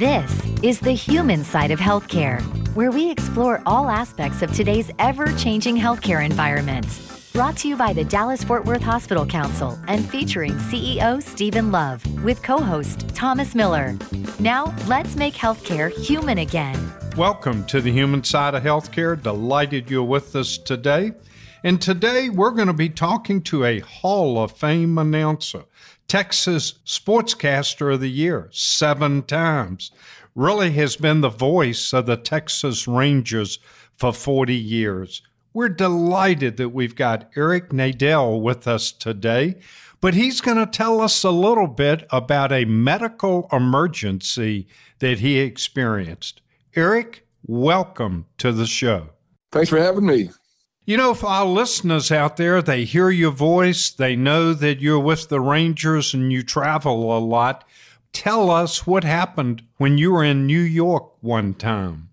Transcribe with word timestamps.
This 0.00 0.32
is 0.62 0.80
the 0.80 0.92
human 0.92 1.44
side 1.44 1.70
of 1.70 1.78
healthcare, 1.78 2.40
where 2.74 2.90
we 2.90 3.10
explore 3.10 3.62
all 3.66 3.90
aspects 3.90 4.40
of 4.40 4.50
today's 4.50 4.90
ever 4.98 5.30
changing 5.34 5.76
healthcare 5.76 6.24
environment. 6.24 6.86
Brought 7.34 7.58
to 7.58 7.68
you 7.68 7.76
by 7.76 7.92
the 7.92 8.04
Dallas 8.04 8.42
Fort 8.42 8.64
Worth 8.64 8.80
Hospital 8.80 9.26
Council 9.26 9.78
and 9.88 10.02
featuring 10.08 10.52
CEO 10.52 11.22
Stephen 11.22 11.70
Love 11.70 12.02
with 12.24 12.42
co 12.42 12.60
host 12.62 13.14
Thomas 13.14 13.54
Miller. 13.54 13.94
Now, 14.38 14.74
let's 14.86 15.16
make 15.16 15.34
healthcare 15.34 15.92
human 15.92 16.38
again. 16.38 16.78
Welcome 17.14 17.66
to 17.66 17.82
the 17.82 17.92
human 17.92 18.24
side 18.24 18.54
of 18.54 18.62
healthcare. 18.62 19.22
Delighted 19.22 19.90
you're 19.90 20.02
with 20.02 20.34
us 20.34 20.56
today. 20.56 21.12
And 21.62 21.78
today 21.78 22.30
we're 22.30 22.52
going 22.52 22.68
to 22.68 22.72
be 22.72 22.88
talking 22.88 23.42
to 23.42 23.66
a 23.66 23.80
Hall 23.80 24.42
of 24.42 24.52
Fame 24.52 24.96
announcer, 24.96 25.64
Texas 26.10 26.74
Sportscaster 26.84 27.94
of 27.94 28.00
the 28.00 28.10
Year, 28.10 28.48
seven 28.50 29.22
times. 29.22 29.92
Really 30.34 30.72
has 30.72 30.96
been 30.96 31.20
the 31.20 31.28
voice 31.28 31.92
of 31.92 32.06
the 32.06 32.16
Texas 32.16 32.88
Rangers 32.88 33.60
for 33.94 34.12
40 34.12 34.52
years. 34.52 35.22
We're 35.54 35.68
delighted 35.68 36.56
that 36.56 36.70
we've 36.70 36.96
got 36.96 37.30
Eric 37.36 37.68
Nadel 37.68 38.42
with 38.42 38.66
us 38.66 38.90
today, 38.90 39.60
but 40.00 40.14
he's 40.14 40.40
going 40.40 40.56
to 40.56 40.66
tell 40.66 41.00
us 41.00 41.22
a 41.22 41.30
little 41.30 41.68
bit 41.68 42.08
about 42.10 42.50
a 42.50 42.64
medical 42.64 43.48
emergency 43.52 44.66
that 44.98 45.20
he 45.20 45.38
experienced. 45.38 46.40
Eric, 46.74 47.24
welcome 47.46 48.26
to 48.38 48.50
the 48.50 48.66
show. 48.66 49.10
Thanks 49.52 49.70
for 49.70 49.78
having 49.78 50.06
me. 50.06 50.30
You 50.90 50.96
know, 50.96 51.14
for 51.14 51.26
our 51.26 51.46
listeners 51.46 52.10
out 52.10 52.36
there, 52.36 52.60
they 52.60 52.82
hear 52.84 53.10
your 53.10 53.30
voice, 53.30 53.90
they 53.90 54.16
know 54.16 54.52
that 54.52 54.80
you're 54.80 54.98
with 54.98 55.28
the 55.28 55.38
Rangers 55.38 56.12
and 56.12 56.32
you 56.32 56.42
travel 56.42 57.16
a 57.16 57.20
lot. 57.20 57.62
Tell 58.12 58.50
us 58.50 58.88
what 58.88 59.04
happened 59.04 59.62
when 59.76 59.98
you 59.98 60.10
were 60.10 60.24
in 60.24 60.48
New 60.48 60.58
York 60.58 61.12
one 61.20 61.54
time. 61.54 62.08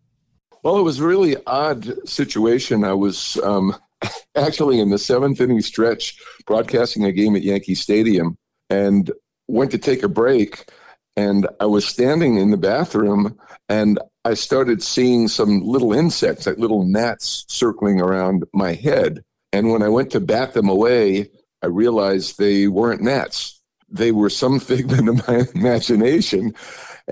Well, 0.62 0.78
it 0.78 0.84
was 0.84 1.00
a 1.00 1.08
really 1.08 1.38
odd 1.48 2.08
situation. 2.08 2.84
I 2.84 2.94
was 2.94 3.38
um, 3.38 3.76
actually 4.36 4.80
in 4.80 4.92
the 4.92 5.00
seventh 5.00 5.42
inning 5.42 5.62
stretch 5.62 6.16
broadcasting 6.46 7.04
a 7.04 7.12
game 7.12 7.36
at 7.36 7.42
Yankee 7.42 7.74
Stadium 7.74 8.38
and 8.70 9.10
went 9.48 9.72
to 9.72 9.80
take 9.80 10.04
a 10.04 10.08
break. 10.08 10.72
And 11.16 11.48
I 11.60 11.66
was 11.66 11.88
standing 11.88 12.38
in 12.38 12.52
the 12.52 12.58
bathroom 12.58 13.40
and 13.70 13.98
I 14.28 14.34
started 14.34 14.84
seeing 14.84 15.30
some 15.30 15.62
little 15.62 15.94
insects, 15.94 16.48
like 16.48 16.58
little 16.58 16.84
gnats 16.84 17.46
circling 17.48 18.02
around 18.02 18.44
my 18.54 18.74
head. 18.74 19.24
And 19.54 19.72
when 19.72 19.82
I 19.82 19.88
went 19.88 20.12
to 20.12 20.20
bat 20.20 20.54
them 20.54 20.68
away, 20.68 21.30
I 21.64 21.68
realized 21.68 22.38
they 22.38 22.68
weren't 22.68 23.02
gnats. 23.02 23.62
They 23.88 24.12
were 24.12 24.30
some 24.30 24.60
figment 24.72 25.08
of 25.08 25.26
my 25.30 25.46
imagination. 25.56 26.54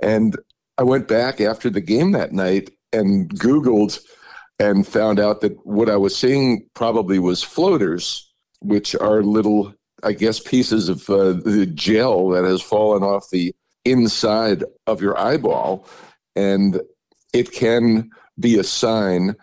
And 0.01 0.35
I 0.77 0.83
went 0.83 1.07
back 1.07 1.39
after 1.39 1.69
the 1.69 1.79
game 1.79 2.11
that 2.11 2.33
night 2.33 2.69
and 2.91 3.29
Googled 3.29 3.97
and 4.59 4.85
found 4.85 5.17
out 5.17 5.39
that 5.39 5.55
what 5.65 5.89
I 5.89 5.95
was 5.95 6.17
seeing 6.17 6.67
probably 6.73 7.17
was 7.17 7.41
floaters, 7.41 8.29
which 8.59 8.93
are 8.93 9.23
little, 9.23 9.73
I 10.03 10.11
guess, 10.11 10.41
pieces 10.41 10.89
of 10.89 11.09
uh, 11.09 11.31
the 11.31 11.65
gel 11.73 12.27
that 12.31 12.43
has 12.43 12.61
fallen 12.61 13.03
off 13.03 13.29
the 13.29 13.55
inside 13.85 14.65
of 14.85 15.01
your 15.01 15.17
eyeball. 15.17 15.87
And 16.35 16.81
it 17.35 17.51
can 17.51 18.09
be 18.39 18.57
a 18.57 18.63
sign 18.63 19.35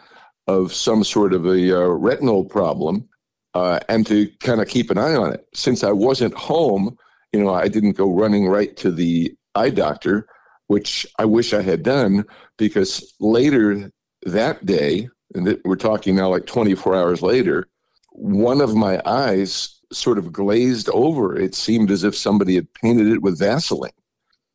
of 0.46 0.72
some 0.74 1.04
sort 1.04 1.32
of 1.32 1.46
a 1.46 1.78
uh, 1.78 1.86
retinal 1.86 2.44
problem 2.44 3.08
uh, 3.54 3.78
and 3.88 4.06
to 4.06 4.28
kind 4.40 4.60
of 4.60 4.68
keep 4.68 4.90
an 4.90 4.98
eye 4.98 5.14
on 5.14 5.32
it. 5.32 5.46
Since 5.54 5.84
I 5.84 5.92
wasn't 5.92 6.34
home, 6.34 6.96
you 7.32 7.42
know, 7.42 7.54
I 7.54 7.68
didn't 7.68 7.96
go 7.96 8.12
running 8.12 8.48
right 8.48 8.76
to 8.78 8.90
the 8.90 9.34
eye 9.54 9.70
doctor 9.70 10.26
which 10.72 11.06
I 11.18 11.26
wish 11.26 11.52
I 11.52 11.60
had 11.60 11.82
done 11.82 12.24
because 12.56 13.14
later 13.20 13.90
that 14.24 14.64
day, 14.64 15.06
and 15.34 15.58
we're 15.66 15.76
talking 15.76 16.16
now 16.16 16.30
like 16.30 16.46
24 16.46 16.96
hours 16.96 17.20
later, 17.20 17.68
one 18.12 18.62
of 18.62 18.74
my 18.74 19.02
eyes 19.04 19.78
sort 19.92 20.16
of 20.16 20.32
glazed 20.32 20.88
over. 20.94 21.38
It 21.38 21.54
seemed 21.54 21.90
as 21.90 22.04
if 22.04 22.16
somebody 22.16 22.54
had 22.54 22.72
painted 22.72 23.08
it 23.08 23.20
with 23.20 23.38
Vaseline. 23.38 23.92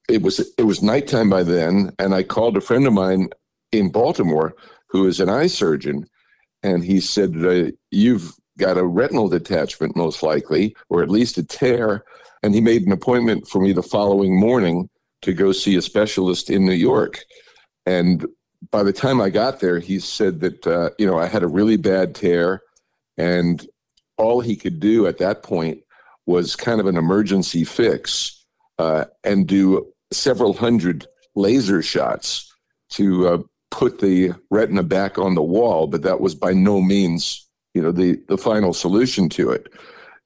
It 0.07 0.21
was 0.21 0.39
it 0.57 0.63
was 0.63 0.81
nighttime 0.81 1.29
by 1.29 1.43
then, 1.43 1.91
and 1.99 2.13
I 2.13 2.23
called 2.23 2.57
a 2.57 2.61
friend 2.61 2.87
of 2.87 2.93
mine 2.93 3.29
in 3.71 3.91
Baltimore 3.91 4.55
who 4.89 5.05
is 5.05 5.19
an 5.19 5.29
eye 5.29 5.47
surgeon, 5.47 6.05
and 6.63 6.83
he 6.83 6.99
said, 6.99 7.35
uh, 7.43 7.71
"You've 7.91 8.33
got 8.57 8.77
a 8.77 8.85
retinal 8.85 9.27
detachment, 9.27 9.95
most 9.95 10.23
likely, 10.23 10.75
or 10.89 11.03
at 11.03 11.09
least 11.09 11.37
a 11.37 11.43
tear." 11.43 12.05
And 12.43 12.53
he 12.53 12.61
made 12.61 12.85
an 12.85 12.91
appointment 12.91 13.47
for 13.47 13.59
me 13.61 13.73
the 13.73 13.83
following 13.83 14.39
morning 14.39 14.89
to 15.23 15.33
go 15.33 15.51
see 15.51 15.75
a 15.75 15.81
specialist 15.81 16.49
in 16.49 16.65
New 16.65 16.71
York. 16.71 17.19
And 17.85 18.25
by 18.71 18.83
the 18.83 18.93
time 18.93 19.21
I 19.21 19.29
got 19.29 19.59
there, 19.59 19.79
he 19.79 19.99
said 19.99 20.39
that, 20.41 20.67
uh, 20.67 20.91
you 20.97 21.05
know, 21.05 21.17
I 21.17 21.25
had 21.27 21.43
a 21.43 21.47
really 21.47 21.77
bad 21.77 22.15
tear. 22.15 22.61
And 23.17 23.65
all 24.17 24.41
he 24.41 24.55
could 24.55 24.79
do 24.79 25.07
at 25.07 25.17
that 25.17 25.43
point 25.43 25.79
was 26.25 26.55
kind 26.55 26.79
of 26.79 26.85
an 26.85 26.97
emergency 26.97 27.63
fix 27.63 28.45
uh, 28.77 29.05
and 29.23 29.47
do 29.47 29.91
several 30.11 30.53
hundred 30.53 31.07
laser 31.35 31.81
shots 31.81 32.53
to 32.89 33.27
uh, 33.27 33.37
put 33.71 33.99
the 33.99 34.33
retina 34.49 34.83
back 34.83 35.17
on 35.17 35.35
the 35.35 35.43
wall. 35.43 35.87
But 35.87 36.03
that 36.03 36.21
was 36.21 36.35
by 36.35 36.53
no 36.53 36.81
means, 36.81 37.47
you 37.73 37.81
know, 37.81 37.91
the, 37.91 38.19
the 38.27 38.37
final 38.37 38.73
solution 38.73 39.29
to 39.29 39.51
it. 39.51 39.67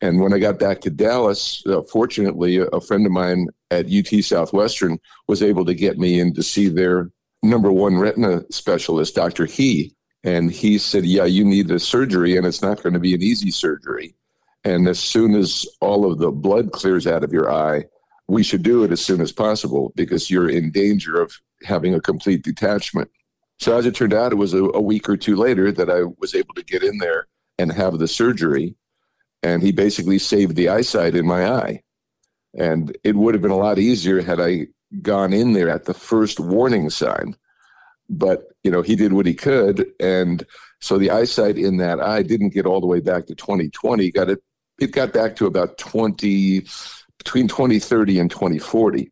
And 0.02 0.20
when 0.20 0.34
I 0.34 0.40
got 0.40 0.58
back 0.58 0.82
to 0.82 0.90
Dallas, 0.90 1.64
uh, 1.68 1.84
fortunately, 1.84 2.58
a 2.58 2.82
friend 2.82 3.06
of 3.06 3.12
mine 3.12 3.48
at 3.70 3.92
UT 3.92 4.24
Southwestern 4.24 5.00
was 5.28 5.44
able 5.44 5.64
to 5.66 5.76
get 5.76 6.00
me 6.00 6.20
in 6.20 6.34
to 6.34 6.44
see 6.44 6.70
their 6.70 7.12
number 7.44 7.72
one 7.72 7.98
retina 7.98 8.42
specialist, 8.50 9.16
Dr. 9.16 9.46
He. 9.46 9.96
And 10.24 10.52
he 10.52 10.78
said, 10.78 11.06
Yeah, 11.06 11.26
you 11.26 11.44
need 11.44 11.70
a 11.72 11.80
surgery, 11.80 12.36
and 12.38 12.46
it's 12.46 12.62
not 12.62 12.82
going 12.82 12.94
to 12.94 13.00
be 13.00 13.14
an 13.14 13.22
easy 13.22 13.52
surgery. 13.52 14.16
And 14.64 14.88
as 14.88 15.00
soon 15.00 15.36
as 15.36 15.66
all 15.82 16.12
of 16.12 16.20
the 16.20 16.32
blood 16.32 16.72
clears 16.72 17.08
out 17.08 17.24
of 17.24 17.34
your 17.34 17.52
eye, 17.52 17.86
we 18.28 18.44
should 18.44 18.64
do 18.64 18.84
it 18.84 18.92
as 18.92 19.04
soon 19.04 19.22
as 19.22 19.32
possible 19.32 19.92
because 19.96 20.30
you're 20.30 20.50
in 20.50 20.72
danger 20.72 21.22
of 21.22 21.34
having 21.64 21.94
a 21.94 22.02
complete 22.02 22.44
detachment. 22.44 23.10
So, 23.60 23.78
as 23.78 23.86
it 23.86 23.96
turned 23.96 24.14
out, 24.14 24.32
it 24.32 24.36
was 24.36 24.54
a, 24.54 24.64
a 24.64 24.82
week 24.82 25.08
or 25.10 25.18
two 25.18 25.36
later 25.36 25.72
that 25.72 25.90
I 25.90 26.04
was 26.18 26.34
able 26.34 26.54
to 26.56 26.64
get 26.64 26.84
in 26.84 26.98
there 26.98 27.28
and 27.58 27.72
have 27.72 28.00
the 28.00 28.08
surgery 28.08 28.76
and 29.44 29.62
he 29.62 29.72
basically 29.72 30.20
saved 30.20 30.56
the 30.56 30.70
eyesight 30.70 31.16
in 31.16 31.26
my 31.26 31.50
eye. 31.50 31.82
And 32.58 32.96
it 33.04 33.16
would 33.16 33.34
have 33.34 33.42
been 33.42 33.52
a 33.52 33.58
lot 33.58 33.80
easier 33.80 34.22
had 34.22 34.40
I 34.40 34.68
gone 35.02 35.34
in 35.34 35.54
there 35.54 35.70
at 35.70 35.86
the 35.86 35.94
first 35.94 36.40
warning 36.40 36.90
sign. 36.90 37.36
But, 38.10 38.44
you 38.64 38.70
know, 38.70 38.82
he 38.82 38.96
did 38.96 39.14
what 39.14 39.26
he 39.26 39.34
could. 39.34 39.88
And 40.00 40.46
so 40.82 40.98
the 40.98 41.12
eyesight 41.12 41.58
in 41.58 41.78
that 41.78 42.02
eye 42.02 42.24
didn't 42.24 42.54
get 42.54 42.66
all 42.66 42.82
the 42.82 42.88
way 42.88 43.00
back 43.00 43.26
to 43.28 43.36
2020. 43.36 44.12
Got 44.12 44.30
it, 44.30 44.44
it 44.80 44.92
got 44.92 45.14
back 45.14 45.36
to 45.38 45.46
about 45.46 45.78
20, 45.78 46.66
between 47.24 47.48
2030 47.48 48.20
and 48.20 48.32
2040. 48.32 49.12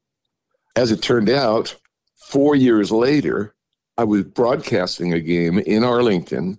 As 0.75 0.91
it 0.91 1.01
turned 1.03 1.29
out, 1.29 1.75
four 2.15 2.55
years 2.55 2.91
later, 2.91 3.53
I 3.97 4.03
was 4.03 4.23
broadcasting 4.23 5.13
a 5.13 5.19
game 5.19 5.59
in 5.59 5.83
Arlington 5.83 6.57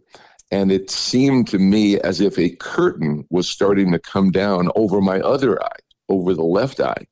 and 0.53 0.71
it 0.71 0.91
seemed 0.91 1.49
to 1.49 1.59
me 1.59 1.99
as 2.01 2.21
if 2.21 2.39
a 2.39 2.51
curtain 2.57 3.25
was 3.31 3.49
starting 3.49 3.93
to 3.93 3.99
come 3.99 4.31
down 4.31 4.71
over 4.75 5.01
my 5.01 5.21
other 5.21 5.63
eye, 5.63 5.79
over 6.09 6.35
the 6.35 6.43
left 6.43 6.81
eye. 6.81 7.07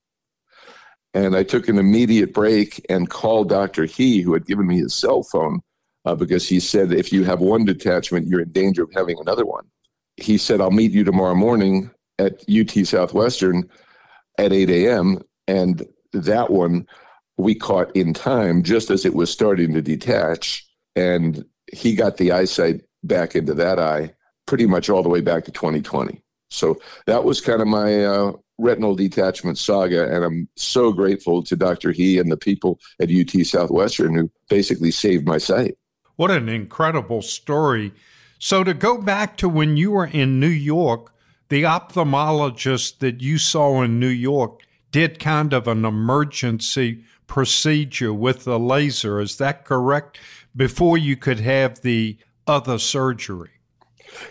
And 1.15 1.37
I 1.37 1.43
took 1.43 1.69
an 1.69 1.79
immediate 1.79 2.33
break 2.35 2.85
and 2.89 3.09
called 3.09 3.49
Dr. 3.49 3.87
He, 3.87 4.21
who 4.21 4.35
had 4.35 4.47
given 4.47 4.67
me 4.67 4.79
his 4.79 4.95
cell 4.95 5.23
phone, 5.23 5.61
uh, 6.05 6.15
because 6.15 6.49
he 6.49 6.61
said, 6.61 6.93
if 6.93 7.13
you 7.13 7.25
have 7.25 7.41
one 7.41 7.65
detachment, 7.65 8.27
you're 8.27 8.43
in 8.43 8.53
danger 8.53 8.83
of 8.83 8.93
having 8.95 9.19
another 9.19 9.47
one. 9.47 9.65
He 10.17 10.37
said, 10.37 10.61
I'll 10.61 10.71
meet 10.71 10.93
you 10.93 11.05
tomorrow 11.05 11.35
morning 11.35 11.91
at 12.19 12.45
UT 12.51 12.87
Southwestern 12.87 13.69
at 14.39 14.53
8 14.53 14.71
a.m. 14.71 15.21
And 15.47 15.87
that 16.13 16.51
one 16.51 16.87
we 17.37 17.55
caught 17.55 17.95
in 17.95 18.15
time 18.15 18.63
just 18.63 18.91
as 18.91 19.05
it 19.05 19.15
was 19.15 19.31
starting 19.31 19.75
to 19.75 19.83
detach. 19.83 20.67
And 20.97 21.45
he 21.73 21.95
got 21.95 22.17
the 22.17 22.33
eyesight 22.33 22.83
back 23.05 23.35
into 23.35 23.55
that 23.55 23.79
eye 23.79 24.15
pretty 24.47 24.67
much 24.67 24.89
all 24.89 25.03
the 25.03 25.09
way 25.09 25.21
back 25.21 25.45
to 25.45 25.53
2020. 25.53 26.23
So 26.51 26.81
that 27.07 27.25
was 27.25 27.41
kind 27.41 27.61
of 27.61 27.69
my 27.69 28.05
uh, 28.05 28.33
retinal 28.57 28.95
detachment 28.95 29.59
saga. 29.59 30.13
And 30.13 30.25
I'm 30.25 30.49
so 30.57 30.93
grateful 30.93 31.43
to 31.45 31.57
Dr. 31.57 31.93
He 31.93 32.19
and 32.19 32.33
the 32.33 32.37
people 32.37 32.81
at 33.01 33.11
UT 33.11 33.47
Southwestern 33.47 34.15
who 34.15 34.31
basically 34.49 34.91
saved 34.91 35.27
my 35.27 35.39
sight. 35.39 35.77
What 36.17 36.31
an 36.31 36.49
incredible 36.49 37.23
story. 37.23 37.93
So 38.39 38.65
to 38.65 38.75
go 38.75 38.99
back 38.99 39.37
to 39.39 39.49
when 39.49 39.77
you 39.77 39.93
were 39.93 40.07
in 40.07 40.41
New 40.41 40.47
York, 40.47 41.13
the 41.49 41.63
ophthalmologist 41.63 42.99
that 42.99 43.21
you 43.21 43.39
saw 43.39 43.83
in 43.83 43.99
New 43.99 44.09
York 44.09 44.61
did 44.91 45.19
kind 45.19 45.53
of 45.53 45.69
an 45.69 45.85
emergency 45.85 47.05
procedure 47.27 48.13
with 48.13 48.45
the 48.45 48.59
laser. 48.59 49.21
Is 49.21 49.37
that 49.39 49.65
correct? 49.65 50.19
Before 50.57 50.99
you 50.99 51.17
could 51.17 51.41
have 51.41 51.83
the 51.83 52.19
other 52.47 52.79
surgery. 52.79 53.51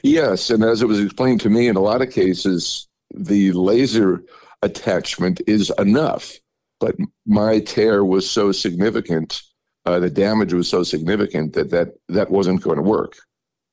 Yes, 0.01 0.49
and 0.49 0.63
as 0.63 0.81
it 0.81 0.87
was 0.87 0.99
explained 0.99 1.39
to 1.41 1.49
me, 1.49 1.67
in 1.67 1.75
a 1.75 1.81
lot 1.81 2.01
of 2.01 2.11
cases, 2.11 2.87
the 3.13 3.51
laser 3.53 4.23
attachment 4.61 5.39
is 5.47 5.71
enough. 5.77 6.33
but 6.79 6.95
my 7.25 7.59
tear 7.59 8.05
was 8.05 8.29
so 8.29 8.51
significant, 8.51 9.41
uh, 9.85 9.99
the 9.99 10.09
damage 10.09 10.53
was 10.53 10.69
so 10.69 10.83
significant 10.83 11.53
that 11.53 11.71
that, 11.71 11.89
that 12.07 12.29
wasn't 12.29 12.61
going 12.61 12.77
to 12.77 12.83
work. 12.83 13.15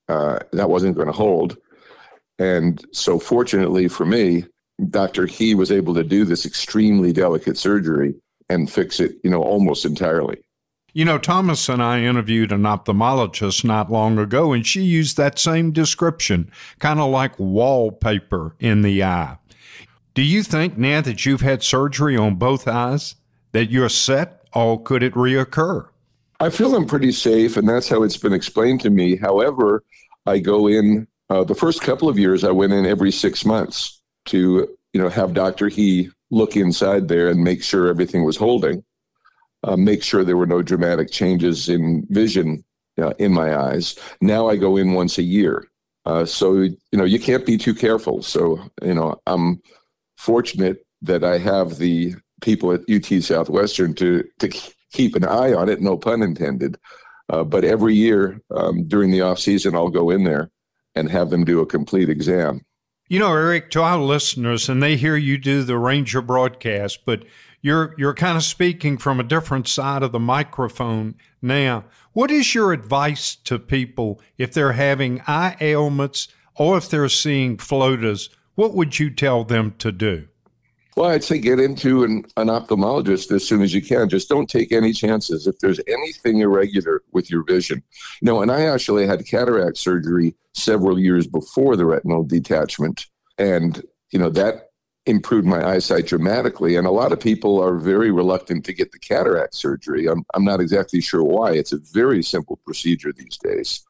Uh, 0.08 0.38
that 0.52 0.70
wasn't 0.70 0.94
going 0.94 1.06
to 1.06 1.12
hold. 1.12 1.56
And 2.38 2.84
so, 2.92 3.18
fortunately 3.18 3.88
for 3.88 4.04
me, 4.04 4.44
Dr. 4.90 5.26
He 5.26 5.54
was 5.54 5.70
able 5.70 5.94
to 5.94 6.04
do 6.04 6.24
this 6.24 6.44
extremely 6.44 7.12
delicate 7.12 7.56
surgery 7.56 8.14
and 8.48 8.70
fix 8.70 9.00
it, 9.00 9.16
you 9.22 9.30
know, 9.30 9.42
almost 9.42 9.84
entirely. 9.84 10.38
You 10.92 11.04
know, 11.04 11.18
Thomas 11.18 11.68
and 11.68 11.82
I 11.82 12.02
interviewed 12.02 12.52
an 12.52 12.62
ophthalmologist 12.62 13.64
not 13.64 13.90
long 13.90 14.16
ago, 14.18 14.52
and 14.52 14.64
she 14.64 14.82
used 14.82 15.16
that 15.16 15.40
same 15.40 15.72
description, 15.72 16.50
kind 16.78 17.00
of 17.00 17.10
like 17.10 17.38
wallpaper 17.38 18.54
in 18.60 18.82
the 18.82 19.02
eye. 19.02 19.38
Do 20.14 20.22
you 20.22 20.44
think 20.44 20.78
now 20.78 21.00
that 21.00 21.26
you've 21.26 21.40
had 21.40 21.64
surgery 21.64 22.16
on 22.16 22.36
both 22.36 22.68
eyes 22.68 23.16
that 23.50 23.70
you're 23.70 23.88
set, 23.88 24.46
or 24.54 24.80
could 24.80 25.02
it 25.02 25.14
reoccur? 25.14 25.88
I 26.38 26.50
feel 26.50 26.76
I'm 26.76 26.86
pretty 26.86 27.10
safe, 27.10 27.56
and 27.56 27.68
that's 27.68 27.88
how 27.88 28.04
it's 28.04 28.16
been 28.16 28.32
explained 28.32 28.80
to 28.82 28.90
me. 28.90 29.16
However, 29.16 29.82
I 30.26 30.38
go 30.38 30.68
in 30.68 31.08
uh, 31.30 31.44
the 31.44 31.54
first 31.54 31.82
couple 31.82 32.08
of 32.08 32.18
years. 32.18 32.44
I 32.44 32.50
went 32.50 32.72
in 32.72 32.86
every 32.86 33.10
six 33.10 33.44
months 33.44 34.00
to 34.26 34.68
you 34.92 35.00
know 35.00 35.08
have 35.08 35.34
Doctor 35.34 35.68
He 35.68 36.10
look 36.30 36.56
inside 36.56 37.08
there 37.08 37.28
and 37.28 37.42
make 37.42 37.62
sure 37.62 37.88
everything 37.88 38.24
was 38.24 38.36
holding 38.36 38.84
uh, 39.64 39.76
make 39.76 40.02
sure 40.02 40.24
there 40.24 40.36
were 40.36 40.46
no 40.46 40.62
dramatic 40.62 41.10
changes 41.10 41.68
in 41.68 42.06
vision 42.10 42.62
uh, 43.00 43.14
in 43.18 43.32
my 43.32 43.56
eyes. 43.56 43.98
Now 44.20 44.48
I 44.48 44.56
go 44.56 44.76
in 44.76 44.92
once 44.92 45.18
a 45.18 45.22
year. 45.22 45.66
Uh, 46.04 46.26
so, 46.26 46.52
you 46.60 46.76
know, 46.92 47.04
you 47.04 47.18
can't 47.18 47.46
be 47.46 47.56
too 47.56 47.74
careful. 47.74 48.22
So, 48.22 48.60
you 48.82 48.94
know, 48.94 49.20
I'm 49.26 49.62
fortunate 50.18 50.86
that 51.00 51.24
I 51.24 51.38
have 51.38 51.78
the 51.78 52.14
people 52.42 52.72
at 52.72 52.82
UT 52.90 53.22
Southwestern 53.22 53.94
to, 53.94 54.22
to 54.38 54.48
keep 54.92 55.16
an 55.16 55.24
eye 55.24 55.54
on 55.54 55.70
it, 55.70 55.80
no 55.80 55.96
pun 55.96 56.22
intended. 56.22 56.76
Uh, 57.30 57.42
but 57.42 57.64
every 57.64 57.94
year 57.94 58.38
um, 58.54 58.86
during 58.86 59.10
the 59.10 59.22
off 59.22 59.38
season, 59.38 59.74
I'll 59.74 59.88
go 59.88 60.10
in 60.10 60.24
there 60.24 60.50
and 60.94 61.10
have 61.10 61.30
them 61.30 61.44
do 61.44 61.60
a 61.60 61.66
complete 61.66 62.08
exam. 62.08 62.62
You 63.08 63.18
know, 63.18 63.32
Eric, 63.32 63.70
to 63.72 63.82
our 63.82 63.98
listeners, 63.98 64.68
and 64.68 64.82
they 64.82 64.96
hear 64.96 65.16
you 65.16 65.36
do 65.36 65.62
the 65.62 65.76
Ranger 65.76 66.22
broadcast, 66.22 67.04
but 67.04 67.24
you're 67.60 67.94
you're 67.98 68.14
kind 68.14 68.36
of 68.36 68.44
speaking 68.44 68.98
from 68.98 69.20
a 69.20 69.24
different 69.24 69.68
side 69.68 70.02
of 70.02 70.12
the 70.12 70.18
microphone 70.18 71.14
now. 71.42 71.84
What 72.12 72.30
is 72.30 72.54
your 72.54 72.72
advice 72.72 73.36
to 73.36 73.58
people 73.58 74.20
if 74.38 74.52
they're 74.52 74.72
having 74.72 75.20
eye 75.26 75.56
ailments 75.60 76.28
or 76.54 76.76
if 76.78 76.88
they're 76.88 77.08
seeing 77.08 77.58
floaters? 77.58 78.30
What 78.54 78.74
would 78.74 78.98
you 78.98 79.10
tell 79.10 79.44
them 79.44 79.74
to 79.78 79.92
do? 79.92 80.28
Well, 80.96 81.10
I'd 81.10 81.24
say 81.24 81.38
get 81.38 81.58
into 81.58 82.04
an, 82.04 82.24
an 82.36 82.48
ophthalmologist 82.48 83.32
as 83.32 83.46
soon 83.46 83.62
as 83.62 83.74
you 83.74 83.82
can. 83.82 84.08
Just 84.08 84.28
don't 84.28 84.48
take 84.48 84.70
any 84.70 84.92
chances. 84.92 85.46
If 85.46 85.58
there's 85.58 85.80
anything 85.88 86.38
irregular 86.38 87.02
with 87.12 87.30
your 87.30 87.42
vision, 87.42 87.82
you 88.20 88.26
know, 88.26 88.42
and 88.42 88.50
I 88.50 88.62
actually 88.62 89.06
had 89.06 89.26
cataract 89.26 89.76
surgery 89.76 90.36
several 90.54 90.98
years 90.98 91.26
before 91.26 91.74
the 91.76 91.84
retinal 91.84 92.22
detachment. 92.22 93.06
And, 93.38 93.82
you 94.10 94.20
know, 94.20 94.30
that 94.30 94.70
improved 95.06 95.46
my 95.46 95.66
eyesight 95.66 96.06
dramatically. 96.06 96.76
And 96.76 96.86
a 96.86 96.92
lot 96.92 97.12
of 97.12 97.20
people 97.20 97.60
are 97.60 97.76
very 97.76 98.10
reluctant 98.10 98.64
to 98.66 98.72
get 98.72 98.92
the 98.92 98.98
cataract 98.98 99.54
surgery. 99.54 100.06
I'm, 100.06 100.24
I'm 100.32 100.44
not 100.44 100.60
exactly 100.60 101.00
sure 101.00 101.24
why. 101.24 101.52
It's 101.52 101.72
a 101.72 101.78
very 101.92 102.22
simple 102.22 102.56
procedure 102.64 103.12
these 103.12 103.36
days. 103.36 103.84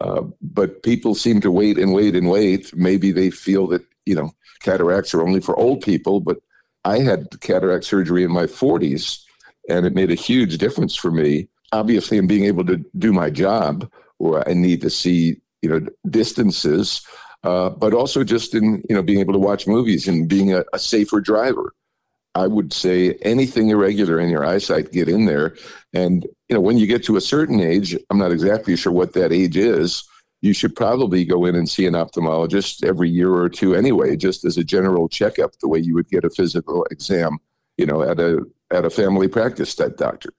Uh, 0.00 0.22
but 0.40 0.82
people 0.82 1.14
seem 1.14 1.40
to 1.42 1.50
wait 1.50 1.76
and 1.78 1.92
wait 1.92 2.16
and 2.16 2.30
wait. 2.30 2.74
Maybe 2.74 3.12
they 3.12 3.30
feel 3.30 3.66
that, 3.68 3.82
you 4.06 4.14
know, 4.14 4.32
cataracts 4.60 5.14
are 5.14 5.22
only 5.22 5.40
for 5.40 5.58
old 5.58 5.80
people, 5.80 6.20
but 6.20 6.38
I 6.84 7.00
had 7.00 7.40
cataract 7.40 7.84
surgery 7.84 8.24
in 8.24 8.30
my 8.30 8.44
40s 8.44 9.22
and 9.68 9.84
it 9.84 9.94
made 9.94 10.10
a 10.10 10.14
huge 10.14 10.58
difference 10.58 10.94
for 10.94 11.10
me. 11.10 11.48
Obviously, 11.72 12.16
in 12.16 12.26
being 12.26 12.44
able 12.44 12.64
to 12.64 12.82
do 12.96 13.12
my 13.12 13.28
job, 13.28 13.90
where 14.16 14.48
I 14.48 14.54
need 14.54 14.80
to 14.80 14.90
see, 14.90 15.36
you 15.60 15.68
know, 15.68 15.86
distances 16.08 17.06
uh, 17.44 17.70
but 17.70 17.94
also 17.94 18.24
just 18.24 18.54
in 18.54 18.82
you 18.88 18.94
know 18.96 19.02
being 19.02 19.20
able 19.20 19.32
to 19.32 19.38
watch 19.38 19.66
movies 19.66 20.08
and 20.08 20.28
being 20.28 20.52
a, 20.52 20.64
a, 20.72 20.78
safer 20.78 21.20
driver. 21.20 21.72
I 22.34 22.46
would 22.46 22.72
say 22.72 23.14
anything 23.22 23.68
irregular 23.70 24.20
in 24.20 24.28
your 24.28 24.44
eyesight, 24.44 24.92
get 24.92 25.08
in 25.08 25.26
there. 25.26 25.56
And 25.92 26.24
you 26.48 26.56
know 26.56 26.60
when 26.60 26.78
you 26.78 26.86
get 26.86 27.04
to 27.04 27.16
a 27.16 27.20
certain 27.20 27.60
age, 27.60 27.96
I'm 28.10 28.18
not 28.18 28.32
exactly 28.32 28.76
sure 28.76 28.92
what 28.92 29.12
that 29.12 29.32
age 29.32 29.56
is. 29.56 30.02
You 30.40 30.52
should 30.52 30.76
probably 30.76 31.24
go 31.24 31.44
in 31.44 31.56
and 31.56 31.68
see 31.68 31.86
an 31.86 31.94
ophthalmologist 31.94 32.84
every 32.84 33.10
year 33.10 33.32
or 33.32 33.48
two 33.48 33.74
anyway, 33.74 34.16
just 34.16 34.44
as 34.44 34.56
a 34.56 34.64
general 34.64 35.08
checkup, 35.08 35.58
the 35.60 35.68
way 35.68 35.80
you 35.80 35.94
would 35.94 36.08
get 36.08 36.24
a 36.24 36.30
physical 36.30 36.86
exam, 36.90 37.38
you 37.76 37.86
know, 37.86 38.02
at 38.02 38.20
a 38.20 38.44
at 38.70 38.84
a 38.84 38.90
family 38.90 39.28
practice 39.28 39.74
type 39.74 39.96
doctor. 39.96 40.30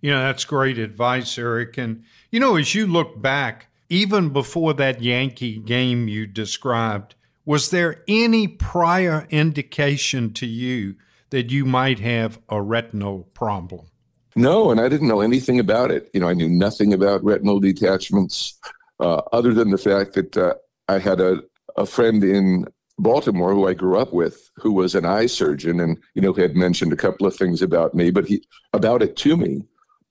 You 0.00 0.10
know, 0.12 0.20
that's 0.20 0.44
great 0.44 0.78
advice, 0.78 1.38
Eric. 1.38 1.78
And 1.78 2.04
you 2.30 2.40
know, 2.40 2.56
as 2.56 2.74
you 2.74 2.86
look 2.86 3.20
back 3.20 3.68
even 3.88 4.30
before 4.30 4.74
that 4.74 5.02
Yankee 5.02 5.58
game 5.58 6.08
you 6.08 6.26
described, 6.26 7.14
was 7.44 7.70
there 7.70 8.02
any 8.08 8.48
prior 8.48 9.26
indication 9.30 10.32
to 10.34 10.46
you 10.46 10.96
that 11.30 11.50
you 11.50 11.64
might 11.64 12.00
have 12.00 12.40
a 12.48 12.60
retinal 12.60 13.28
problem? 13.34 13.86
No, 14.34 14.70
and 14.70 14.80
I 14.80 14.88
didn't 14.88 15.08
know 15.08 15.20
anything 15.20 15.58
about 15.58 15.90
it. 15.90 16.10
You 16.12 16.20
know, 16.20 16.28
I 16.28 16.34
knew 16.34 16.48
nothing 16.48 16.92
about 16.92 17.24
retinal 17.24 17.58
detachments, 17.58 18.58
uh, 19.00 19.22
other 19.32 19.52
than 19.52 19.70
the 19.70 19.78
fact 19.78 20.14
that 20.14 20.36
uh, 20.36 20.54
I 20.88 20.98
had 20.98 21.20
a, 21.20 21.42
a 21.76 21.86
friend 21.86 22.22
in 22.24 22.66
Baltimore 22.98 23.52
who 23.52 23.68
I 23.68 23.74
grew 23.74 23.98
up 23.98 24.12
with, 24.12 24.50
who 24.56 24.72
was 24.72 24.94
an 24.94 25.04
eye 25.04 25.26
surgeon, 25.26 25.80
and 25.80 25.98
you 26.14 26.22
know, 26.22 26.32
had 26.32 26.56
mentioned 26.56 26.92
a 26.92 26.96
couple 26.96 27.26
of 27.26 27.36
things 27.36 27.60
about 27.60 27.94
me, 27.94 28.10
but 28.10 28.26
he 28.26 28.42
about 28.72 29.02
it 29.02 29.16
to 29.18 29.36
me. 29.36 29.62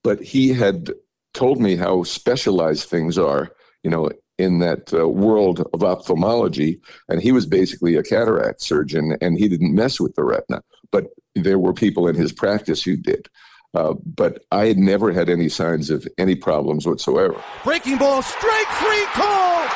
But 0.03 0.21
he 0.21 0.49
had 0.49 0.91
told 1.33 1.59
me 1.59 1.75
how 1.75 2.03
specialized 2.03 2.87
things 2.87 3.17
are 3.17 3.51
you 3.85 3.91
know, 3.91 4.09
in 4.39 4.57
that 4.59 4.91
uh, 4.95 5.07
world 5.07 5.63
of 5.71 5.83
ophthalmology. 5.83 6.81
And 7.07 7.21
he 7.21 7.31
was 7.31 7.45
basically 7.45 7.95
a 7.95 8.01
cataract 8.01 8.63
surgeon 8.63 9.15
and 9.21 9.37
he 9.37 9.47
didn't 9.47 9.75
mess 9.75 9.99
with 9.99 10.15
the 10.15 10.23
retina. 10.23 10.63
But 10.91 11.05
there 11.35 11.59
were 11.59 11.71
people 11.71 12.07
in 12.07 12.15
his 12.15 12.33
practice 12.33 12.81
who 12.81 12.97
did. 12.97 13.29
Uh, 13.75 13.93
but 14.05 14.45
I 14.51 14.67
had 14.67 14.77
never 14.77 15.11
had 15.11 15.29
any 15.29 15.49
signs 15.49 15.89
of 15.89 16.07
any 16.17 16.35
problems 16.35 16.87
whatsoever. 16.87 17.35
Breaking 17.63 17.97
ball, 17.97 18.21
strike 18.21 18.67
three 18.79 19.05
call! 19.11 19.67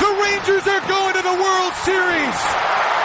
The 0.00 0.10
Rangers 0.22 0.66
are 0.66 0.80
going 0.88 1.14
to 1.14 1.22
the 1.22 1.36
World 1.36 1.72
Series! 1.84 2.95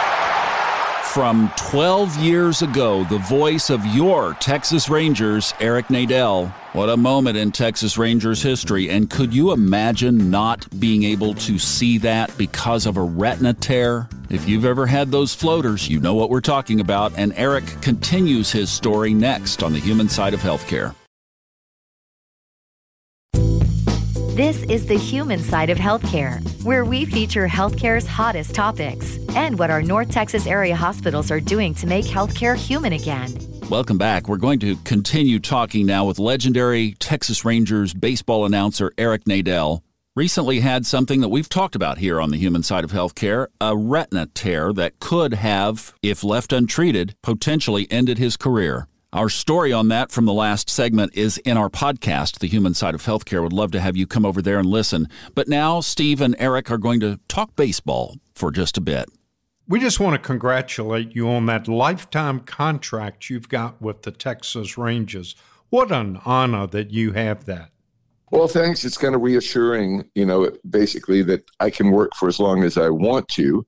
From 1.12 1.52
12 1.58 2.16
years 2.22 2.62
ago, 2.62 3.04
the 3.04 3.18
voice 3.18 3.68
of 3.68 3.84
your 3.84 4.32
Texas 4.40 4.88
Rangers, 4.88 5.52
Eric 5.60 5.88
Nadel. 5.88 6.50
What 6.72 6.88
a 6.88 6.96
moment 6.96 7.36
in 7.36 7.52
Texas 7.52 7.98
Rangers 7.98 8.40
history. 8.40 8.88
And 8.88 9.10
could 9.10 9.34
you 9.34 9.52
imagine 9.52 10.30
not 10.30 10.66
being 10.80 11.02
able 11.02 11.34
to 11.34 11.58
see 11.58 11.98
that 11.98 12.34
because 12.38 12.86
of 12.86 12.96
a 12.96 13.02
retina 13.02 13.52
tear? 13.52 14.08
If 14.30 14.48
you've 14.48 14.64
ever 14.64 14.86
had 14.86 15.10
those 15.10 15.34
floaters, 15.34 15.86
you 15.86 16.00
know 16.00 16.14
what 16.14 16.30
we're 16.30 16.40
talking 16.40 16.80
about. 16.80 17.12
And 17.18 17.34
Eric 17.36 17.66
continues 17.82 18.50
his 18.50 18.72
story 18.72 19.12
next 19.12 19.62
on 19.62 19.74
the 19.74 19.80
human 19.80 20.08
side 20.08 20.32
of 20.32 20.40
healthcare. 20.40 20.94
This 24.34 24.62
is 24.62 24.86
the 24.86 24.96
human 24.96 25.40
side 25.40 25.68
of 25.68 25.76
healthcare, 25.76 26.40
where 26.64 26.86
we 26.86 27.04
feature 27.04 27.46
healthcare's 27.46 28.06
hottest 28.06 28.54
topics 28.54 29.18
and 29.34 29.58
what 29.58 29.70
our 29.70 29.82
North 29.82 30.10
Texas 30.10 30.46
area 30.46 30.74
hospitals 30.74 31.30
are 31.30 31.38
doing 31.38 31.74
to 31.74 31.86
make 31.86 32.06
healthcare 32.06 32.56
human 32.56 32.94
again. 32.94 33.36
Welcome 33.68 33.98
back. 33.98 34.28
We're 34.28 34.38
going 34.38 34.58
to 34.60 34.76
continue 34.84 35.38
talking 35.38 35.84
now 35.84 36.06
with 36.06 36.18
legendary 36.18 36.92
Texas 36.92 37.44
Rangers 37.44 37.92
baseball 37.92 38.46
announcer 38.46 38.94
Eric 38.96 39.24
Nadel. 39.24 39.82
Recently 40.16 40.60
had 40.60 40.86
something 40.86 41.20
that 41.20 41.28
we've 41.28 41.50
talked 41.50 41.76
about 41.76 41.98
here 41.98 42.18
on 42.18 42.30
the 42.30 42.38
human 42.38 42.62
side 42.62 42.84
of 42.84 42.90
healthcare 42.90 43.48
a 43.60 43.76
retina 43.76 44.28
tear 44.32 44.72
that 44.72 44.98
could 44.98 45.34
have, 45.34 45.92
if 46.02 46.24
left 46.24 46.54
untreated, 46.54 47.14
potentially 47.22 47.86
ended 47.90 48.16
his 48.16 48.38
career. 48.38 48.88
Our 49.14 49.28
story 49.28 49.74
on 49.74 49.88
that 49.88 50.10
from 50.10 50.24
the 50.24 50.32
last 50.32 50.70
segment 50.70 51.14
is 51.14 51.36
in 51.38 51.58
our 51.58 51.68
podcast, 51.68 52.38
The 52.38 52.46
Human 52.46 52.72
Side 52.72 52.94
of 52.94 53.02
Healthcare. 53.02 53.42
Would 53.42 53.52
love 53.52 53.70
to 53.72 53.80
have 53.80 53.94
you 53.94 54.06
come 54.06 54.24
over 54.24 54.40
there 54.40 54.58
and 54.58 54.66
listen. 54.66 55.06
But 55.34 55.48
now, 55.48 55.80
Steve 55.80 56.22
and 56.22 56.34
Eric 56.38 56.70
are 56.70 56.78
going 56.78 56.98
to 57.00 57.20
talk 57.28 57.54
baseball 57.54 58.16
for 58.34 58.50
just 58.50 58.78
a 58.78 58.80
bit. 58.80 59.10
We 59.68 59.80
just 59.80 60.00
want 60.00 60.14
to 60.14 60.18
congratulate 60.18 61.14
you 61.14 61.28
on 61.28 61.44
that 61.44 61.68
lifetime 61.68 62.40
contract 62.40 63.28
you've 63.28 63.50
got 63.50 63.82
with 63.82 64.00
the 64.00 64.12
Texas 64.12 64.78
Rangers. 64.78 65.36
What 65.68 65.92
an 65.92 66.18
honor 66.24 66.66
that 66.68 66.90
you 66.90 67.12
have 67.12 67.44
that. 67.44 67.68
Well, 68.30 68.48
thanks. 68.48 68.82
It's 68.82 68.96
kind 68.96 69.14
of 69.14 69.20
reassuring, 69.20 70.08
you 70.14 70.24
know, 70.24 70.50
basically 70.70 71.20
that 71.24 71.44
I 71.60 71.68
can 71.68 71.90
work 71.90 72.12
for 72.18 72.28
as 72.28 72.40
long 72.40 72.64
as 72.64 72.78
I 72.78 72.88
want 72.88 73.28
to. 73.28 73.66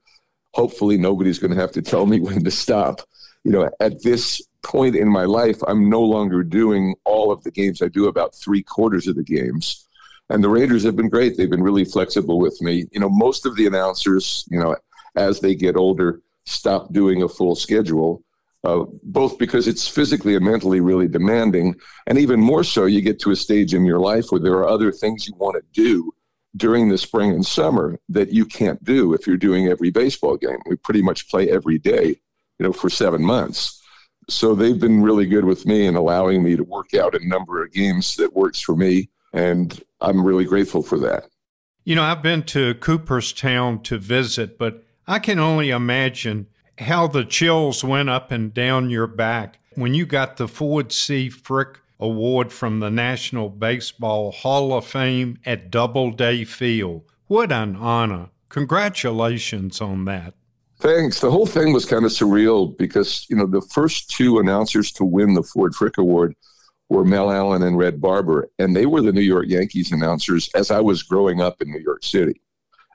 Hopefully, 0.54 0.96
nobody's 0.96 1.38
going 1.38 1.52
to 1.52 1.60
have 1.60 1.72
to 1.72 1.82
tell 1.82 2.06
me 2.06 2.18
when 2.20 2.44
to 2.44 2.50
stop. 2.50 3.02
You 3.44 3.52
know, 3.52 3.70
at 3.80 4.02
this 4.02 4.42
point 4.62 4.96
in 4.96 5.08
my 5.08 5.24
life, 5.24 5.60
I'm 5.68 5.90
no 5.90 6.02
longer 6.02 6.42
doing 6.42 6.94
all 7.04 7.30
of 7.30 7.42
the 7.44 7.50
games. 7.50 7.82
I 7.82 7.88
do 7.88 8.08
about 8.08 8.34
three 8.34 8.62
quarters 8.62 9.06
of 9.06 9.16
the 9.16 9.22
games. 9.22 9.86
And 10.30 10.42
the 10.42 10.48
Raiders 10.48 10.82
have 10.84 10.96
been 10.96 11.10
great. 11.10 11.36
They've 11.36 11.50
been 11.50 11.62
really 11.62 11.84
flexible 11.84 12.38
with 12.38 12.60
me. 12.62 12.86
You 12.92 13.00
know, 13.00 13.10
most 13.10 13.44
of 13.44 13.56
the 13.56 13.66
announcers, 13.66 14.46
you 14.50 14.58
know, 14.58 14.74
as 15.16 15.40
they 15.40 15.54
get 15.54 15.76
older, 15.76 16.22
stop 16.46 16.92
doing 16.92 17.22
a 17.22 17.28
full 17.28 17.54
schedule. 17.54 18.24
uh, 18.64 18.84
both 19.02 19.38
because 19.38 19.68
it's 19.68 19.86
physically 19.86 20.34
and 20.34 20.44
mentally 20.44 20.80
really 20.80 21.06
demanding. 21.06 21.74
And 22.06 22.18
even 22.18 22.40
more 22.40 22.64
so, 22.64 22.86
you 22.86 23.02
get 23.02 23.20
to 23.20 23.30
a 23.30 23.36
stage 23.36 23.74
in 23.74 23.84
your 23.84 24.00
life 24.00 24.26
where 24.30 24.40
there 24.40 24.54
are 24.54 24.68
other 24.68 24.90
things 24.90 25.26
you 25.28 25.34
want 25.36 25.56
to 25.56 25.62
do 25.72 26.12
during 26.56 26.88
the 26.88 26.98
spring 26.98 27.30
and 27.30 27.44
summer 27.44 27.98
that 28.08 28.32
you 28.32 28.46
can't 28.46 28.82
do 28.82 29.12
if 29.12 29.26
you're 29.26 29.36
doing 29.36 29.66
every 29.68 29.90
baseball 29.90 30.36
game. 30.36 30.58
We 30.68 30.76
pretty 30.76 31.02
much 31.02 31.28
play 31.28 31.50
every 31.50 31.78
day, 31.78 32.16
you 32.58 32.64
know, 32.64 32.72
for 32.72 32.90
seven 32.90 33.22
months. 33.22 33.80
So 34.28 34.54
they've 34.54 34.78
been 34.78 35.02
really 35.02 35.26
good 35.26 35.44
with 35.44 35.66
me 35.66 35.86
and 35.86 35.96
allowing 35.96 36.42
me 36.42 36.56
to 36.56 36.64
work 36.64 36.94
out 36.94 37.14
a 37.14 37.26
number 37.26 37.62
of 37.62 37.72
games 37.72 38.16
that 38.16 38.34
works 38.34 38.60
for 38.60 38.74
me. 38.74 39.10
And 39.32 39.82
I'm 40.00 40.24
really 40.24 40.44
grateful 40.44 40.82
for 40.82 40.98
that. 41.00 41.26
You 41.84 41.94
know, 41.94 42.02
I've 42.02 42.22
been 42.22 42.42
to 42.44 42.74
Cooperstown 42.74 43.82
to 43.82 43.98
visit, 43.98 44.56
but 44.56 44.84
I 45.06 45.18
can 45.18 45.38
only 45.38 45.70
imagine 45.70 46.46
how 46.78 47.06
the 47.06 47.24
chills 47.24 47.84
went 47.84 48.08
up 48.08 48.30
and 48.30 48.54
down 48.54 48.88
your 48.88 49.06
back 49.06 49.58
when 49.74 49.92
you 49.92 50.06
got 50.06 50.36
the 50.36 50.48
Ford 50.48 50.92
C. 50.92 51.28
Frick 51.28 51.80
Award 52.00 52.52
from 52.52 52.80
the 52.80 52.90
National 52.90 53.48
Baseball 53.50 54.32
Hall 54.32 54.72
of 54.72 54.86
Fame 54.86 55.38
at 55.44 55.70
Doubleday 55.70 56.44
Field. 56.44 57.02
What 57.26 57.52
an 57.52 57.76
honor. 57.76 58.30
Congratulations 58.48 59.80
on 59.80 60.04
that. 60.06 60.34
Thanks. 60.84 61.18
The 61.18 61.30
whole 61.30 61.46
thing 61.46 61.72
was 61.72 61.86
kind 61.86 62.04
of 62.04 62.10
surreal 62.10 62.76
because, 62.76 63.24
you 63.30 63.36
know, 63.36 63.46
the 63.46 63.62
first 63.62 64.10
two 64.10 64.38
announcers 64.38 64.92
to 64.92 65.04
win 65.06 65.32
the 65.32 65.42
Ford 65.42 65.74
Frick 65.74 65.96
Award 65.96 66.36
were 66.90 67.06
Mel 67.06 67.30
Allen 67.30 67.62
and 67.62 67.78
Red 67.78 68.02
Barber, 68.02 68.50
and 68.58 68.76
they 68.76 68.84
were 68.84 69.00
the 69.00 69.10
New 69.10 69.22
York 69.22 69.46
Yankees 69.48 69.92
announcers 69.92 70.50
as 70.54 70.70
I 70.70 70.80
was 70.80 71.02
growing 71.02 71.40
up 71.40 71.62
in 71.62 71.70
New 71.70 71.80
York 71.80 72.04
City. 72.04 72.38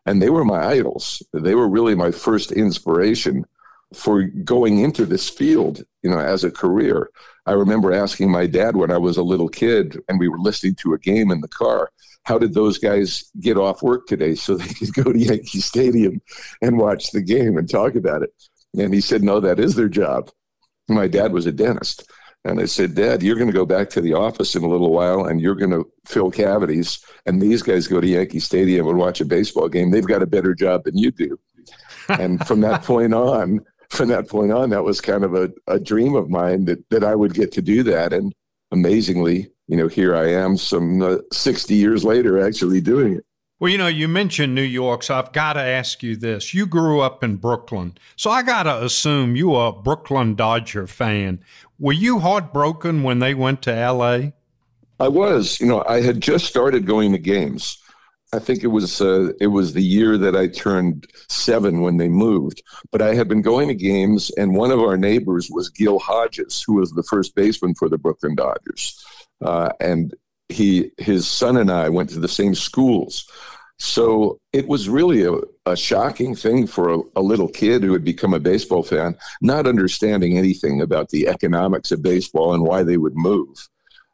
And 0.06 0.22
they 0.22 0.30
were 0.30 0.46
my 0.46 0.68
idols. 0.68 1.24
They 1.34 1.56
were 1.56 1.68
really 1.68 1.96
my 1.96 2.12
first 2.12 2.52
inspiration 2.52 3.44
for 3.96 4.22
going 4.22 4.82
into 4.82 5.08
this 5.08 5.28
field, 5.28 5.82
you 6.04 6.12
know, 6.12 6.20
as 6.20 6.44
a 6.44 6.52
career. 6.52 7.10
I 7.48 7.54
remember 7.54 7.92
asking 7.92 8.30
my 8.30 8.46
dad 8.46 8.76
when 8.76 8.92
I 8.92 9.00
was 9.00 9.18
a 9.18 9.24
little 9.24 9.50
kid 9.50 9.98
and 10.08 10.20
we 10.20 10.28
were 10.28 10.38
listening 10.38 10.76
to 10.76 10.94
a 10.94 11.00
game 11.00 11.32
in 11.32 11.42
the 11.42 11.48
car, 11.48 11.90
how 12.24 12.38
did 12.38 12.54
those 12.54 12.78
guys 12.78 13.32
get 13.40 13.58
off 13.58 13.82
work 13.82 14.08
today 14.08 14.36
so 14.36 14.56
they 14.56 14.74
could 14.74 14.94
go 14.94 15.12
to 15.12 15.20
Yankee 15.20 15.62
Stadium 15.62 16.22
and 16.62 16.78
watch 16.78 17.12
the 17.12 17.22
game 17.22 17.58
and 17.58 17.70
talk 17.70 17.96
about 17.96 18.24
it? 18.24 18.32
And 18.78 18.94
he 18.94 19.02
said, 19.02 19.24
no, 19.24 19.40
that 19.40 19.60
is 19.60 19.76
their 19.76 19.90
job. 19.90 20.30
My 20.88 21.08
dad 21.08 21.34
was 21.34 21.46
a 21.46 21.52
dentist. 21.52 22.10
And 22.46 22.60
I 22.60 22.66
said, 22.66 22.96
Dad, 22.96 23.22
you're 23.22 23.36
going 23.36 23.52
to 23.52 23.54
go 23.54 23.66
back 23.66 23.90
to 23.92 24.02
the 24.02 24.14
office 24.14 24.56
in 24.56 24.64
a 24.64 24.68
little 24.68 24.92
while 24.92 25.26
and 25.26 25.42
you're 25.42 25.56
going 25.56 25.72
to 25.72 25.90
fill 26.06 26.32
cavities. 26.32 27.04
And 27.26 27.42
these 27.42 27.62
guys 27.62 27.88
go 27.88 28.00
to 28.00 28.08
Yankee 28.08 28.40
Stadium 28.40 28.88
and 28.88 28.98
watch 28.98 29.20
a 29.20 29.26
baseball 29.26 29.68
game. 29.68 29.92
They've 29.92 30.08
got 30.08 30.24
a 30.24 30.28
better 30.28 30.56
job 30.56 30.86
than 30.86 30.98
you 30.98 31.12
do. 31.12 31.38
and 32.10 32.46
from 32.48 32.62
that 32.62 32.84
point 32.84 33.14
on, 33.14 33.60
from 33.90 34.08
that 34.10 34.30
point 34.30 34.52
on, 34.52 34.70
that 34.70 34.84
was 34.84 35.02
kind 35.02 35.24
of 35.24 35.36
a, 35.36 35.52
a 35.68 35.80
dream 35.80 36.16
of 36.16 36.30
mine 36.30 36.66
that, 36.66 36.90
that 36.90 37.04
I 37.04 37.14
would 37.14 37.34
get 37.34 37.52
to 37.54 37.62
do 37.62 37.84
that. 37.84 38.14
And 38.14 38.34
amazingly, 38.72 39.52
you 39.68 39.78
know, 39.78 39.88
here 39.88 40.16
I 40.16 40.32
am 40.32 40.58
some 40.58 41.02
uh, 41.02 41.18
60 41.32 41.76
years 41.76 42.04
later 42.04 42.40
actually 42.40 42.82
doing 42.82 43.16
it. 43.16 43.26
Well, 43.60 43.70
you 43.70 43.78
know, 43.78 43.88
you 43.88 44.08
mentioned 44.08 44.56
New 44.56 44.62
York, 44.62 45.04
so 45.04 45.16
I've 45.16 45.34
got 45.34 45.54
to 45.54 45.60
ask 45.60 46.02
you 46.02 46.16
this. 46.16 46.54
You 46.54 46.66
grew 46.66 47.02
up 47.02 47.26
in 47.26 47.36
Brooklyn, 47.36 47.98
so 48.16 48.30
I 48.30 48.42
got 48.42 48.64
to 48.64 48.84
assume 48.84 49.36
you 49.36 49.54
are 49.54 49.70
a 49.72 49.82
Brooklyn 49.82 50.36
Dodger 50.36 50.88
fan. 50.88 51.44
Were 51.78 51.94
you 51.94 52.20
heartbroken 52.20 53.04
when 53.04 53.20
they 53.20 53.34
went 53.34 53.62
to 53.64 53.72
LA? 53.72 54.32
I 54.98 55.10
was. 55.10 55.60
You 55.60 55.68
know, 55.68 55.84
I 55.88 56.02
had 56.02 56.22
just 56.22 56.46
started 56.46 56.86
going 56.86 57.12
to 57.12 57.18
games. 57.18 57.80
I 58.32 58.40
think 58.40 58.64
it 58.64 58.68
was 58.68 59.02
uh, 59.02 59.32
it 59.40 59.48
was 59.48 59.74
the 59.74 59.84
year 59.84 60.18
that 60.18 60.36
I 60.36 60.48
turned 60.48 61.08
seven 61.30 61.82
when 61.82 61.98
they 61.98 62.10
moved. 62.10 62.62
But 62.92 63.02
I 63.02 63.16
had 63.16 63.28
been 63.28 63.42
going 63.42 63.68
to 63.70 63.76
games, 63.76 64.32
and 64.38 64.56
one 64.56 64.72
of 64.72 64.80
our 64.80 64.98
neighbors 64.98 65.50
was 65.52 65.70
Gil 65.70 66.00
Hodges, 66.00 66.64
who 66.66 66.76
was 66.76 66.92
the 66.92 67.04
first 67.04 67.36
baseman 67.36 67.74
for 67.76 67.90
the 67.90 67.98
Brooklyn 67.98 68.36
Dodgers, 68.36 69.04
uh, 69.42 69.70
and 69.80 70.14
he 70.50 70.92
his 70.98 71.28
son 71.28 71.58
and 71.58 71.72
I 71.72 71.90
went 71.90 72.10
to 72.12 72.20
the 72.20 72.28
same 72.28 72.56
schools. 72.56 73.28
So 73.80 74.40
it 74.52 74.68
was 74.68 74.90
really 74.90 75.24
a, 75.24 75.40
a 75.66 75.78
shocking 75.78 76.36
thing 76.36 76.68
for 76.68 76.90
a, 76.90 77.00
a, 77.16 77.22
little 77.22 77.48
kid 77.48 77.82
who 77.82 77.94
had 77.94 78.04
become 78.04 78.34
a 78.34 78.40
baseball 78.40 78.84
fan, 78.84 79.16
not 79.42 79.68
understanding 79.68 80.38
anything 80.38 80.82
about 80.82 81.10
the 81.10 81.30
economics 81.30 81.94
of 81.94 82.02
baseball 82.02 82.54
and 82.54 82.64
why 82.64 82.84
they 82.84 82.98
would 82.98 83.16
move. 83.16 83.70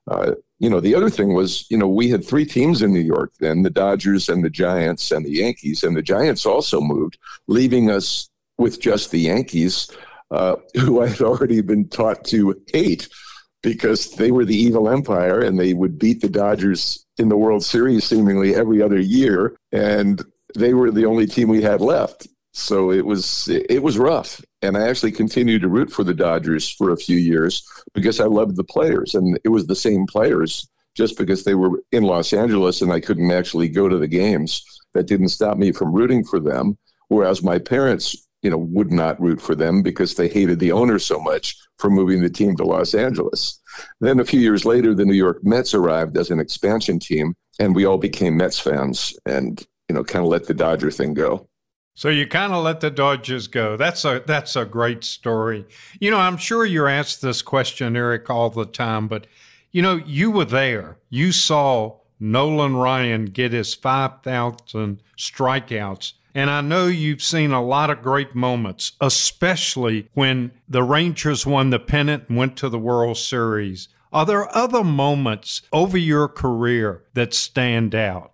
Uh, 0.07 0.33
you 0.59 0.69
know, 0.69 0.79
the 0.79 0.95
other 0.95 1.09
thing 1.09 1.33
was, 1.33 1.69
you 1.69 1.77
know, 1.77 1.87
we 1.87 2.09
had 2.09 2.25
three 2.25 2.45
teams 2.45 2.81
in 2.81 2.93
New 2.93 2.99
York 2.99 3.33
then 3.39 3.63
the 3.63 3.69
Dodgers 3.69 4.29
and 4.29 4.43
the 4.43 4.49
Giants 4.49 5.11
and 5.11 5.25
the 5.25 5.31
Yankees. 5.31 5.83
And 5.83 5.95
the 5.95 6.01
Giants 6.01 6.45
also 6.45 6.79
moved, 6.79 7.17
leaving 7.47 7.89
us 7.89 8.29
with 8.57 8.79
just 8.79 9.11
the 9.11 9.19
Yankees, 9.19 9.89
uh, 10.31 10.55
who 10.75 11.01
I 11.01 11.07
had 11.07 11.21
already 11.21 11.61
been 11.61 11.89
taught 11.89 12.23
to 12.25 12.61
hate 12.71 13.09
because 13.63 14.11
they 14.11 14.31
were 14.31 14.45
the 14.45 14.55
evil 14.55 14.89
empire 14.89 15.39
and 15.41 15.59
they 15.59 15.73
would 15.73 15.97
beat 15.97 16.21
the 16.21 16.29
Dodgers 16.29 17.05
in 17.17 17.29
the 17.29 17.37
World 17.37 17.63
Series 17.63 18.03
seemingly 18.03 18.55
every 18.55 18.81
other 18.81 18.99
year. 18.99 19.57
And 19.71 20.23
they 20.55 20.73
were 20.73 20.91
the 20.91 21.05
only 21.05 21.25
team 21.25 21.49
we 21.49 21.63
had 21.63 21.81
left. 21.81 22.27
So 22.57 22.89
it 22.89 23.05
was 23.05 23.49
it 23.49 23.83
was 23.83 23.97
rough, 23.97 24.41
and 24.61 24.77
I 24.77 24.87
actually 24.87 25.11
continued 25.11 25.61
to 25.63 25.67
root 25.67 25.91
for 25.91 26.05
the 26.05 26.13
Dodgers 26.13 26.69
for 26.69 26.89
a 26.89 26.97
few 26.97 27.17
years 27.17 27.61
because 27.93 28.21
I 28.21 28.25
loved 28.27 28.55
the 28.55 28.63
players, 28.63 29.13
and 29.13 29.37
it 29.43 29.49
was 29.49 29.67
the 29.67 29.75
same 29.75 30.05
players. 30.07 30.65
Just 30.95 31.17
because 31.17 31.43
they 31.43 31.55
were 31.55 31.83
in 31.91 32.03
Los 32.03 32.31
Angeles 32.31 32.81
and 32.81 32.93
I 32.93 33.01
couldn't 33.01 33.29
actually 33.29 33.67
go 33.67 33.89
to 33.89 33.97
the 33.97 34.07
games, 34.07 34.63
that 34.93 35.05
didn't 35.05 35.29
stop 35.29 35.57
me 35.57 35.73
from 35.73 35.91
rooting 35.91 36.23
for 36.23 36.39
them. 36.39 36.77
Whereas 37.09 37.43
my 37.43 37.59
parents, 37.59 38.15
you 38.41 38.49
know, 38.49 38.57
would 38.57 38.89
not 38.89 39.19
root 39.19 39.41
for 39.41 39.53
them 39.53 39.83
because 39.83 40.15
they 40.15 40.29
hated 40.29 40.59
the 40.59 40.71
owner 40.71 40.97
so 40.97 41.19
much 41.19 41.57
for 41.77 41.89
moving 41.89 42.21
the 42.21 42.29
team 42.29 42.55
to 42.55 42.63
Los 42.63 42.93
Angeles. 42.93 43.59
Then 43.99 44.21
a 44.21 44.25
few 44.25 44.39
years 44.39 44.63
later, 44.63 44.95
the 44.95 45.03
New 45.03 45.13
York 45.13 45.43
Mets 45.43 45.73
arrived 45.73 46.15
as 46.15 46.31
an 46.31 46.39
expansion 46.39 46.99
team, 46.99 47.33
and 47.59 47.75
we 47.75 47.83
all 47.83 47.97
became 47.97 48.37
Mets 48.37 48.59
fans, 48.59 49.13
and 49.25 49.61
you 49.89 49.95
know, 49.95 50.05
kind 50.05 50.23
of 50.23 50.31
let 50.31 50.47
the 50.47 50.53
Dodger 50.53 50.89
thing 50.89 51.13
go. 51.13 51.49
So 51.97 52.09
you 52.09 52.27
kind 52.27 52.51
of 52.51 52.63
let 52.63 52.81
the 52.81 52.91
Dodgers 52.91 53.47
go. 53.47 53.77
That's 53.77 54.03
a 54.03 54.21
that's 54.25 54.57
a 54.57 54.65
great 54.65 55.05
story. 55.05 55.65
You 55.99 56.11
know, 56.11 56.19
I'm 56.19 56.35
sure 56.35 56.65
you're 56.65 56.89
asked 56.89 57.21
this 57.21 57.41
question, 57.41 57.95
Eric, 57.95 58.29
all 58.29 58.49
the 58.49 58.65
time, 58.65 59.07
but 59.07 59.27
you 59.71 59.81
know, 59.81 59.95
you 60.05 60.29
were 60.29 60.45
there. 60.45 60.97
You 61.09 61.31
saw 61.31 61.97
Nolan 62.19 62.75
Ryan 62.75 63.25
get 63.25 63.51
his 63.51 63.73
5,000 63.73 65.01
strikeouts. 65.17 66.13
And 66.33 66.49
I 66.49 66.61
know 66.61 66.87
you've 66.87 67.21
seen 67.21 67.51
a 67.51 67.63
lot 67.63 67.89
of 67.89 68.01
great 68.01 68.35
moments, 68.35 68.93
especially 68.99 70.09
when 70.13 70.51
the 70.67 70.83
Rangers 70.83 71.45
won 71.45 71.69
the 71.69 71.79
pennant 71.79 72.25
and 72.27 72.37
went 72.37 72.57
to 72.57 72.69
the 72.69 72.79
World 72.79 73.17
Series. 73.17 73.87
Are 74.11 74.25
there 74.25 74.53
other 74.55 74.83
moments 74.83 75.61
over 75.73 75.97
your 75.97 76.27
career 76.27 77.03
that 77.13 77.33
stand 77.33 77.95
out? 77.95 78.31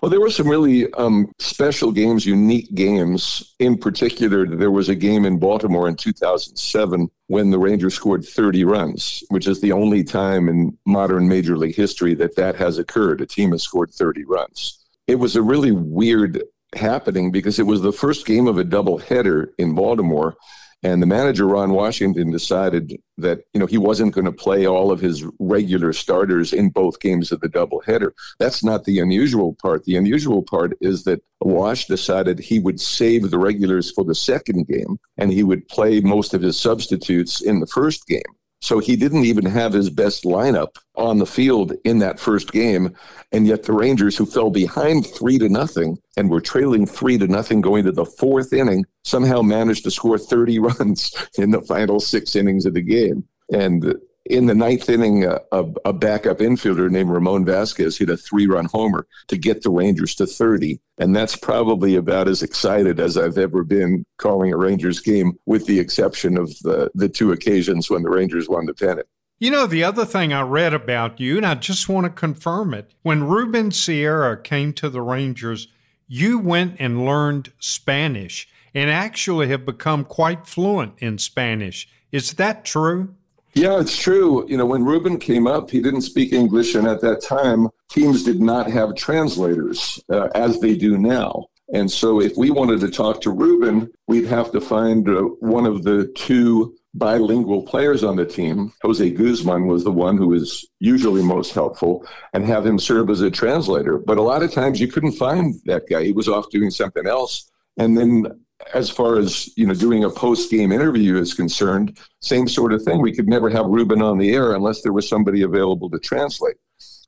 Well, 0.00 0.10
there 0.10 0.20
were 0.20 0.30
some 0.30 0.48
really 0.48 0.92
um, 0.94 1.32
special 1.38 1.92
games, 1.92 2.26
unique 2.26 2.74
games. 2.74 3.54
In 3.58 3.78
particular, 3.78 4.46
there 4.46 4.70
was 4.70 4.88
a 4.88 4.94
game 4.94 5.24
in 5.24 5.38
Baltimore 5.38 5.88
in 5.88 5.96
2007 5.96 7.10
when 7.26 7.50
the 7.50 7.58
Rangers 7.58 7.94
scored 7.94 8.24
30 8.24 8.64
runs, 8.64 9.22
which 9.28 9.46
is 9.46 9.60
the 9.60 9.72
only 9.72 10.02
time 10.02 10.48
in 10.48 10.76
modern 10.86 11.28
Major 11.28 11.56
League 11.56 11.76
history 11.76 12.14
that 12.14 12.36
that 12.36 12.56
has 12.56 12.78
occurred. 12.78 13.20
A 13.20 13.26
team 13.26 13.52
has 13.52 13.62
scored 13.62 13.90
30 13.90 14.24
runs. 14.24 14.78
It 15.06 15.16
was 15.16 15.36
a 15.36 15.42
really 15.42 15.72
weird 15.72 16.42
happening 16.74 17.30
because 17.30 17.58
it 17.58 17.66
was 17.66 17.82
the 17.82 17.92
first 17.92 18.26
game 18.26 18.46
of 18.46 18.58
a 18.58 18.64
doubleheader 18.64 19.48
in 19.58 19.74
Baltimore 19.74 20.36
and 20.82 21.02
the 21.02 21.06
manager, 21.06 21.46
Ron 21.46 21.72
Washington, 21.72 22.30
decided 22.30 22.98
that 23.18 23.40
you 23.52 23.60
know 23.60 23.66
he 23.66 23.76
wasn't 23.76 24.14
going 24.14 24.24
to 24.24 24.32
play 24.32 24.66
all 24.66 24.90
of 24.90 25.00
his 25.00 25.24
regular 25.38 25.92
starters 25.92 26.52
in 26.52 26.70
both 26.70 27.00
games 27.00 27.32
of 27.32 27.40
the 27.40 27.48
doubleheader. 27.48 28.12
That's 28.38 28.64
not 28.64 28.84
the 28.84 28.98
unusual 28.98 29.56
part. 29.60 29.84
The 29.84 29.96
unusual 29.96 30.42
part 30.42 30.76
is 30.80 31.04
that 31.04 31.22
Wash 31.40 31.86
decided 31.86 32.38
he 32.38 32.58
would 32.58 32.80
save 32.80 33.30
the 33.30 33.38
regulars 33.38 33.90
for 33.90 34.04
the 34.04 34.14
second 34.14 34.68
game, 34.68 34.98
and 35.18 35.30
he 35.30 35.42
would 35.42 35.68
play 35.68 36.00
most 36.00 36.32
of 36.32 36.40
his 36.40 36.58
substitutes 36.58 37.42
in 37.42 37.60
the 37.60 37.66
first 37.66 38.06
game. 38.06 38.22
So 38.60 38.78
he 38.78 38.94
didn't 38.94 39.24
even 39.24 39.46
have 39.46 39.72
his 39.72 39.88
best 39.88 40.24
lineup 40.24 40.76
on 40.94 41.18
the 41.18 41.26
field 41.26 41.72
in 41.84 41.98
that 42.00 42.20
first 42.20 42.52
game. 42.52 42.94
And 43.32 43.46
yet 43.46 43.62
the 43.62 43.72
Rangers, 43.72 44.16
who 44.16 44.26
fell 44.26 44.50
behind 44.50 45.06
three 45.06 45.38
to 45.38 45.48
nothing 45.48 45.98
and 46.16 46.28
were 46.28 46.42
trailing 46.42 46.84
three 46.84 47.16
to 47.18 47.26
nothing 47.26 47.62
going 47.62 47.84
to 47.84 47.92
the 47.92 48.04
fourth 48.04 48.52
inning, 48.52 48.84
somehow 49.04 49.40
managed 49.40 49.84
to 49.84 49.90
score 49.90 50.18
30 50.18 50.58
runs 50.60 51.14
in 51.38 51.50
the 51.50 51.62
final 51.62 52.00
six 52.00 52.36
innings 52.36 52.66
of 52.66 52.74
the 52.74 52.82
game. 52.82 53.24
And 53.52 53.94
in 54.30 54.46
the 54.46 54.54
ninth 54.54 54.88
inning, 54.88 55.26
uh, 55.26 55.40
a, 55.52 55.64
a, 55.84 55.92
backup 55.92 56.38
infielder 56.38 56.88
named 56.88 57.10
Ramon 57.10 57.44
Vasquez 57.44 57.98
hit 57.98 58.08
a 58.08 58.16
three 58.16 58.46
run 58.46 58.66
homer 58.66 59.06
to 59.28 59.36
get 59.36 59.62
the 59.62 59.70
Rangers 59.70 60.14
to 60.16 60.26
30. 60.26 60.80
And 60.98 61.14
that's 61.14 61.36
probably 61.36 61.96
about 61.96 62.28
as 62.28 62.42
excited 62.42 63.00
as 63.00 63.16
I've 63.16 63.38
ever 63.38 63.64
been 63.64 64.04
calling 64.18 64.52
a 64.52 64.56
Rangers 64.56 65.00
game, 65.00 65.38
with 65.46 65.66
the 65.66 65.80
exception 65.80 66.38
of 66.38 66.48
the, 66.60 66.90
the 66.94 67.08
two 67.08 67.32
occasions 67.32 67.90
when 67.90 68.02
the 68.02 68.10
Rangers 68.10 68.48
won 68.48 68.66
the 68.66 68.74
pennant. 68.74 69.06
You 69.38 69.50
know, 69.50 69.66
the 69.66 69.84
other 69.84 70.04
thing 70.04 70.32
I 70.32 70.42
read 70.42 70.74
about 70.74 71.18
you, 71.18 71.38
and 71.38 71.46
I 71.46 71.54
just 71.54 71.88
want 71.88 72.04
to 72.04 72.10
confirm 72.10 72.74
it 72.74 72.92
when 73.02 73.24
Ruben 73.24 73.70
Sierra 73.70 74.40
came 74.40 74.72
to 74.74 74.90
the 74.90 75.00
Rangers, 75.02 75.68
you 76.06 76.38
went 76.38 76.76
and 76.78 77.04
learned 77.04 77.52
Spanish 77.58 78.48
and 78.74 78.90
actually 78.90 79.48
have 79.48 79.64
become 79.64 80.04
quite 80.04 80.46
fluent 80.46 80.94
in 80.98 81.18
Spanish. 81.18 81.88
Is 82.12 82.34
that 82.34 82.64
true? 82.64 83.14
Yeah, 83.54 83.80
it's 83.80 83.96
true. 83.96 84.46
You 84.48 84.56
know, 84.56 84.66
when 84.66 84.84
Ruben 84.84 85.18
came 85.18 85.46
up, 85.46 85.70
he 85.70 85.80
didn't 85.80 86.02
speak 86.02 86.32
English, 86.32 86.74
and 86.74 86.86
at 86.86 87.00
that 87.00 87.22
time, 87.22 87.68
teams 87.88 88.22
did 88.22 88.40
not 88.40 88.70
have 88.70 88.94
translators 88.94 90.00
uh, 90.08 90.28
as 90.34 90.60
they 90.60 90.76
do 90.76 90.96
now. 90.96 91.46
And 91.72 91.90
so, 91.90 92.20
if 92.20 92.36
we 92.36 92.50
wanted 92.50 92.80
to 92.80 92.90
talk 92.90 93.20
to 93.22 93.30
Ruben, 93.30 93.90
we'd 94.06 94.26
have 94.26 94.52
to 94.52 94.60
find 94.60 95.08
uh, 95.08 95.22
one 95.40 95.66
of 95.66 95.82
the 95.82 96.12
two 96.14 96.76
bilingual 96.94 97.62
players 97.62 98.02
on 98.02 98.16
the 98.16 98.26
team. 98.26 98.72
Jose 98.82 99.10
Guzman 99.10 99.66
was 99.66 99.84
the 99.84 99.92
one 99.92 100.16
who 100.16 100.28
was 100.28 100.66
usually 100.80 101.22
most 101.22 101.52
helpful 101.52 102.06
and 102.32 102.44
have 102.44 102.66
him 102.66 102.78
serve 102.78 103.10
as 103.10 103.20
a 103.20 103.30
translator. 103.30 103.98
But 103.98 104.18
a 104.18 104.22
lot 104.22 104.42
of 104.42 104.52
times 104.52 104.80
you 104.80 104.88
couldn't 104.88 105.12
find 105.12 105.54
that 105.66 105.88
guy. 105.88 106.04
He 106.04 106.12
was 106.12 106.28
off 106.28 106.50
doing 106.50 106.70
something 106.70 107.06
else. 107.06 107.50
And 107.76 107.96
then 107.96 108.26
as 108.74 108.90
far 108.90 109.18
as 109.18 109.56
you 109.56 109.66
know 109.66 109.74
doing 109.74 110.04
a 110.04 110.10
post 110.10 110.50
game 110.50 110.72
interview 110.72 111.16
is 111.16 111.34
concerned 111.34 111.98
same 112.20 112.48
sort 112.48 112.72
of 112.72 112.82
thing. 112.82 113.00
We 113.00 113.14
could 113.14 113.28
never 113.28 113.48
have 113.50 113.66
ruben 113.66 114.02
on 114.02 114.18
the 114.18 114.34
air 114.34 114.54
unless 114.54 114.82
there 114.82 114.92
was 114.92 115.08
somebody 115.08 115.42
available 115.42 115.90
to 115.90 115.98
translate. 115.98 116.56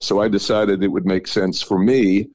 So 0.00 0.21
i 0.21 0.28
decided 0.28 0.82
it 0.82 0.88
would 0.88 1.06
make 1.06 1.26
sense 1.26 1.62
for 1.62 1.78
me 1.78 2.28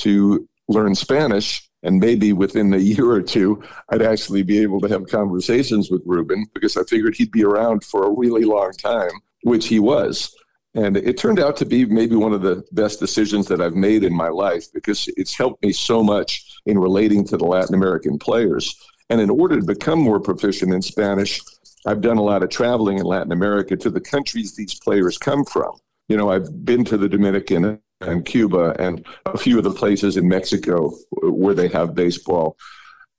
to 0.00 0.48
learn 0.68 0.94
spanish 0.94 1.68
and 1.82 2.00
maybe 2.00 2.32
within 2.32 2.72
a 2.72 2.78
year 2.78 3.10
or 3.10 3.22
two 3.22 3.62
i'd 3.90 4.02
actually 4.02 4.42
be 4.42 4.58
able 4.58 4.80
to 4.80 4.88
have 4.88 5.06
conversations 5.06 5.90
with 5.90 6.02
ruben 6.04 6.46
because 6.54 6.76
i 6.76 6.82
figured 6.84 7.14
he'd 7.14 7.30
be 7.30 7.44
around 7.44 7.84
for 7.84 8.06
a 8.06 8.10
really 8.10 8.44
long 8.44 8.72
time 8.72 9.10
which 9.42 9.68
he 9.68 9.78
was 9.78 10.34
and 10.74 10.96
it 10.96 11.16
turned 11.16 11.38
out 11.38 11.56
to 11.58 11.64
be 11.64 11.84
maybe 11.84 12.16
one 12.16 12.32
of 12.32 12.42
the 12.42 12.64
best 12.72 12.98
decisions 12.98 13.46
that 13.46 13.60
I've 13.60 13.76
made 13.76 14.02
in 14.02 14.12
my 14.12 14.28
life 14.28 14.66
because 14.72 15.08
it's 15.16 15.36
helped 15.36 15.62
me 15.62 15.72
so 15.72 16.02
much 16.02 16.58
in 16.66 16.78
relating 16.78 17.24
to 17.26 17.36
the 17.36 17.44
Latin 17.44 17.74
American 17.74 18.18
players. 18.18 18.74
And 19.08 19.20
in 19.20 19.30
order 19.30 19.60
to 19.60 19.66
become 19.66 20.00
more 20.00 20.18
proficient 20.18 20.72
in 20.72 20.82
Spanish, 20.82 21.40
I've 21.86 22.00
done 22.00 22.16
a 22.16 22.22
lot 22.22 22.42
of 22.42 22.48
traveling 22.48 22.98
in 22.98 23.04
Latin 23.04 23.30
America 23.30 23.76
to 23.76 23.90
the 23.90 24.00
countries 24.00 24.56
these 24.56 24.74
players 24.74 25.16
come 25.16 25.44
from. 25.44 25.76
You 26.08 26.16
know, 26.16 26.30
I've 26.30 26.64
been 26.64 26.84
to 26.86 26.96
the 26.96 27.08
Dominican 27.08 27.78
and 28.00 28.24
Cuba 28.24 28.74
and 28.78 29.06
a 29.26 29.38
few 29.38 29.58
of 29.58 29.64
the 29.64 29.70
places 29.70 30.16
in 30.16 30.26
Mexico 30.26 30.90
where 31.22 31.54
they 31.54 31.68
have 31.68 31.94
baseball. 31.94 32.56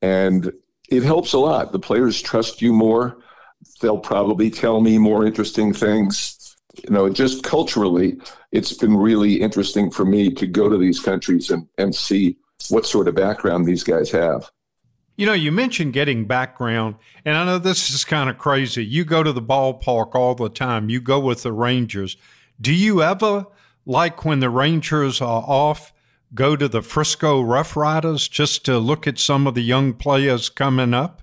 And 0.02 0.52
it 0.90 1.04
helps 1.04 1.34
a 1.34 1.40
lot. 1.40 1.72
The 1.72 1.80
players 1.80 2.22
trust 2.22 2.62
you 2.62 2.74
more. 2.74 3.18
They'll 3.82 3.98
probably 3.98 4.50
tell 4.50 4.82
me 4.82 4.98
more 4.98 5.26
interesting 5.26 5.74
things 5.74 6.35
you 6.84 6.94
know, 6.94 7.10
just 7.10 7.44
culturally, 7.44 8.18
it's 8.52 8.74
been 8.74 8.96
really 8.96 9.42
interesting 9.42 9.92
for 9.92 10.06
me 10.06 10.32
to 10.34 10.48
go 10.48 10.70
to 10.70 10.78
these 10.78 11.00
countries 11.00 11.50
and, 11.50 11.68
and 11.78 11.96
see 11.96 12.38
what 12.70 12.86
sort 12.86 13.08
of 13.08 13.16
background 13.16 13.66
these 13.66 13.84
guys 13.84 14.12
have. 14.12 14.52
You 15.18 15.26
know, 15.26 15.34
you 15.34 15.52
mentioned 15.52 15.94
getting 15.94 16.26
background, 16.26 16.96
and 17.24 17.38
I 17.38 17.46
know 17.46 17.58
this 17.58 17.90
is 17.90 18.04
kind 18.04 18.30
of 18.30 18.38
crazy. 18.38 18.86
You 18.86 19.06
go 19.06 19.24
to 19.24 19.32
the 19.32 19.42
ballpark 19.42 20.14
all 20.14 20.36
the 20.36 20.50
time, 20.50 20.90
you 20.90 21.00
go 21.00 21.20
with 21.20 21.44
the 21.44 21.54
Rangers. 21.54 22.18
Do 22.60 22.74
you 22.74 23.02
ever, 23.02 23.46
like 23.86 24.26
when 24.26 24.42
the 24.42 24.50
Rangers 24.50 25.22
are 25.22 25.44
off, 25.48 25.94
go 26.34 26.58
to 26.58 26.68
the 26.68 26.82
Frisco 26.82 27.42
Rough 27.42 27.78
Riders 27.78 28.28
just 28.28 28.66
to 28.66 28.78
look 28.78 29.08
at 29.08 29.18
some 29.18 29.48
of 29.48 29.56
the 29.56 29.64
young 29.64 29.94
players 29.94 30.50
coming 30.50 30.94
up? 30.94 31.22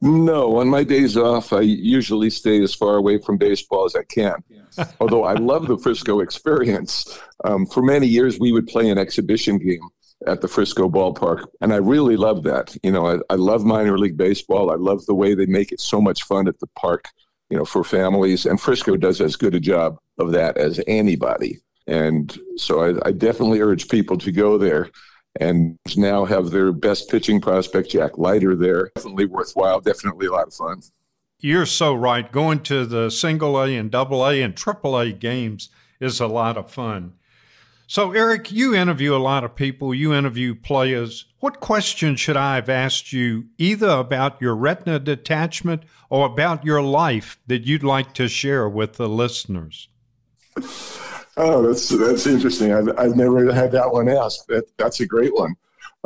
No, 0.00 0.58
on 0.58 0.68
my 0.68 0.84
days 0.84 1.16
off, 1.16 1.52
I 1.52 1.60
usually 1.60 2.30
stay 2.30 2.62
as 2.62 2.74
far 2.74 2.96
away 2.96 3.18
from 3.18 3.36
baseball 3.36 3.84
as 3.84 3.96
I 3.96 4.02
can. 4.04 4.42
Although 5.00 5.24
I 5.24 5.34
love 5.34 5.66
the 5.66 5.78
Frisco 5.78 6.20
experience. 6.20 7.18
Um, 7.44 7.66
for 7.66 7.82
many 7.82 8.06
years, 8.06 8.38
we 8.38 8.52
would 8.52 8.66
play 8.66 8.90
an 8.90 8.98
exhibition 8.98 9.58
game 9.58 9.88
at 10.26 10.40
the 10.40 10.48
Frisco 10.48 10.88
ballpark, 10.88 11.46
and 11.60 11.72
I 11.72 11.76
really 11.76 12.16
love 12.16 12.42
that. 12.42 12.76
You 12.82 12.90
know, 12.90 13.06
I, 13.06 13.18
I 13.30 13.36
love 13.36 13.64
minor 13.64 13.98
league 13.98 14.16
baseball. 14.16 14.70
I 14.70 14.74
love 14.74 15.06
the 15.06 15.14
way 15.14 15.34
they 15.34 15.46
make 15.46 15.70
it 15.72 15.80
so 15.80 16.00
much 16.00 16.24
fun 16.24 16.48
at 16.48 16.58
the 16.58 16.66
park. 16.78 17.06
You 17.50 17.56
know, 17.56 17.64
for 17.64 17.82
families, 17.82 18.44
and 18.44 18.60
Frisco 18.60 18.96
does 18.96 19.20
as 19.20 19.36
good 19.36 19.54
a 19.54 19.60
job 19.60 19.98
of 20.18 20.32
that 20.32 20.58
as 20.58 20.80
anybody. 20.86 21.60
And 21.86 22.36
so 22.56 22.82
I, 22.82 23.08
I 23.08 23.12
definitely 23.12 23.60
urge 23.60 23.88
people 23.88 24.18
to 24.18 24.30
go 24.30 24.58
there 24.58 24.90
and 25.40 25.78
now 25.96 26.24
have 26.24 26.50
their 26.50 26.72
best 26.72 27.08
pitching 27.08 27.40
prospect, 27.40 27.90
Jack 27.90 28.18
Leiter, 28.18 28.54
there. 28.54 28.90
Definitely 28.96 29.26
worthwhile, 29.26 29.80
definitely 29.80 30.26
a 30.26 30.32
lot 30.32 30.48
of 30.48 30.54
fun. 30.54 30.82
You're 31.40 31.66
so 31.66 31.94
right. 31.94 32.30
Going 32.30 32.60
to 32.64 32.84
the 32.84 33.10
single 33.10 33.62
A 33.62 33.76
and 33.76 33.90
double 33.90 34.26
A 34.26 34.42
and 34.42 34.56
triple 34.56 34.98
A 34.98 35.12
games 35.12 35.68
is 36.00 36.20
a 36.20 36.26
lot 36.26 36.56
of 36.56 36.70
fun. 36.70 37.14
So, 37.86 38.12
Eric, 38.12 38.52
you 38.52 38.74
interview 38.74 39.14
a 39.14 39.18
lot 39.18 39.44
of 39.44 39.54
people, 39.54 39.94
you 39.94 40.12
interview 40.12 40.54
players. 40.54 41.24
What 41.40 41.60
questions 41.60 42.20
should 42.20 42.36
I 42.36 42.56
have 42.56 42.68
asked 42.68 43.12
you 43.12 43.46
either 43.56 43.88
about 43.88 44.42
your 44.42 44.54
retina 44.54 44.98
detachment 44.98 45.84
or 46.10 46.26
about 46.26 46.64
your 46.64 46.82
life 46.82 47.38
that 47.46 47.62
you'd 47.64 47.84
like 47.84 48.12
to 48.14 48.28
share 48.28 48.68
with 48.68 48.94
the 48.94 49.08
listeners? 49.08 49.88
Oh, 51.36 51.62
that's 51.62 51.88
that's 51.88 52.26
interesting. 52.26 52.74
I've, 52.74 52.88
I've 52.98 53.16
never 53.16 53.52
had 53.54 53.72
that 53.72 53.92
one 53.92 54.08
asked. 54.08 54.48
That, 54.48 54.64
that's 54.76 55.00
a 55.00 55.06
great 55.06 55.34
one. 55.34 55.54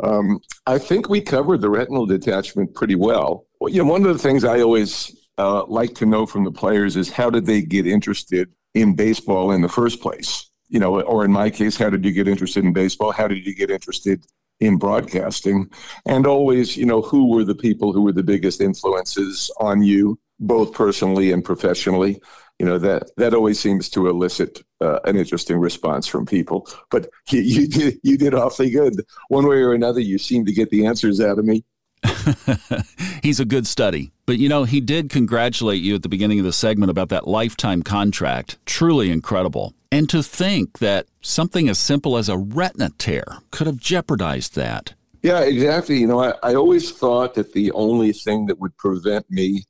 Um, 0.01 0.39
I 0.67 0.77
think 0.77 1.09
we 1.09 1.21
covered 1.21 1.61
the 1.61 1.69
retinal 1.69 2.05
detachment 2.05 2.75
pretty 2.75 2.95
well. 2.95 3.45
well. 3.59 3.73
You 3.73 3.83
know, 3.83 3.91
one 3.91 4.05
of 4.05 4.13
the 4.13 4.23
things 4.23 4.45
I 4.45 4.61
always 4.61 5.13
uh, 5.37 5.65
like 5.65 5.95
to 5.95 6.05
know 6.05 6.25
from 6.25 6.43
the 6.43 6.51
players 6.51 6.95
is 6.95 7.11
how 7.11 7.29
did 7.29 7.45
they 7.45 7.61
get 7.61 7.87
interested 7.87 8.49
in 8.73 8.95
baseball 8.95 9.51
in 9.51 9.61
the 9.61 9.69
first 9.69 10.01
place? 10.01 10.49
You 10.69 10.79
know, 10.79 11.01
or 11.01 11.23
in 11.25 11.31
my 11.31 11.49
case, 11.49 11.77
how 11.77 11.89
did 11.89 12.03
you 12.05 12.11
get 12.11 12.27
interested 12.27 12.63
in 12.63 12.73
baseball? 12.73 13.11
How 13.11 13.27
did 13.27 13.45
you 13.45 13.53
get 13.53 13.69
interested 13.69 14.25
in 14.59 14.77
broadcasting? 14.77 15.69
And 16.05 16.25
always, 16.25 16.75
you 16.75 16.85
know, 16.85 17.01
who 17.01 17.29
were 17.29 17.43
the 17.43 17.55
people 17.55 17.93
who 17.93 18.01
were 18.01 18.13
the 18.13 18.23
biggest 18.23 18.61
influences 18.61 19.51
on 19.59 19.83
you, 19.83 20.19
both 20.39 20.73
personally 20.73 21.31
and 21.31 21.43
professionally? 21.43 22.19
you 22.59 22.65
know 22.65 22.77
that 22.77 23.11
that 23.17 23.33
always 23.33 23.59
seems 23.59 23.89
to 23.89 24.07
elicit 24.07 24.63
uh, 24.81 24.99
an 25.05 25.17
interesting 25.17 25.57
response 25.57 26.07
from 26.07 26.25
people. 26.25 26.67
But 26.91 27.09
you, 27.29 27.41
you 27.41 27.67
did 27.67 27.99
you 28.03 28.17
did 28.17 28.33
awfully 28.33 28.69
good. 28.69 29.01
One 29.29 29.47
way 29.47 29.57
or 29.57 29.73
another, 29.73 29.99
you 29.99 30.17
seem 30.17 30.45
to 30.45 30.53
get 30.53 30.69
the 30.69 30.85
answers 30.85 31.19
out 31.19 31.39
of 31.39 31.45
me. 31.45 31.63
He's 33.23 33.39
a 33.39 33.45
good 33.45 33.67
study. 33.67 34.11
But 34.25 34.37
you 34.37 34.49
know, 34.49 34.63
he 34.63 34.81
did 34.81 35.09
congratulate 35.09 35.81
you 35.81 35.95
at 35.95 36.03
the 36.03 36.09
beginning 36.09 36.39
of 36.39 36.45
the 36.45 36.53
segment 36.53 36.89
about 36.89 37.09
that 37.09 37.27
lifetime 37.27 37.83
contract. 37.83 38.57
Truly 38.65 39.11
incredible. 39.11 39.73
And 39.91 40.09
to 40.09 40.23
think 40.23 40.79
that 40.79 41.07
something 41.21 41.69
as 41.69 41.77
simple 41.77 42.17
as 42.17 42.29
a 42.29 42.37
retina 42.37 42.89
tear 42.97 43.25
could 43.51 43.67
have 43.67 43.77
jeopardized 43.77 44.55
that. 44.55 44.93
Yeah, 45.21 45.41
exactly. 45.41 45.99
You 45.99 46.07
know, 46.07 46.19
I, 46.19 46.33
I 46.43 46.55
always 46.55 46.91
thought 46.91 47.35
that 47.35 47.53
the 47.53 47.71
only 47.71 48.11
thing 48.11 48.47
that 48.47 48.59
would 48.59 48.75
prevent 48.77 49.29
me 49.29 49.63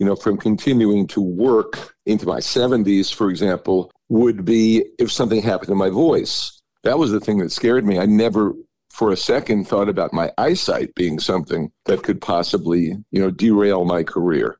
you 0.00 0.06
know, 0.06 0.16
from 0.16 0.38
continuing 0.38 1.06
to 1.08 1.20
work 1.20 1.94
into 2.06 2.26
my 2.26 2.38
70s, 2.38 3.14
for 3.14 3.28
example, 3.28 3.92
would 4.08 4.46
be 4.46 4.86
if 4.98 5.12
something 5.12 5.42
happened 5.42 5.68
to 5.68 5.74
my 5.74 5.90
voice. 5.90 6.60
That 6.82 6.98
was 6.98 7.12
the 7.12 7.20
thing 7.20 7.38
that 7.38 7.52
scared 7.52 7.84
me. 7.84 7.98
I 7.98 8.06
never 8.06 8.54
for 9.00 9.12
a 9.12 9.16
second 9.16 9.64
thought 9.64 9.88
about 9.88 10.12
my 10.12 10.30
eyesight 10.36 10.94
being 10.94 11.18
something 11.18 11.72
that 11.86 12.02
could 12.02 12.20
possibly, 12.20 12.92
you 13.10 13.18
know, 13.18 13.30
derail 13.30 13.86
my 13.86 14.02
career. 14.02 14.58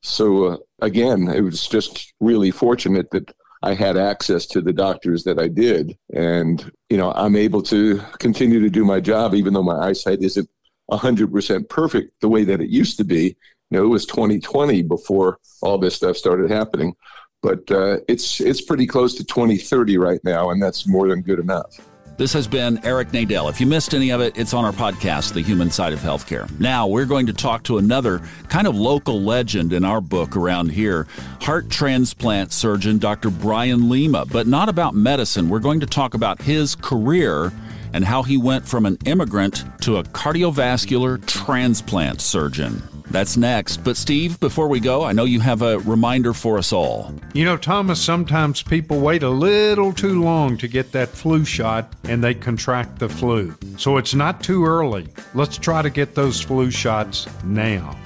So 0.00 0.44
uh, 0.44 0.56
again, 0.80 1.26
it 1.26 1.40
was 1.40 1.66
just 1.66 2.14
really 2.20 2.52
fortunate 2.52 3.10
that 3.10 3.34
I 3.64 3.74
had 3.74 3.96
access 3.96 4.46
to 4.46 4.60
the 4.60 4.72
doctors 4.72 5.24
that 5.24 5.40
I 5.40 5.48
did 5.48 5.98
and, 6.14 6.70
you 6.88 6.96
know, 6.96 7.10
I'm 7.16 7.34
able 7.34 7.62
to 7.62 8.00
continue 8.20 8.60
to 8.60 8.70
do 8.70 8.84
my 8.84 9.00
job 9.00 9.34
even 9.34 9.54
though 9.54 9.64
my 9.64 9.88
eyesight 9.88 10.22
isn't 10.22 10.48
100% 10.92 11.68
perfect 11.68 12.20
the 12.20 12.28
way 12.28 12.44
that 12.44 12.60
it 12.60 12.68
used 12.68 12.96
to 12.98 13.04
be 13.04 13.36
you 13.70 13.78
know, 13.80 13.86
it 13.86 13.88
was 13.88 14.06
2020 14.06 14.82
before 14.82 15.40
all 15.62 15.78
this 15.78 15.96
stuff 15.96 16.16
started 16.16 16.48
happening, 16.48 16.94
but 17.42 17.68
uh, 17.72 17.96
it's 18.06 18.40
it's 18.40 18.60
pretty 18.60 18.86
close 18.86 19.14
to 19.16 19.24
2030 19.24 19.98
right 19.98 20.20
now, 20.22 20.50
and 20.50 20.62
that's 20.62 20.86
more 20.86 21.08
than 21.08 21.22
good 21.22 21.40
enough. 21.40 21.80
This 22.16 22.32
has 22.34 22.46
been 22.46 22.78
Eric 22.84 23.08
Nadel. 23.08 23.50
If 23.50 23.60
you 23.60 23.66
missed 23.66 23.92
any 23.92 24.10
of 24.10 24.20
it, 24.20 24.38
it's 24.38 24.54
on 24.54 24.64
our 24.64 24.70
podcast, 24.70 25.32
The 25.32 25.40
Human 25.40 25.68
Side 25.68 25.92
of 25.92 25.98
Healthcare. 25.98 26.48
Now, 26.60 26.86
we're 26.86 27.06
going 27.06 27.26
to 27.26 27.32
talk 27.32 27.64
to 27.64 27.78
another 27.78 28.20
kind 28.48 28.68
of 28.68 28.76
local 28.76 29.20
legend 29.20 29.72
in 29.72 29.84
our 29.84 30.00
book 30.00 30.36
around 30.36 30.68
here, 30.68 31.08
heart 31.40 31.70
transplant 31.70 32.52
surgeon 32.52 32.98
Dr. 32.98 33.30
Brian 33.30 33.90
Lima, 33.90 34.26
but 34.26 34.46
not 34.46 34.68
about 34.68 34.94
medicine. 34.94 35.48
We're 35.48 35.58
going 35.58 35.80
to 35.80 35.86
talk 35.86 36.14
about 36.14 36.40
his 36.40 36.76
career 36.76 37.52
and 37.92 38.04
how 38.04 38.22
he 38.22 38.36
went 38.36 38.64
from 38.64 38.86
an 38.86 38.96
immigrant 39.06 39.64
to 39.80 39.96
a 39.96 40.04
cardiovascular 40.04 41.26
transplant 41.26 42.20
surgeon. 42.20 42.80
That's 43.10 43.36
next. 43.36 43.84
But, 43.84 43.96
Steve, 43.96 44.40
before 44.40 44.68
we 44.68 44.80
go, 44.80 45.04
I 45.04 45.12
know 45.12 45.24
you 45.24 45.40
have 45.40 45.62
a 45.62 45.78
reminder 45.80 46.32
for 46.32 46.58
us 46.58 46.72
all. 46.72 47.14
You 47.32 47.44
know, 47.44 47.56
Thomas, 47.56 48.00
sometimes 48.00 48.62
people 48.62 48.98
wait 48.98 49.22
a 49.22 49.28
little 49.28 49.92
too 49.92 50.22
long 50.22 50.56
to 50.58 50.68
get 50.68 50.92
that 50.92 51.10
flu 51.10 51.44
shot 51.44 51.92
and 52.04 52.24
they 52.24 52.34
contract 52.34 52.98
the 52.98 53.08
flu. 53.08 53.54
So 53.76 53.98
it's 53.98 54.14
not 54.14 54.42
too 54.42 54.64
early. 54.64 55.06
Let's 55.34 55.58
try 55.58 55.82
to 55.82 55.90
get 55.90 56.14
those 56.14 56.40
flu 56.40 56.70
shots 56.70 57.28
now. 57.44 57.96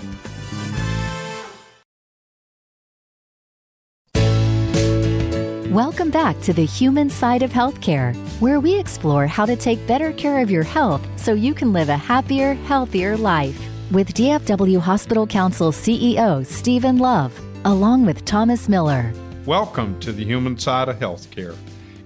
Welcome 5.70 6.10
back 6.10 6.40
to 6.40 6.52
the 6.52 6.64
human 6.64 7.08
side 7.08 7.42
of 7.42 7.52
healthcare, 7.52 8.16
where 8.40 8.58
we 8.58 8.74
explore 8.74 9.26
how 9.26 9.46
to 9.46 9.54
take 9.54 9.86
better 9.86 10.12
care 10.12 10.40
of 10.40 10.50
your 10.50 10.64
health 10.64 11.06
so 11.16 11.34
you 11.34 11.54
can 11.54 11.72
live 11.72 11.88
a 11.88 11.96
happier, 11.96 12.54
healthier 12.54 13.16
life 13.16 13.68
with 13.90 14.12
DFW 14.12 14.78
Hospital 14.80 15.26
Council 15.26 15.72
CEO 15.72 16.44
Stephen 16.44 16.98
Love. 16.98 17.32
along 17.64 18.06
with 18.06 18.24
Thomas 18.24 18.68
Miller. 18.68 19.12
Welcome 19.44 19.98
to 20.00 20.12
the 20.12 20.24
human 20.24 20.58
side 20.58 20.88
of 20.88 20.98
healthcare. 20.98 21.56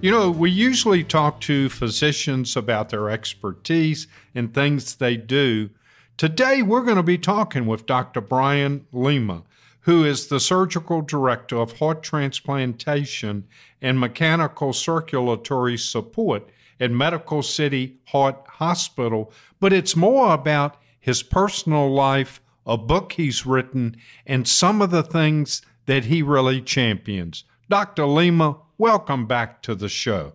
You 0.01 0.11
know, 0.11 0.31
we 0.31 0.49
usually 0.49 1.03
talk 1.03 1.39
to 1.41 1.69
physicians 1.69 2.57
about 2.57 2.89
their 2.89 3.09
expertise 3.09 4.07
and 4.33 4.53
things 4.53 4.95
they 4.95 5.15
do. 5.15 5.69
Today, 6.17 6.61
we're 6.61 6.83
going 6.83 6.97
to 6.97 7.03
be 7.03 7.17
talking 7.17 7.65
with 7.65 7.85
Dr. 7.85 8.19
Brian 8.19 8.87
Lima, 8.91 9.43
who 9.81 10.03
is 10.03 10.27
the 10.27 10.39
surgical 10.39 11.01
director 11.01 11.57
of 11.57 11.79
heart 11.79 12.01
transplantation 12.01 13.45
and 13.81 13.99
mechanical 13.99 14.73
circulatory 14.73 15.77
support 15.77 16.49
at 16.79 16.91
Medical 16.91 17.43
City 17.43 17.97
Heart 18.07 18.37
Hospital. 18.47 19.31
But 19.59 19.71
it's 19.71 19.95
more 19.95 20.33
about 20.33 20.77
his 21.03 21.21
personal 21.21 21.93
life, 21.93 22.39
a 22.65 22.77
book 22.77 23.11
he's 23.11 23.45
written, 23.45 23.97
and 24.25 24.47
some 24.47 24.81
of 24.81 24.89
the 24.89 25.03
things 25.03 25.61
that 25.85 26.05
he 26.05 26.21
really 26.21 26.61
champions. 26.61 27.43
Dr. 27.69 28.05
Lima, 28.05 28.55
welcome 28.77 29.27
back 29.27 29.61
to 29.63 29.75
the 29.75 29.89
show. 29.89 30.31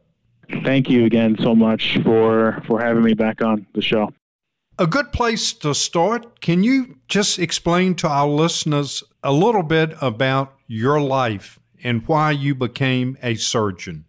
Thank 0.64 0.90
you 0.90 1.06
again 1.06 1.36
so 1.40 1.54
much 1.54 1.98
for 2.04 2.62
for 2.66 2.82
having 2.82 3.02
me 3.02 3.14
back 3.14 3.40
on 3.40 3.66
the 3.74 3.80
show. 3.80 4.12
A 4.78 4.86
good 4.86 5.10
place 5.10 5.54
to 5.54 5.74
start. 5.74 6.42
Can 6.42 6.62
you 6.62 6.98
just 7.08 7.38
explain 7.38 7.94
to 7.96 8.08
our 8.08 8.28
listeners 8.28 9.02
a 9.22 9.32
little 9.32 9.62
bit 9.62 9.94
about 10.02 10.54
your 10.66 11.00
life 11.00 11.58
and 11.82 12.06
why 12.06 12.32
you 12.32 12.54
became 12.54 13.16
a 13.22 13.36
surgeon? 13.36 14.04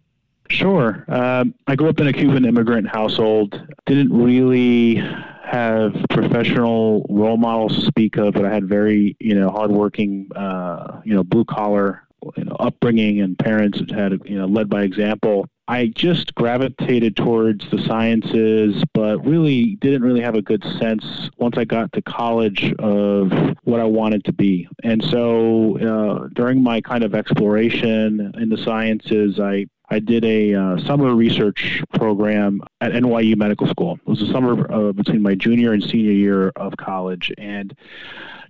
Sure. 0.50 1.06
Um, 1.08 1.54
I 1.66 1.74
grew 1.74 1.88
up 1.88 2.00
in 2.00 2.06
a 2.06 2.12
Cuban 2.12 2.44
immigrant 2.44 2.88
household. 2.88 3.58
Didn't 3.86 4.12
really 4.12 5.02
have 5.50 5.94
professional 6.10 7.04
role 7.10 7.36
models 7.36 7.74
to 7.76 7.86
speak 7.86 8.16
of, 8.16 8.34
but 8.34 8.44
I 8.44 8.50
had 8.52 8.68
very, 8.68 9.16
you 9.18 9.34
know, 9.34 9.50
hardworking, 9.50 10.28
uh, 10.36 11.00
you 11.04 11.12
know, 11.12 11.24
blue 11.24 11.44
collar, 11.44 12.04
you 12.36 12.44
know, 12.44 12.56
upbringing 12.60 13.20
and 13.20 13.36
parents 13.36 13.80
that 13.80 13.90
had, 13.90 14.12
you 14.24 14.38
know, 14.38 14.46
led 14.46 14.68
by 14.68 14.82
example. 14.82 15.46
I 15.66 15.86
just 15.86 16.34
gravitated 16.34 17.16
towards 17.16 17.68
the 17.70 17.82
sciences, 17.82 18.82
but 18.92 19.24
really 19.24 19.76
didn't 19.76 20.02
really 20.02 20.20
have 20.20 20.34
a 20.34 20.42
good 20.42 20.62
sense 20.78 21.04
once 21.38 21.56
I 21.58 21.64
got 21.64 21.92
to 21.92 22.02
college 22.02 22.72
of 22.78 23.32
what 23.64 23.80
I 23.80 23.84
wanted 23.84 24.24
to 24.24 24.32
be. 24.32 24.68
And 24.82 25.02
so 25.02 25.78
uh, 25.78 26.28
during 26.34 26.62
my 26.62 26.80
kind 26.80 27.02
of 27.02 27.14
exploration 27.14 28.32
in 28.36 28.48
the 28.48 28.58
sciences, 28.58 29.40
I 29.40 29.66
I 29.90 29.98
did 29.98 30.24
a 30.24 30.54
uh, 30.54 30.78
summer 30.84 31.14
research 31.14 31.82
program 31.94 32.62
at 32.80 32.92
NYU 32.92 33.36
Medical 33.36 33.66
School. 33.66 33.98
It 34.06 34.08
was 34.08 34.22
a 34.22 34.30
summer 34.30 34.72
uh, 34.72 34.92
between 34.92 35.20
my 35.20 35.34
junior 35.34 35.72
and 35.72 35.82
senior 35.82 36.12
year 36.12 36.52
of 36.56 36.76
college. 36.76 37.32
And 37.38 37.76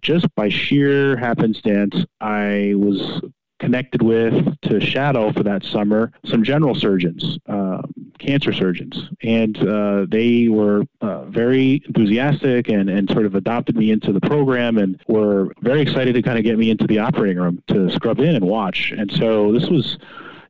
just 0.02 0.32
by 0.34 0.50
sheer 0.50 1.16
happenstance, 1.16 2.04
I 2.20 2.74
was 2.76 3.22
connected 3.58 4.02
with 4.02 4.58
to 4.62 4.80
shadow 4.80 5.32
for 5.32 5.42
that 5.42 5.62
summer 5.64 6.10
some 6.24 6.42
general 6.42 6.74
surgeons, 6.74 7.38
um, 7.46 7.92
cancer 8.18 8.52
surgeons, 8.52 9.08
and 9.22 9.56
uh, 9.66 10.06
they 10.08 10.48
were 10.48 10.84
uh, 11.02 11.24
very 11.26 11.82
enthusiastic 11.86 12.68
and, 12.68 12.88
and 12.88 13.10
sort 13.10 13.26
of 13.26 13.34
adopted 13.34 13.76
me 13.76 13.90
into 13.90 14.12
the 14.12 14.20
program 14.20 14.78
and 14.78 15.00
were 15.08 15.52
very 15.60 15.80
excited 15.82 16.14
to 16.14 16.22
kind 16.22 16.38
of 16.38 16.44
get 16.44 16.58
me 16.58 16.70
into 16.70 16.86
the 16.86 16.98
operating 16.98 17.38
room 17.38 17.62
to 17.66 17.90
scrub 17.90 18.18
in 18.20 18.34
and 18.34 18.44
watch. 18.44 18.92
And 18.96 19.12
so 19.12 19.52
this 19.52 19.68
was 19.68 19.98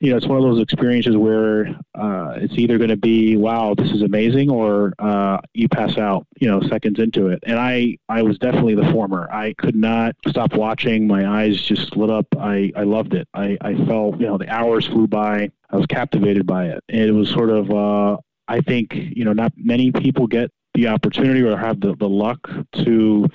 you 0.00 0.10
know, 0.10 0.16
it's 0.16 0.26
one 0.26 0.38
of 0.38 0.44
those 0.44 0.62
experiences 0.62 1.14
where 1.14 1.68
uh, 1.94 2.32
it's 2.36 2.54
either 2.54 2.78
going 2.78 2.90
to 2.90 2.96
be, 2.96 3.36
wow, 3.36 3.74
this 3.76 3.90
is 3.90 4.00
amazing, 4.00 4.50
or 4.50 4.94
uh, 4.98 5.38
you 5.52 5.68
pass 5.68 5.98
out, 5.98 6.26
you 6.40 6.48
know, 6.48 6.62
seconds 6.62 6.98
into 6.98 7.28
it. 7.28 7.38
And 7.42 7.58
I, 7.58 7.98
I 8.08 8.22
was 8.22 8.38
definitely 8.38 8.74
the 8.74 8.90
former. 8.92 9.28
I 9.30 9.52
could 9.58 9.76
not 9.76 10.16
stop 10.26 10.54
watching. 10.54 11.06
My 11.06 11.42
eyes 11.42 11.60
just 11.60 11.96
lit 11.96 12.10
up. 12.10 12.26
I, 12.38 12.72
I 12.74 12.84
loved 12.84 13.12
it. 13.12 13.28
I, 13.34 13.58
I 13.60 13.74
felt, 13.84 14.18
you 14.18 14.26
know, 14.26 14.38
the 14.38 14.48
hours 14.48 14.86
flew 14.86 15.06
by. 15.06 15.50
I 15.68 15.76
was 15.76 15.86
captivated 15.86 16.46
by 16.46 16.68
it. 16.68 16.82
And 16.88 17.02
it 17.02 17.12
was 17.12 17.28
sort 17.28 17.50
of, 17.50 17.70
uh, 17.70 18.16
I 18.48 18.62
think, 18.62 18.94
you 18.94 19.24
know, 19.24 19.34
not 19.34 19.52
many 19.56 19.92
people 19.92 20.26
get 20.26 20.50
the 20.72 20.88
opportunity 20.88 21.42
or 21.42 21.58
have 21.58 21.78
the, 21.80 21.94
the 21.96 22.08
luck 22.08 22.48
to 22.84 23.28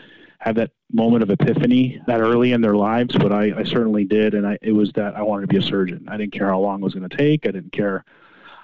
have 0.46 0.56
that 0.56 0.72
moment 0.94 1.24
of 1.24 1.32
epiphany 1.32 2.00
that 2.06 2.22
early 2.22 2.52
in 2.52 2.62
their 2.62 2.76
lives, 2.76 3.16
but 3.18 3.32
I, 3.32 3.52
I 3.58 3.64
certainly 3.64 4.06
did. 4.06 4.36
And 4.36 4.46
I, 4.46 4.60
it 4.62 4.74
was 4.74 4.92
that 4.94 5.16
I 5.16 5.24
wanted 5.24 5.42
to 5.42 5.48
be 5.48 5.58
a 5.58 5.62
surgeon. 5.62 6.06
I 6.08 6.18
didn't 6.18 6.34
care 6.34 6.48
how 6.48 6.60
long 6.60 6.82
it 6.82 6.84
was 6.84 6.94
going 6.94 7.10
to 7.10 7.18
take. 7.18 7.48
I 7.48 7.52
didn't 7.52 7.72
care 7.72 8.06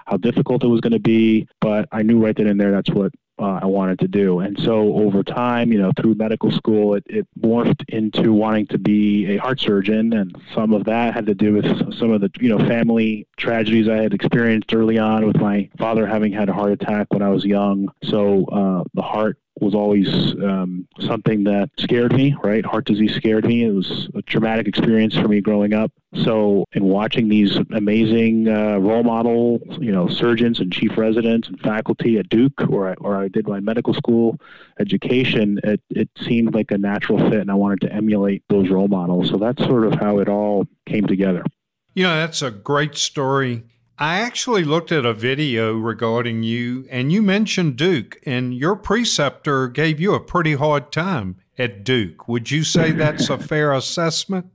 how 0.06 0.18
difficult 0.18 0.64
it 0.64 0.68
was 0.68 0.80
going 0.80 0.94
to 0.94 1.00
be, 1.00 1.48
but 1.60 1.90
I 1.92 2.04
knew 2.04 2.24
right 2.24 2.36
then 2.36 2.48
and 2.48 2.60
there 2.60 2.72
that's 2.72 2.92
what 2.92 3.12
uh, 3.40 3.60
I 3.64 3.66
wanted 3.66 3.98
to 4.00 4.08
do. 4.08 4.40
And 4.42 4.60
so 4.60 4.94
over 4.94 5.24
time, 5.24 5.72
you 5.72 5.80
know, 5.80 5.92
through 6.00 6.14
medical 6.16 6.52
school, 6.52 6.94
it, 6.94 7.04
it 7.08 7.28
morphed 7.40 7.84
into 7.90 8.32
wanting 8.32 8.68
to 8.68 8.78
be 8.78 9.32
a 9.32 9.38
heart 9.38 9.60
surgeon. 9.60 10.14
And 10.14 10.36
some 10.54 10.74
of 10.74 10.84
that 10.86 11.16
had 11.16 11.26
to 11.26 11.34
do 11.34 11.54
with 11.54 11.66
some 11.98 12.12
of 12.12 12.22
the, 12.22 12.30
you 12.40 12.50
know, 12.50 12.60
family 12.60 13.28
tragedies 13.38 13.90
I 13.90 13.98
had 13.98 14.14
experienced 14.14 14.74
early 14.76 15.00
on 15.00 15.26
with 15.26 15.38
my 15.38 15.68
father 15.80 16.06
having 16.06 16.32
had 16.32 16.50
a 16.50 16.54
heart 16.54 16.72
attack 16.72 17.08
when 17.10 17.24
I 17.24 17.30
was 17.30 17.44
young. 17.44 17.88
So 18.04 18.46
uh, 18.46 18.84
the 18.94 19.02
heart 19.02 19.40
was 19.62 19.76
always 19.76 20.10
um, 20.44 20.88
something 21.00 21.44
that 21.44 21.70
scared 21.78 22.14
me, 22.14 22.36
right? 22.44 22.66
Heart 22.66 22.86
disease 22.86 23.14
scared 23.16 23.46
me. 23.46 23.64
It 23.64 23.72
was 23.72 24.10
a 24.16 24.22
traumatic 24.24 24.68
experience 24.68 25.16
for 25.16 25.28
me 25.28 25.40
growing 25.40 25.74
up. 25.74 25.92
So, 26.24 26.66
in 26.74 26.84
watching 26.84 27.30
these 27.30 27.56
amazing 27.72 28.50
uh, 28.50 28.80
role 28.80 29.04
model, 29.04 29.60
you 29.80 29.92
know, 29.92 30.10
surgeons 30.10 30.60
and 30.60 30.74
chief 30.74 30.98
residents 30.98 31.48
and 31.48 31.58
faculty 31.62 32.18
at 32.18 32.28
Duke, 32.28 32.60
where 32.68 32.90
I, 32.90 32.94
where 32.96 33.18
I 33.18 33.30
did 33.30 33.48
my 33.48 33.62
medical 33.62 33.94
school 33.94 34.38
education, 34.80 35.60
it, 35.64 35.80
it 35.90 36.10
seemed 36.18 36.54
like 36.54 36.72
a 36.72 36.78
natural 36.78 37.18
fit, 37.30 37.40
and 37.40 37.52
I 37.52 37.54
wanted 37.54 37.82
to 37.82 37.94
emulate 37.94 38.44
those 38.50 38.70
role 38.70 38.90
models. 38.90 39.30
So 39.30 39.38
that's 39.38 39.64
sort 39.64 39.86
of 39.86 39.94
how 39.94 40.20
it 40.20 40.28
all 40.28 40.68
came 40.86 41.08
together. 41.08 41.46
You 41.94 42.04
know, 42.04 42.16
that's 42.16 42.42
a 42.42 42.52
great 42.52 42.98
story. 42.98 43.64
I 44.02 44.22
actually 44.22 44.64
looked 44.64 44.92
at 44.92 45.06
a 45.06 45.14
video 45.14 45.76
regarding 45.76 46.42
you, 46.42 46.88
and 46.90 47.12
you 47.12 47.22
mentioned 47.22 47.76
Duke, 47.76 48.18
and 48.26 48.52
your 48.52 48.76
preceptor 48.76 49.68
gave 49.68 50.00
you 50.00 50.16
a 50.16 50.20
pretty 50.20 50.56
hard 50.56 50.92
time 50.92 51.36
at 51.56 51.84
Duke. 51.84 52.28
Would 52.28 52.50
you 52.50 52.64
say 52.64 52.94
that's 52.94 53.30
a 53.30 53.38
fair 53.38 53.72
assessment? 53.72 54.48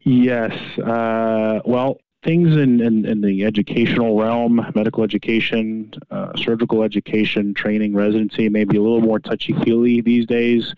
Yes. 0.00 0.52
Uh, 0.78 1.60
well, 1.66 1.98
things 2.22 2.56
in, 2.56 2.80
in, 2.80 3.04
in, 3.04 3.20
the 3.20 3.44
educational 3.44 4.18
realm, 4.18 4.72
medical 4.74 5.04
education, 5.04 5.92
uh, 6.10 6.32
surgical 6.36 6.82
education, 6.82 7.52
training, 7.52 7.94
residency, 7.94 8.48
maybe 8.48 8.78
a 8.78 8.80
little 8.80 9.02
more 9.02 9.18
touchy 9.18 9.52
feely 9.64 10.00
these 10.00 10.24
days 10.24 10.74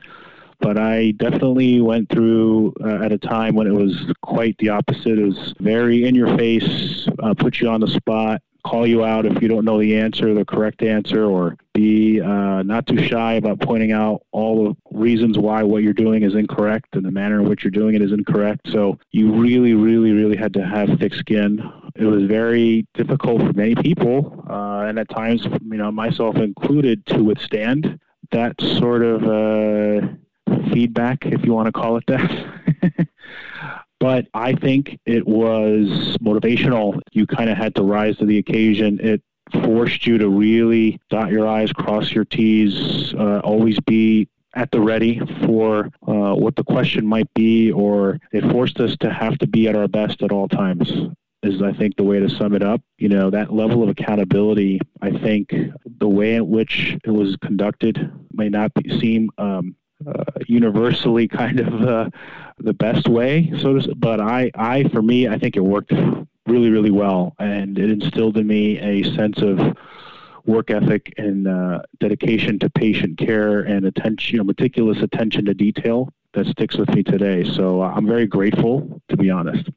but 0.60 0.78
I 0.78 1.12
definitely 1.12 1.80
went 1.80 2.08
through 2.08 2.74
uh, 2.84 3.04
at 3.04 3.12
a 3.12 3.18
time 3.18 3.54
when 3.54 3.66
it 3.66 3.74
was 3.74 4.12
quite 4.22 4.56
the 4.58 4.70
opposite. 4.70 5.18
It 5.18 5.24
was 5.24 5.54
very 5.60 6.06
in 6.06 6.14
your 6.14 6.36
face, 6.36 7.08
uh, 7.22 7.34
put 7.34 7.60
you 7.60 7.68
on 7.68 7.80
the 7.80 7.88
spot, 7.88 8.42
call 8.66 8.86
you 8.86 9.04
out 9.04 9.26
if 9.26 9.40
you 9.40 9.48
don't 9.48 9.64
know 9.64 9.78
the 9.78 9.96
answer, 9.96 10.34
the 10.34 10.44
correct 10.44 10.82
answer, 10.82 11.24
or 11.24 11.56
be 11.72 12.20
uh, 12.20 12.62
not 12.62 12.86
too 12.86 13.02
shy 13.02 13.34
about 13.34 13.60
pointing 13.60 13.92
out 13.92 14.22
all 14.32 14.64
the 14.64 14.76
reasons 14.90 15.38
why 15.38 15.62
what 15.62 15.82
you're 15.82 15.92
doing 15.92 16.22
is 16.24 16.34
incorrect 16.34 16.96
and 16.96 17.04
the 17.04 17.10
manner 17.10 17.40
in 17.40 17.48
which 17.48 17.62
you're 17.62 17.70
doing 17.70 17.94
it 17.94 18.02
is 18.02 18.12
incorrect. 18.12 18.68
So 18.70 18.98
you 19.12 19.32
really, 19.32 19.74
really, 19.74 20.10
really 20.10 20.36
had 20.36 20.52
to 20.54 20.66
have 20.66 20.88
thick 20.98 21.14
skin. 21.14 21.62
It 21.94 22.04
was 22.04 22.24
very 22.24 22.86
difficult 22.94 23.40
for 23.40 23.52
many 23.52 23.74
people, 23.76 24.44
uh, 24.50 24.80
and 24.88 24.98
at 24.98 25.08
times, 25.08 25.44
you 25.44 25.78
know, 25.78 25.92
myself 25.92 26.36
included, 26.36 27.06
to 27.06 27.22
withstand 27.22 28.00
that 28.32 28.60
sort 28.60 29.02
of 29.02 29.22
uh, 29.22 30.08
feedback, 30.72 31.26
if 31.26 31.44
you 31.44 31.52
want 31.52 31.66
to 31.66 31.72
call 31.72 31.96
it 31.96 32.04
that. 32.06 33.08
but 34.00 34.26
I 34.34 34.54
think 34.54 34.98
it 35.06 35.26
was 35.26 36.16
motivational. 36.18 37.00
You 37.12 37.26
kind 37.26 37.50
of 37.50 37.56
had 37.56 37.74
to 37.76 37.82
rise 37.82 38.16
to 38.18 38.26
the 38.26 38.38
occasion. 38.38 38.98
It 39.00 39.22
forced 39.64 40.06
you 40.06 40.18
to 40.18 40.28
really 40.28 41.00
dot 41.08 41.30
your 41.30 41.46
I's, 41.46 41.72
cross 41.72 42.10
your 42.12 42.24
T's, 42.24 43.14
uh, 43.14 43.40
always 43.40 43.78
be 43.80 44.28
at 44.54 44.70
the 44.70 44.80
ready 44.80 45.20
for 45.44 45.90
uh, 46.06 46.34
what 46.34 46.56
the 46.56 46.64
question 46.64 47.06
might 47.06 47.32
be, 47.34 47.70
or 47.70 48.18
it 48.32 48.42
forced 48.50 48.80
us 48.80 48.96
to 48.98 49.12
have 49.12 49.38
to 49.38 49.46
be 49.46 49.68
at 49.68 49.76
our 49.76 49.86
best 49.86 50.22
at 50.22 50.32
all 50.32 50.48
times. 50.48 50.90
Is 51.42 51.62
I 51.62 51.72
think 51.72 51.96
the 51.96 52.02
way 52.02 52.18
to 52.18 52.28
sum 52.28 52.54
it 52.54 52.62
up. 52.62 52.80
You 52.98 53.08
know 53.08 53.30
that 53.30 53.52
level 53.52 53.82
of 53.82 53.90
accountability. 53.90 54.80
I 55.02 55.10
think 55.10 55.54
the 55.84 56.08
way 56.08 56.34
in 56.34 56.48
which 56.48 56.96
it 57.04 57.10
was 57.10 57.36
conducted 57.36 58.10
may 58.32 58.48
not 58.48 58.72
be, 58.74 58.98
seem 58.98 59.30
um, 59.38 59.76
universally 60.46 61.28
kind 61.28 61.60
of 61.60 61.82
uh, 61.82 62.10
the 62.58 62.74
best 62.74 63.08
way, 63.08 63.52
so 63.60 63.78
to. 63.78 63.94
But 63.94 64.20
I, 64.20 64.50
I 64.54 64.84
for 64.88 65.02
me, 65.02 65.28
I 65.28 65.38
think 65.38 65.56
it 65.56 65.60
worked 65.60 65.92
really, 66.46 66.70
really 66.70 66.90
well, 66.90 67.34
and 67.38 67.78
it 67.78 67.90
instilled 67.90 68.36
in 68.36 68.46
me 68.46 68.78
a 68.78 69.02
sense 69.14 69.38
of 69.42 69.76
work 70.44 70.70
ethic 70.70 71.12
and 71.16 71.48
uh, 71.48 71.82
dedication 71.98 72.58
to 72.60 72.70
patient 72.70 73.18
care 73.18 73.60
and 73.60 73.84
attention, 73.84 74.34
you 74.34 74.38
know, 74.38 74.44
meticulous 74.44 75.02
attention 75.02 75.44
to 75.44 75.54
detail 75.54 76.08
that 76.34 76.46
sticks 76.46 76.76
with 76.76 76.88
me 76.90 77.02
today. 77.02 77.42
So 77.44 77.82
uh, 77.82 77.90
I'm 77.90 78.06
very 78.06 78.26
grateful, 78.26 79.02
to 79.08 79.16
be 79.16 79.30
honest. 79.30 79.68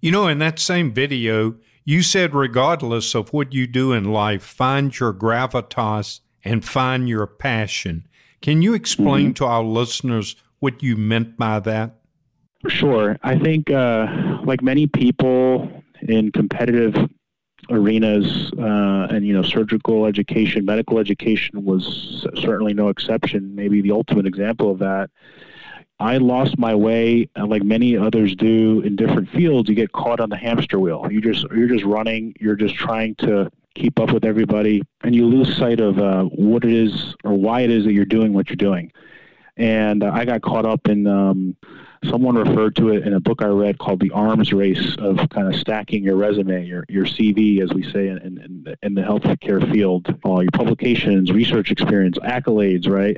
You 0.00 0.10
know, 0.10 0.26
in 0.26 0.38
that 0.38 0.58
same 0.58 0.92
video, 0.92 1.54
you 1.84 2.02
said, 2.02 2.34
regardless 2.34 3.14
of 3.14 3.32
what 3.32 3.52
you 3.52 3.66
do 3.66 3.92
in 3.92 4.04
life, 4.04 4.42
find 4.42 4.98
your 4.98 5.14
gravitas 5.14 6.20
and 6.44 6.64
find 6.64 7.08
your 7.08 7.26
passion. 7.26 8.06
Can 8.42 8.60
you 8.60 8.74
explain 8.74 9.26
mm-hmm. 9.26 9.34
to 9.34 9.44
our 9.46 9.62
listeners 9.62 10.36
what 10.58 10.82
you 10.82 10.96
meant 10.96 11.38
by 11.38 11.60
that? 11.60 11.94
Sure. 12.68 13.16
I 13.22 13.38
think, 13.38 13.70
uh, 13.70 14.38
like 14.44 14.62
many 14.62 14.86
people 14.86 15.82
in 16.02 16.30
competitive 16.32 16.94
arenas, 17.70 18.52
uh, 18.58 19.06
and 19.10 19.26
you 19.26 19.32
know, 19.32 19.42
surgical 19.42 20.06
education, 20.06 20.64
medical 20.64 20.98
education 20.98 21.64
was 21.64 22.26
certainly 22.34 22.74
no 22.74 22.88
exception. 22.88 23.54
Maybe 23.54 23.80
the 23.80 23.92
ultimate 23.92 24.26
example 24.26 24.70
of 24.70 24.78
that. 24.80 25.10
I 26.00 26.16
lost 26.16 26.58
my 26.58 26.74
way, 26.74 27.28
uh, 27.38 27.46
like 27.46 27.62
many 27.62 27.96
others 27.96 28.34
do 28.34 28.80
in 28.80 28.96
different 28.96 29.28
fields. 29.30 29.68
You 29.68 29.76
get 29.76 29.92
caught 29.92 30.18
on 30.18 30.30
the 30.30 30.36
hamster 30.36 30.80
wheel. 30.80 31.06
You 31.10 31.20
just 31.20 31.46
you're 31.54 31.68
just 31.68 31.84
running. 31.84 32.34
You're 32.40 32.56
just 32.56 32.74
trying 32.74 33.14
to 33.16 33.50
keep 33.74 33.98
up 33.98 34.12
with 34.12 34.24
everybody, 34.24 34.82
and 35.02 35.14
you 35.14 35.26
lose 35.26 35.56
sight 35.56 35.80
of 35.80 35.98
uh, 35.98 36.24
what 36.24 36.64
it 36.64 36.72
is 36.72 37.14
or 37.24 37.32
why 37.32 37.60
it 37.60 37.70
is 37.70 37.84
that 37.84 37.92
you're 37.92 38.04
doing 38.04 38.32
what 38.32 38.48
you're 38.48 38.56
doing. 38.56 38.92
And 39.56 40.02
uh, 40.02 40.10
I 40.12 40.24
got 40.24 40.42
caught 40.42 40.64
up 40.64 40.88
in 40.88 41.06
um, 41.06 41.56
someone 42.04 42.36
referred 42.36 42.74
to 42.76 42.88
it 42.88 43.06
in 43.06 43.14
a 43.14 43.20
book 43.20 43.42
I 43.42 43.46
read 43.46 43.78
called 43.78 44.00
the 44.00 44.10
arms 44.10 44.52
race 44.52 44.96
of 44.98 45.18
kind 45.28 45.52
of 45.52 45.60
stacking 45.60 46.02
your 46.02 46.16
resume, 46.16 46.64
your 46.64 46.84
your 46.88 47.04
CV, 47.04 47.62
as 47.62 47.72
we 47.72 47.82
say 47.82 48.08
in 48.08 48.18
in, 48.18 48.76
in 48.82 48.94
the 48.94 49.02
healthcare 49.02 49.70
field, 49.72 50.14
all 50.24 50.42
your 50.42 50.50
publications, 50.52 51.30
research 51.32 51.70
experience, 51.70 52.18
accolades, 52.18 52.88
right? 52.88 53.16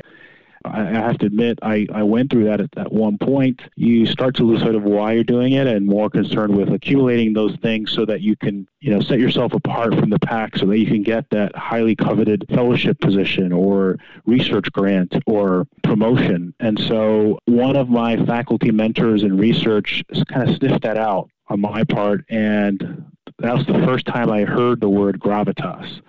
I 0.67 0.85
have 0.85 1.19
to 1.19 1.27
admit, 1.27 1.59
I, 1.63 1.87
I 1.93 2.03
went 2.03 2.31
through 2.31 2.45
that 2.45 2.61
at, 2.61 2.71
at 2.79 2.93
one 2.93 3.19
point. 3.19 3.61
You 3.77 4.07
start 4.07 4.35
to 4.37 4.45
lose 4.45 4.63
sight 4.63 4.75
of 4.75 4.83
why 4.85 5.13
you're 5.13 5.23
doing 5.23 5.53
it 5.53 5.67
and 5.67 5.87
more 5.87 6.09
concerned 6.09 6.57
with 6.57 6.73
accumulating 6.73 7.35
those 7.35 7.55
things 7.57 7.93
so 7.93 8.07
that 8.07 8.23
you 8.23 8.35
can, 8.35 8.67
you 8.81 8.91
know, 8.91 9.01
set 9.01 9.19
yourself 9.19 9.53
apart 9.53 9.95
from 9.95 10.09
the 10.09 10.19
pack 10.19 10.57
so 10.57 10.67
that 10.67 10.79
you 10.79 10.87
can 10.87 11.03
get 11.03 11.29
that 11.31 11.55
highly 11.55 11.95
coveted 11.95 12.47
fellowship 12.49 12.99
position 13.01 13.53
or 13.53 13.99
research 14.25 14.73
grant 14.73 15.15
or 15.27 15.67
promotion. 15.83 16.55
And 16.61 16.79
so 16.79 17.39
one 17.45 17.77
of 17.77 17.91
my 17.91 18.17
faculty 18.25 18.71
mentors 18.71 19.23
in 19.23 19.37
research 19.37 20.03
kind 20.29 20.49
of 20.49 20.57
sniffed 20.57 20.83
that 20.83 20.97
out 20.97 21.31
on 21.49 21.61
my 21.61 21.85
part. 21.85 22.25
And 22.31 23.05
that 23.39 23.55
was 23.55 23.67
the 23.67 23.85
first 23.85 24.07
time 24.07 24.31
I 24.31 24.45
heard 24.45 24.81
the 24.81 24.89
word 24.89 25.21
gravitas. 25.21 26.01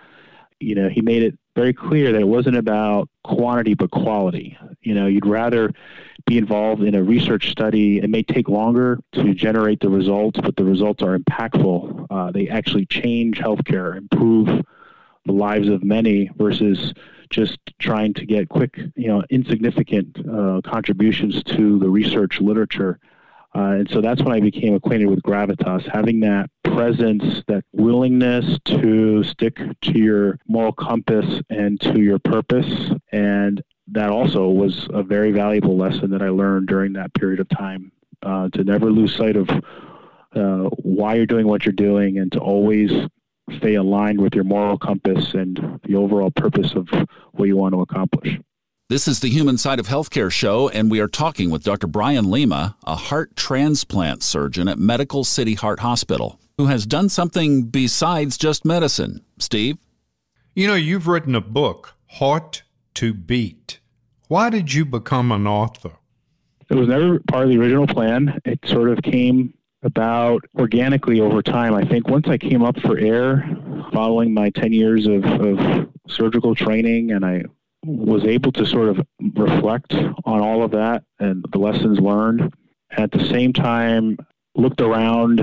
You 0.62 0.76
know, 0.76 0.88
he 0.88 1.02
made 1.02 1.24
it 1.24 1.38
very 1.56 1.74
clear 1.74 2.12
that 2.12 2.22
it 2.22 2.28
wasn't 2.28 2.58
about 2.58 3.10
quantity 3.24 3.74
but 3.74 3.89
quality. 3.91 4.58
You 4.82 4.94
know, 4.94 5.08
you'd 5.08 5.26
rather 5.26 5.72
be 6.26 6.38
involved 6.38 6.84
in 6.84 6.96
a 6.96 7.04
research 7.04 7.50
study. 7.50 8.00
It 8.00 8.10
may 8.10 8.24
take 8.24 8.50
longer 8.50 9.00
to 9.13 9.34
generate 9.34 9.80
the 9.80 9.89
results, 9.89 10.39
but 10.41 10.56
the 10.56 10.65
results 10.65 11.02
are 11.02 11.18
impactful. 11.18 12.08
Uh, 12.10 12.32
they 12.32 12.50
actually 12.50 12.86
change 12.88 13.39
healthcare, 13.39 13.98
improve 13.98 14.63
the 15.26 15.32
lives 15.32 15.70
of 15.70 15.84
many 15.84 16.30
versus 16.38 16.94
just 17.30 17.58
trying 17.80 18.13
to 18.13 18.26
get 18.26 18.50
quick, 18.50 18.78
you 18.96 19.08
know, 19.08 19.24
insignificant 19.30 20.18
uh, 20.30 20.62
contributions 20.63 21.41
to 21.44 21.80
the 21.80 21.89
research 21.89 22.39
literature. 22.41 23.00
Uh, 23.56 23.78
and 23.80 23.89
so 23.89 24.02
that's 24.02 24.22
when 24.22 24.34
I 24.34 24.41
became 24.41 24.74
acquainted 24.74 25.06
with 25.06 25.22
gravitas, 25.24 25.89
having 25.89 26.20
that 26.22 26.50
presence, 26.63 27.41
that 27.48 27.63
willingness 27.72 28.60
to 28.65 29.24
stick 29.24 29.60
to 29.82 29.98
your 29.98 30.38
moral 30.48 30.74
compass 30.74 31.41
and 31.50 31.80
to 31.82 32.02
your 32.02 32.20
purpose. 32.20 32.91
And 33.13 33.63
that 33.88 34.10
also 34.10 34.50
was 34.50 34.89
a 34.94 35.04
very 35.04 35.32
valuable 35.32 35.78
lesson 35.78 36.12
that 36.12 36.22
I 36.22 36.30
learned 36.30 36.68
during 36.68 36.94
that 36.94 37.13
period 37.13 37.39
of 37.39 37.48
time 37.48 37.94
uh, 38.24 38.50
to 38.50 38.63
never 38.63 38.91
lose 38.91 39.15
sight 39.15 39.38
of 39.38 39.50
uh, 39.50 40.70
why 40.82 41.15
you're 41.15 41.26
doing 41.26 41.48
what 41.48 41.65
you're 41.65 41.72
doing 41.72 42.18
and 42.18 42.32
to 42.34 42.39
always 42.39 42.91
stay 43.58 43.76
aligned 43.76 44.20
with 44.20 44.36
your 44.36 44.44
moral 44.44 44.78
compass 44.78 45.34
and 45.34 45.80
the 45.84 45.96
overall 45.96 46.32
purpose 46.32 46.74
of 46.74 46.89
what 47.32 47.46
you 47.46 47.56
want 47.56 47.74
to 47.74 47.82
accomplish. 47.82 48.38
This 48.88 49.08
is 49.08 49.19
the 49.19 49.32
Human 49.32 49.58
Side 49.58 49.80
of 49.80 49.88
Healthcare 49.88 50.32
show, 50.32 50.69
and 50.69 50.91
we 50.91 51.00
are 51.00 51.08
talking 51.08 51.50
with 51.50 51.63
Dr. 51.63 51.88
Brian 51.88 52.30
Lima, 52.30 52.78
a 52.86 52.95
heart 52.95 53.36
transplant 53.36 54.21
surgeon 54.21 54.67
at 54.67 54.78
Medical 54.78 55.24
City 55.24 55.56
Heart 55.56 55.80
Hospital, 55.80 56.39
who 56.60 56.67
has 56.67 56.86
done 56.86 57.10
something 57.10 57.63
besides 57.63 58.38
just 58.38 58.63
medicine. 58.63 59.26
Steve? 59.39 59.80
You 60.54 60.67
know, 60.67 60.76
you've 60.76 61.08
written 61.08 61.34
a 61.34 61.41
book, 61.41 61.95
Heart 62.12 62.62
to 62.93 63.15
Beat. 63.15 63.80
Why 64.28 64.52
did 64.52 64.71
you 64.71 64.86
become 64.86 65.32
an 65.32 65.48
author? 65.48 65.93
It 66.69 66.76
was 66.76 66.88
never 66.88 67.19
part 67.21 67.45
of 67.45 67.50
the 67.50 67.58
original 67.58 67.88
plan. 67.88 68.39
It 68.45 68.60
sort 68.67 68.89
of 68.89 69.02
came 69.02 69.56
about 69.82 70.43
organically 70.60 71.21
over 71.21 71.41
time. 71.41 71.74
I 71.74 71.86
think 71.86 72.08
once 72.08 72.28
I 72.28 72.38
came 72.38 72.62
up 72.62 72.80
for 72.82 73.00
air, 73.00 73.50
following 73.91 74.32
my 74.32 74.52
10 74.52 74.74
years 74.74 75.08
of, 75.08 75.26
of 75.26 75.89
surgical 76.08 76.54
training, 76.54 77.13
and 77.13 77.26
I 77.26 77.45
was 77.86 78.24
able 78.26 78.52
to 78.54 78.65
sort 78.65 78.89
of 78.89 79.06
reflect 79.36 79.93
on 79.93 80.41
all 80.41 80.63
of 80.63 80.71
that 80.71 81.04
and 81.19 81.45
the 81.52 81.60
lessons 81.60 82.00
learned. 82.00 82.54
At 82.91 83.12
the 83.12 83.28
same 83.28 83.54
time, 83.54 84.17
looked 84.56 84.82
around 84.82 85.41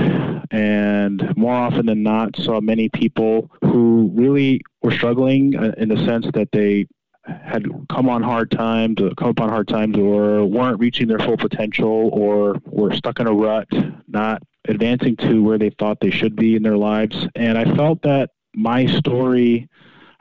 and 0.50 1.36
more 1.36 1.54
often 1.54 1.86
than 1.86 2.02
not 2.02 2.36
saw 2.36 2.60
many 2.60 2.88
people 2.88 3.50
who 3.62 4.10
really 4.14 4.60
were 4.82 4.90
struggling 4.90 5.56
uh, 5.56 5.72
in 5.76 5.88
the 5.88 6.04
sense 6.04 6.26
that 6.34 6.48
they 6.52 6.86
had 7.24 7.64
come 7.88 8.08
on 8.08 8.22
hard 8.22 8.50
times, 8.50 9.00
uh, 9.00 9.10
come 9.16 9.28
upon 9.28 9.48
hard 9.48 9.68
times, 9.68 9.96
or 9.96 10.44
weren't 10.44 10.80
reaching 10.80 11.06
their 11.06 11.18
full 11.20 11.36
potential, 11.36 12.10
or 12.12 12.56
were 12.66 12.92
stuck 12.94 13.20
in 13.20 13.26
a 13.26 13.32
rut, 13.32 13.68
not 14.08 14.42
advancing 14.66 15.16
to 15.16 15.42
where 15.42 15.58
they 15.58 15.70
thought 15.70 16.00
they 16.00 16.10
should 16.10 16.34
be 16.34 16.56
in 16.56 16.62
their 16.62 16.76
lives. 16.76 17.26
And 17.34 17.56
I 17.56 17.64
felt 17.76 18.02
that 18.02 18.30
my 18.54 18.86
story 18.86 19.68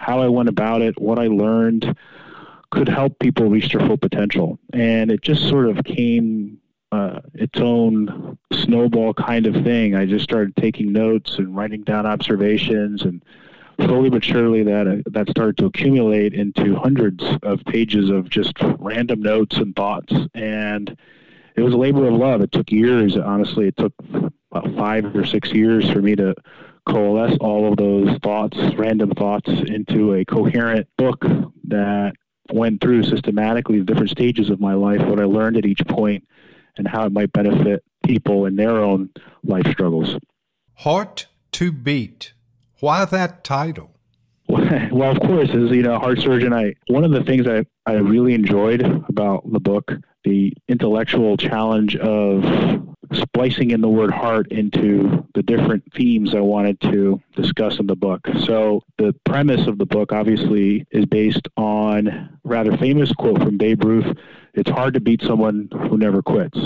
how 0.01 0.19
I 0.19 0.27
went 0.27 0.49
about 0.49 0.81
it, 0.81 0.99
what 0.99 1.19
I 1.19 1.27
learned 1.27 1.95
could 2.71 2.89
help 2.89 3.19
people 3.19 3.47
reach 3.47 3.71
their 3.71 3.85
full 3.85 3.97
potential. 3.97 4.57
And 4.73 5.11
it 5.11 5.21
just 5.21 5.47
sort 5.47 5.69
of 5.69 5.83
came 5.85 6.57
uh, 6.91 7.19
its 7.35 7.59
own 7.59 8.37
snowball 8.51 9.13
kind 9.13 9.45
of 9.45 9.53
thing. 9.63 9.95
I 9.95 10.07
just 10.07 10.23
started 10.23 10.55
taking 10.55 10.91
notes 10.91 11.37
and 11.37 11.55
writing 11.55 11.83
down 11.83 12.07
observations, 12.07 13.03
and 13.03 13.23
slowly 13.79 14.09
but 14.09 14.23
surely 14.23 14.63
that 14.63 14.87
uh, 14.87 14.97
that 15.11 15.29
started 15.29 15.57
to 15.57 15.67
accumulate 15.67 16.33
into 16.33 16.75
hundreds 16.75 17.23
of 17.43 17.63
pages 17.65 18.09
of 18.09 18.27
just 18.27 18.53
random 18.79 19.21
notes 19.21 19.57
and 19.57 19.75
thoughts. 19.75 20.13
And 20.33 20.97
it 21.55 21.61
was 21.61 21.73
a 21.73 21.77
labor 21.77 22.07
of 22.07 22.15
love. 22.15 22.41
It 22.41 22.51
took 22.51 22.71
years. 22.71 23.15
Honestly, 23.15 23.67
it 23.67 23.77
took 23.77 23.93
about 24.51 24.75
five 24.75 25.15
or 25.15 25.25
six 25.25 25.51
years 25.51 25.89
for 25.91 26.01
me 26.01 26.15
to 26.15 26.33
coalesce 26.87 27.37
all 27.41 27.71
of 27.71 27.77
those 27.77 28.17
thoughts, 28.23 28.57
random 28.75 29.11
thoughts, 29.11 29.49
into 29.49 30.13
a 30.13 30.25
coherent 30.25 30.87
book 30.97 31.23
that 31.67 32.13
went 32.51 32.81
through 32.81 33.03
systematically 33.03 33.79
the 33.79 33.85
different 33.85 34.09
stages 34.09 34.49
of 34.49 34.59
my 34.59 34.73
life, 34.73 35.01
what 35.05 35.19
I 35.19 35.25
learned 35.25 35.57
at 35.57 35.65
each 35.65 35.85
point, 35.87 36.27
and 36.77 36.87
how 36.87 37.05
it 37.05 37.11
might 37.11 37.31
benefit 37.31 37.83
people 38.05 38.45
in 38.45 38.55
their 38.55 38.77
own 38.77 39.09
life 39.43 39.67
struggles. 39.71 40.17
Heart 40.75 41.27
to 41.53 41.71
Beat. 41.71 42.33
Why 42.79 43.05
that 43.05 43.43
title? 43.43 43.91
Well, 44.91 45.11
of 45.11 45.19
course, 45.21 45.49
as 45.49 45.71
you 45.71 45.81
know, 45.83 45.97
heart 45.97 46.19
surgeon, 46.19 46.53
I 46.53 46.75
one 46.87 47.05
of 47.05 47.11
the 47.11 47.23
things 47.23 47.47
I, 47.47 47.65
I 47.85 47.95
really 47.95 48.33
enjoyed 48.33 48.81
about 48.81 49.49
the 49.49 49.59
book, 49.59 49.91
the 50.23 50.53
intellectual 50.67 51.37
challenge 51.37 51.95
of 51.95 52.43
splicing 53.41 53.71
in 53.71 53.81
the 53.81 53.89
word 53.89 54.11
heart 54.11 54.51
into 54.51 55.25
the 55.33 55.41
different 55.41 55.83
themes 55.95 56.35
I 56.35 56.41
wanted 56.41 56.79
to 56.81 57.19
discuss 57.35 57.79
in 57.79 57.87
the 57.87 57.95
book. 57.95 58.21
So 58.45 58.83
the 58.99 59.15
premise 59.25 59.65
of 59.65 59.79
the 59.79 59.85
book 59.87 60.11
obviously 60.11 60.85
is 60.91 61.07
based 61.07 61.47
on 61.57 62.07
a 62.07 62.29
rather 62.43 62.77
famous 62.77 63.11
quote 63.13 63.39
from 63.39 63.57
Babe 63.57 63.83
Ruth, 63.83 64.15
it's 64.53 64.69
hard 64.69 64.93
to 64.93 64.99
beat 64.99 65.23
someone 65.23 65.69
who 65.71 65.97
never 65.97 66.21
quits. 66.21 66.59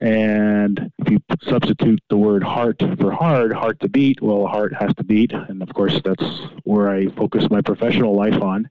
And 0.00 0.90
if 0.98 1.08
you 1.08 1.20
substitute 1.48 2.02
the 2.08 2.16
word 2.16 2.42
heart 2.42 2.82
for 2.98 3.12
hard, 3.12 3.52
heart 3.52 3.78
to 3.78 3.88
beat, 3.88 4.20
well, 4.20 4.48
heart 4.48 4.74
has 4.74 4.92
to 4.96 5.04
beat. 5.04 5.32
And 5.32 5.62
of 5.62 5.72
course, 5.72 6.00
that's 6.04 6.40
where 6.64 6.90
I 6.90 7.10
focus 7.10 7.48
my 7.48 7.60
professional 7.60 8.16
life 8.16 8.42
on. 8.42 8.68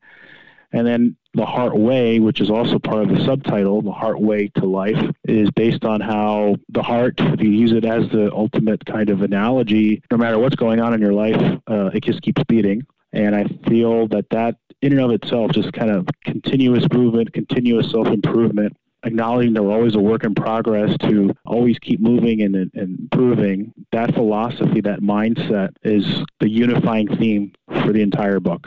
And 0.73 0.87
then 0.87 1.17
the 1.33 1.45
Heart 1.45 1.77
Way, 1.77 2.19
which 2.19 2.41
is 2.41 2.49
also 2.49 2.79
part 2.79 3.03
of 3.03 3.09
the 3.09 3.23
subtitle, 3.25 3.81
the 3.81 3.91
Heart 3.91 4.21
Way 4.21 4.49
to 4.55 4.65
Life, 4.65 5.03
is 5.25 5.49
based 5.51 5.85
on 5.85 6.01
how 6.01 6.55
the 6.69 6.81
heart, 6.81 7.15
if 7.17 7.41
you 7.41 7.49
use 7.49 7.71
it 7.71 7.85
as 7.85 8.09
the 8.09 8.31
ultimate 8.31 8.85
kind 8.85 9.09
of 9.09 9.21
analogy, 9.21 10.01
no 10.11 10.17
matter 10.17 10.39
what's 10.39 10.55
going 10.55 10.79
on 10.79 10.93
in 10.93 11.01
your 11.01 11.13
life, 11.13 11.59
uh, 11.67 11.89
it 11.93 12.03
just 12.03 12.21
keeps 12.21 12.43
beating. 12.47 12.85
And 13.13 13.35
I 13.35 13.45
feel 13.67 14.07
that 14.09 14.29
that 14.29 14.55
in 14.81 14.93
and 14.93 15.01
of 15.01 15.11
itself, 15.11 15.51
just 15.51 15.73
kind 15.73 15.91
of 15.91 16.07
continuous 16.25 16.85
movement, 16.91 17.33
continuous 17.33 17.91
self 17.91 18.07
improvement, 18.07 18.75
acknowledging 19.03 19.53
that 19.53 19.63
we're 19.63 19.73
always 19.73 19.95
a 19.95 19.99
work 19.99 20.23
in 20.23 20.33
progress 20.33 20.95
to 21.01 21.35
always 21.45 21.77
keep 21.79 21.99
moving 21.99 22.41
and, 22.41 22.55
and 22.55 22.71
improving, 22.75 23.73
that 23.91 24.13
philosophy, 24.13 24.81
that 24.81 25.01
mindset 25.01 25.69
is 25.83 26.23
the 26.39 26.49
unifying 26.49 27.07
theme 27.17 27.51
for 27.67 27.91
the 27.91 28.01
entire 28.01 28.39
book. 28.39 28.65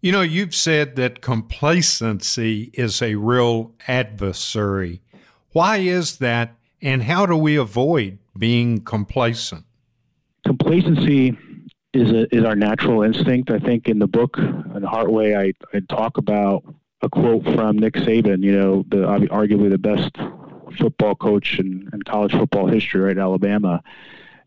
You 0.00 0.12
know, 0.12 0.20
you've 0.20 0.54
said 0.54 0.94
that 0.94 1.20
complacency 1.20 2.70
is 2.72 3.02
a 3.02 3.16
real 3.16 3.72
adversary. 3.88 5.02
Why 5.50 5.78
is 5.78 6.18
that, 6.18 6.54
and 6.80 7.02
how 7.02 7.26
do 7.26 7.36
we 7.36 7.56
avoid 7.56 8.18
being 8.38 8.82
complacent? 8.82 9.64
Complacency 10.44 11.36
is 11.92 12.12
a, 12.12 12.32
is 12.32 12.44
our 12.44 12.54
natural 12.54 13.02
instinct. 13.02 13.50
I 13.50 13.58
think 13.58 13.88
in 13.88 13.98
the 13.98 14.06
book, 14.06 14.38
in 14.38 14.84
Heart 14.84 15.10
Way, 15.10 15.34
I, 15.34 15.52
I 15.74 15.80
talk 15.88 16.16
about 16.16 16.62
a 17.02 17.08
quote 17.08 17.42
from 17.44 17.78
Nick 17.78 17.94
Saban, 17.94 18.44
you 18.44 18.52
know, 18.52 18.84
the 18.88 18.98
arguably 18.98 19.68
the 19.68 19.78
best 19.78 20.16
football 20.78 21.16
coach 21.16 21.58
in, 21.58 21.88
and 21.92 22.04
college 22.04 22.32
football 22.32 22.68
history 22.68 23.00
right 23.00 23.18
Alabama 23.18 23.82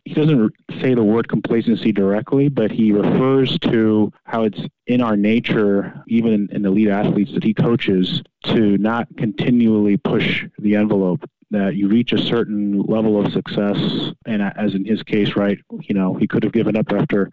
he 0.06 0.14
doesn't 0.14 0.54
say 0.82 0.94
the 0.94 1.04
word 1.04 1.28
complacency 1.28 1.92
directly, 1.92 2.50
but 2.50 2.72
he 2.72 2.92
refers 2.92 3.58
to 3.60 4.12
how 4.24 4.44
it's 4.44 4.60
in 4.88 5.02
our 5.02 5.16
nature, 5.16 6.04
even 6.08 6.50
in, 6.52 6.66
elite 6.66 6.90
athletes 6.90 7.34
that 7.34 7.44
he 7.44 7.54
coaches, 7.54 8.24
to 8.46 8.78
not 8.78 9.08
continually 9.18 9.98
push 9.98 10.46
the 10.60 10.76
envelope. 10.76 11.24
That 11.52 11.76
you 11.76 11.90
reach 11.90 12.14
a 12.14 12.18
certain 12.18 12.82
level 12.84 13.24
of 13.24 13.34
success, 13.34 13.78
and 14.26 14.42
as 14.42 14.74
in 14.74 14.86
his 14.86 15.04
case, 15.04 15.36
right, 15.36 15.60
you 15.82 15.94
know, 15.94 16.16
he 16.16 16.26
could 16.26 16.44
have 16.44 16.54
given 16.54 16.78
up 16.78 16.92
after 16.94 17.30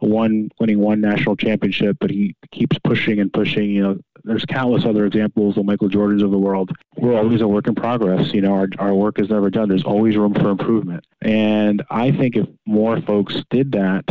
one 0.00 0.50
winning 0.60 0.80
one 0.80 1.00
national 1.00 1.34
championship, 1.36 1.96
but 1.98 2.10
he 2.10 2.36
keeps 2.52 2.78
pushing 2.84 3.20
and 3.20 3.32
pushing. 3.32 3.70
You 3.70 3.82
know, 3.82 3.98
there's 4.24 4.44
countless 4.46 4.84
other 4.86 5.04
examples, 5.04 5.54
the 5.54 5.62
Michael 5.62 5.88
Jordans 5.88 6.24
of 6.24 6.30
the 6.30 6.38
world. 6.38 6.72
We're 6.96 7.16
always 7.16 7.42
a 7.42 7.48
work 7.48 7.66
in 7.66 7.74
progress. 7.74 8.32
You 8.32 8.40
know, 8.40 8.54
our, 8.54 8.68
our 8.78 8.94
work 8.94 9.20
is 9.20 9.28
never 9.28 9.50
done. 9.50 9.68
There's 9.68 9.84
always 9.84 10.16
room 10.16 10.34
for 10.34 10.48
improvement. 10.48 11.06
And 11.20 11.82
I 11.90 12.10
think 12.10 12.36
if 12.36 12.46
more 12.66 13.00
folks 13.02 13.36
did 13.50 13.72
that, 13.72 14.04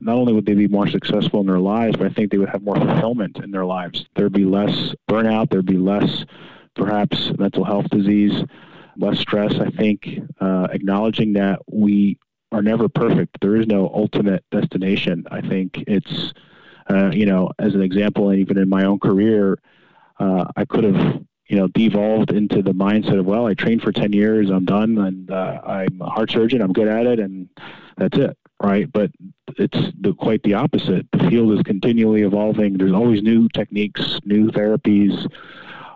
not 0.00 0.16
only 0.16 0.32
would 0.32 0.46
they 0.46 0.54
be 0.54 0.66
more 0.66 0.88
successful 0.88 1.40
in 1.40 1.46
their 1.46 1.60
lives, 1.60 1.96
but 1.96 2.06
I 2.06 2.10
think 2.10 2.30
they 2.30 2.38
would 2.38 2.48
have 2.48 2.62
more 2.62 2.76
fulfillment 2.76 3.38
in 3.42 3.52
their 3.52 3.64
lives. 3.64 4.06
There'd 4.16 4.32
be 4.32 4.44
less 4.44 4.94
burnout. 5.08 5.50
There'd 5.50 5.66
be 5.66 5.78
less, 5.78 6.24
perhaps, 6.74 7.30
mental 7.38 7.64
health 7.64 7.88
disease, 7.90 8.42
less 8.96 9.20
stress. 9.20 9.54
I 9.54 9.70
think 9.70 10.08
uh, 10.40 10.68
acknowledging 10.72 11.34
that 11.34 11.60
we 11.70 12.18
are 12.50 12.62
never 12.62 12.88
perfect. 12.88 13.38
There 13.40 13.54
is 13.54 13.68
no 13.68 13.88
ultimate 13.94 14.44
destination. 14.50 15.26
I 15.30 15.40
think 15.42 15.84
it's, 15.86 16.32
uh, 16.90 17.10
you 17.12 17.26
know, 17.26 17.50
as 17.58 17.74
an 17.74 17.82
example, 17.82 18.30
and 18.30 18.40
even 18.40 18.58
in 18.58 18.68
my 18.68 18.84
own 18.84 18.98
career, 18.98 19.58
uh, 20.18 20.44
I 20.56 20.64
could 20.64 20.84
have, 20.84 21.22
you 21.46 21.56
know, 21.56 21.68
devolved 21.68 22.32
into 22.32 22.62
the 22.62 22.72
mindset 22.72 23.18
of, 23.18 23.26
well, 23.26 23.46
I 23.46 23.54
trained 23.54 23.82
for 23.82 23.92
10 23.92 24.12
years, 24.12 24.50
I'm 24.50 24.64
done, 24.64 24.98
and 24.98 25.30
uh, 25.30 25.60
I'm 25.64 26.00
a 26.00 26.10
heart 26.10 26.30
surgeon, 26.30 26.60
I'm 26.60 26.72
good 26.72 26.88
at 26.88 27.06
it, 27.06 27.20
and 27.20 27.48
that's 27.96 28.18
it, 28.18 28.36
right? 28.62 28.90
But 28.90 29.10
it's 29.56 29.78
the, 30.00 30.14
quite 30.14 30.42
the 30.42 30.54
opposite. 30.54 31.06
The 31.12 31.30
field 31.30 31.52
is 31.52 31.62
continually 31.62 32.22
evolving. 32.22 32.76
There's 32.76 32.92
always 32.92 33.22
new 33.22 33.48
techniques, 33.48 34.18
new 34.24 34.50
therapies, 34.50 35.30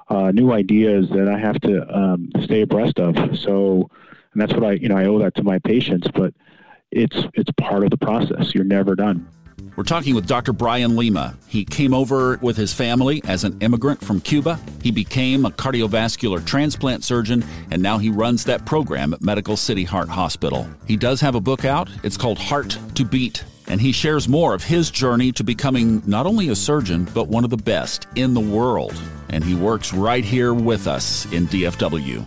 uh, 0.09 0.31
new 0.31 0.53
ideas 0.53 1.09
that 1.11 1.29
I 1.29 1.39
have 1.39 1.61
to 1.63 1.97
um, 1.97 2.31
stay 2.43 2.63
abreast 2.63 2.99
of. 2.99 3.39
So, 3.39 3.89
and 4.33 4.43
that's 4.43 4.53
what 4.53 4.65
I, 4.65 4.73
you 4.73 4.89
know, 4.89 4.97
I 4.97 5.07
owe 5.07 5.19
that 5.21 5.35
to 5.37 5.43
my 5.43 5.59
patients. 5.59 6.09
But 6.15 6.35
it's 6.91 7.17
it's 7.35 7.51
part 7.59 7.85
of 7.85 7.91
the 7.91 7.97
process. 7.97 8.55
You're 8.55 8.65
never 8.65 8.95
done. 8.95 9.29
We're 9.77 9.83
talking 9.83 10.15
with 10.15 10.29
Dr. 10.29 10.53
Brian 10.53 10.95
Lima. 10.95 11.37
He 11.49 11.65
came 11.65 11.93
over 11.93 12.39
with 12.41 12.57
his 12.57 12.73
family 12.73 13.21
as 13.25 13.43
an 13.43 13.59
immigrant 13.61 14.01
from 14.05 14.21
Cuba. 14.21 14.61
He 14.81 14.93
became 14.93 15.45
a 15.45 15.51
cardiovascular 15.51 16.47
transplant 16.47 17.03
surgeon, 17.03 17.45
and 17.73 17.83
now 17.83 17.99
he 17.99 18.09
runs 18.09 18.45
that 18.45 18.67
program 18.67 19.13
at 19.13 19.21
Medical 19.21 19.57
City 19.57 19.83
Heart 19.83 20.09
Hospital. 20.09 20.69
He 20.87 20.97
does 20.97 21.21
have 21.23 21.35
a 21.35 21.41
book 21.41 21.65
out. 21.65 21.89
It's 22.05 22.17
called 22.17 22.39
Heart 22.39 22.79
to 22.95 23.05
Beat, 23.05 23.43
and 23.67 23.81
he 23.81 23.91
shares 23.91 24.29
more 24.29 24.55
of 24.55 24.63
his 24.63 24.93
journey 24.93 25.33
to 25.33 25.43
becoming 25.43 26.05
not 26.07 26.27
only 26.27 26.51
a 26.51 26.57
surgeon, 26.57 27.09
but 27.13 27.27
one 27.27 27.43
of 27.43 27.51
the 27.51 27.57
best 27.57 28.07
in 28.15 28.33
the 28.33 28.41
world. 28.41 28.95
And 29.31 29.43
he 29.43 29.57
works 29.57 29.93
right 29.93 30.25
here 30.25 30.55
with 30.55 30.87
us 30.87 31.27
in 31.33 31.49
DFW. 31.49 32.25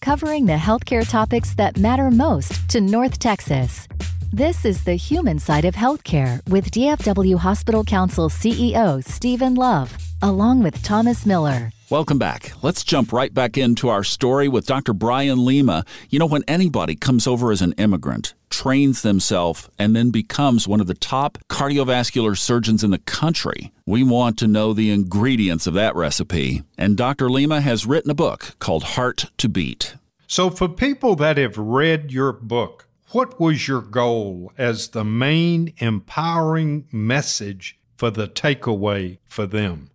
Covering 0.00 0.46
the 0.46 0.52
healthcare 0.54 1.08
topics 1.08 1.54
that 1.54 1.78
matter 1.78 2.10
most 2.10 2.68
to 2.70 2.80
North 2.80 3.18
Texas. 3.18 3.86
This 4.32 4.64
is 4.64 4.84
the 4.84 4.94
human 4.94 5.38
side 5.38 5.64
of 5.64 5.74
healthcare 5.74 6.40
with 6.48 6.70
DFW 6.70 7.36
Hospital 7.36 7.84
Council 7.84 8.28
CEO 8.28 9.04
Stephen 9.04 9.54
Love, 9.54 9.96
along 10.22 10.62
with 10.62 10.82
Thomas 10.82 11.26
Miller. 11.26 11.72
Welcome 11.90 12.18
back. 12.20 12.52
Let's 12.62 12.84
jump 12.84 13.12
right 13.12 13.34
back 13.34 13.58
into 13.58 13.88
our 13.88 14.04
story 14.04 14.46
with 14.46 14.64
Dr. 14.64 14.92
Brian 14.92 15.44
Lima. 15.44 15.84
You 16.08 16.20
know, 16.20 16.26
when 16.26 16.44
anybody 16.46 16.94
comes 16.94 17.26
over 17.26 17.50
as 17.50 17.62
an 17.62 17.72
immigrant, 17.72 18.32
trains 18.48 19.02
themselves, 19.02 19.68
and 19.76 19.96
then 19.96 20.12
becomes 20.12 20.68
one 20.68 20.80
of 20.80 20.86
the 20.86 20.94
top 20.94 21.36
cardiovascular 21.48 22.38
surgeons 22.38 22.84
in 22.84 22.92
the 22.92 23.00
country, 23.00 23.72
we 23.86 24.04
want 24.04 24.38
to 24.38 24.46
know 24.46 24.72
the 24.72 24.92
ingredients 24.92 25.66
of 25.66 25.74
that 25.74 25.96
recipe. 25.96 26.62
And 26.78 26.96
Dr. 26.96 27.28
Lima 27.28 27.60
has 27.60 27.86
written 27.86 28.12
a 28.12 28.14
book 28.14 28.54
called 28.60 28.84
Heart 28.84 29.24
to 29.38 29.48
Beat. 29.48 29.96
So, 30.28 30.48
for 30.48 30.68
people 30.68 31.16
that 31.16 31.38
have 31.38 31.58
read 31.58 32.12
your 32.12 32.32
book, 32.32 32.86
what 33.08 33.40
was 33.40 33.66
your 33.66 33.82
goal 33.82 34.52
as 34.56 34.90
the 34.90 35.04
main 35.04 35.74
empowering 35.78 36.86
message 36.92 37.80
for 37.96 38.12
the 38.12 38.28
takeaway 38.28 39.18
for 39.26 39.44
them? 39.44 39.89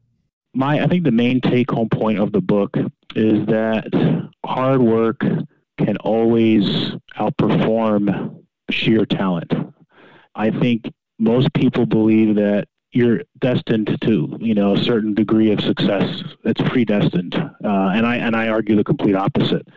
My, 0.55 0.81
I 0.81 0.87
think 0.87 1.03
the 1.03 1.11
main 1.11 1.41
take 1.41 1.69
home 1.69 1.89
point 1.89 2.17
of 2.17 2.31
the 2.31 2.41
book 2.41 2.77
is 3.13 3.45
that 3.47 3.85
hard 4.45 4.81
work 4.81 5.21
can 5.77 5.97
always 5.97 6.93
outperform 7.17 8.41
sheer 8.69 9.05
talent. 9.05 9.51
I 10.33 10.51
think 10.51 10.91
most 11.19 11.53
people 11.53 11.85
believe 11.85 12.35
that 12.35 12.67
you're 12.91 13.23
destined 13.39 13.97
to, 14.01 14.37
you 14.39 14.53
know, 14.53 14.75
a 14.75 14.83
certain 14.83 15.13
degree 15.13 15.51
of 15.51 15.59
success. 15.59 16.23
It's 16.45 16.61
predestined, 16.61 17.35
uh, 17.35 17.91
and 17.93 18.05
I 18.05 18.15
and 18.15 18.35
I 18.35 18.47
argue 18.47 18.77
the 18.77 18.83
complete 18.85 19.15
opposite 19.15 19.67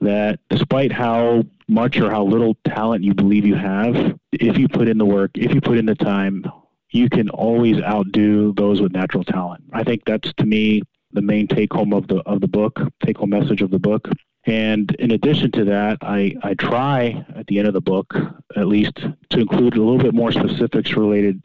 that 0.00 0.40
despite 0.50 0.90
how 0.90 1.44
much 1.68 1.98
or 2.00 2.10
how 2.10 2.24
little 2.24 2.56
talent 2.64 3.04
you 3.04 3.14
believe 3.14 3.46
you 3.46 3.54
have, 3.54 4.18
if 4.32 4.58
you 4.58 4.66
put 4.68 4.88
in 4.88 4.98
the 4.98 5.06
work, 5.06 5.30
if 5.36 5.54
you 5.54 5.60
put 5.60 5.78
in 5.78 5.86
the 5.86 5.94
time, 5.94 6.44
you 6.92 7.08
can 7.08 7.28
always 7.30 7.80
outdo 7.82 8.52
those 8.54 8.80
with 8.80 8.92
natural 8.92 9.24
talent. 9.24 9.64
I 9.72 9.82
think 9.82 10.04
that's 10.04 10.32
to 10.34 10.46
me 10.46 10.82
the 11.12 11.22
main 11.22 11.46
take 11.46 11.72
home 11.72 11.92
of 11.92 12.06
the 12.08 12.18
of 12.20 12.40
the 12.40 12.48
book, 12.48 12.80
take 13.04 13.18
home 13.18 13.30
message 13.30 13.62
of 13.62 13.70
the 13.70 13.78
book. 13.78 14.08
And 14.44 14.94
in 14.98 15.12
addition 15.12 15.52
to 15.52 15.64
that, 15.66 15.98
I, 16.02 16.34
I 16.42 16.54
try 16.54 17.24
at 17.36 17.46
the 17.46 17.60
end 17.60 17.68
of 17.68 17.74
the 17.74 17.80
book, 17.80 18.12
at 18.56 18.66
least, 18.66 18.96
to 18.96 19.38
include 19.38 19.76
a 19.76 19.80
little 19.80 19.98
bit 19.98 20.14
more 20.14 20.32
specifics 20.32 20.96
related 20.96 21.44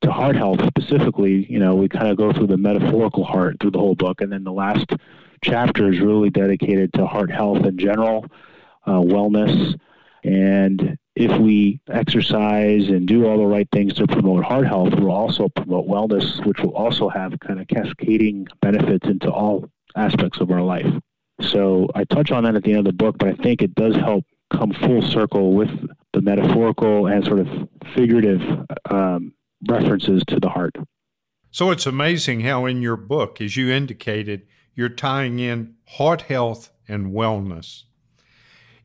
to 0.00 0.10
heart 0.10 0.36
health 0.36 0.64
specifically. 0.66 1.46
You 1.52 1.58
know, 1.58 1.74
we 1.74 1.88
kind 1.88 2.08
of 2.08 2.16
go 2.16 2.32
through 2.32 2.46
the 2.46 2.56
metaphorical 2.56 3.24
heart 3.24 3.56
through 3.60 3.72
the 3.72 3.78
whole 3.78 3.94
book, 3.94 4.22
and 4.22 4.32
then 4.32 4.44
the 4.44 4.52
last 4.52 4.90
chapter 5.42 5.92
is 5.92 6.00
really 6.00 6.30
dedicated 6.30 6.94
to 6.94 7.06
heart 7.06 7.30
health 7.30 7.66
in 7.66 7.76
general, 7.76 8.24
uh, 8.86 8.92
wellness, 8.92 9.78
and 10.24 10.96
if 11.16 11.36
we 11.40 11.80
exercise 11.88 12.88
and 12.88 13.06
do 13.06 13.26
all 13.26 13.38
the 13.38 13.46
right 13.46 13.68
things 13.72 13.94
to 13.94 14.06
promote 14.06 14.44
heart 14.44 14.66
health, 14.66 14.94
we'll 14.94 15.10
also 15.10 15.48
promote 15.48 15.88
wellness, 15.88 16.44
which 16.46 16.60
will 16.60 16.74
also 16.74 17.08
have 17.08 17.38
kind 17.40 17.60
of 17.60 17.68
cascading 17.68 18.46
benefits 18.60 19.06
into 19.08 19.30
all 19.30 19.68
aspects 19.96 20.40
of 20.40 20.50
our 20.50 20.62
life. 20.62 20.86
So 21.40 21.88
I 21.94 22.04
touch 22.04 22.30
on 22.30 22.44
that 22.44 22.54
at 22.54 22.62
the 22.62 22.70
end 22.70 22.80
of 22.80 22.84
the 22.84 22.92
book, 22.92 23.16
but 23.18 23.28
I 23.28 23.34
think 23.34 23.62
it 23.62 23.74
does 23.74 23.96
help 23.96 24.24
come 24.50 24.72
full 24.72 25.02
circle 25.02 25.54
with 25.54 25.70
the 26.12 26.20
metaphorical 26.20 27.06
and 27.06 27.24
sort 27.24 27.40
of 27.40 27.48
figurative 27.94 28.40
um, 28.90 29.32
references 29.68 30.22
to 30.28 30.38
the 30.40 30.48
heart. 30.48 30.74
So 31.50 31.70
it's 31.70 31.86
amazing 31.86 32.40
how 32.40 32.66
in 32.66 32.82
your 32.82 32.96
book, 32.96 33.40
as 33.40 33.56
you 33.56 33.70
indicated, 33.70 34.46
you're 34.74 34.88
tying 34.88 35.38
in 35.38 35.74
heart 35.88 36.22
health 36.22 36.70
and 36.86 37.12
wellness. 37.12 37.84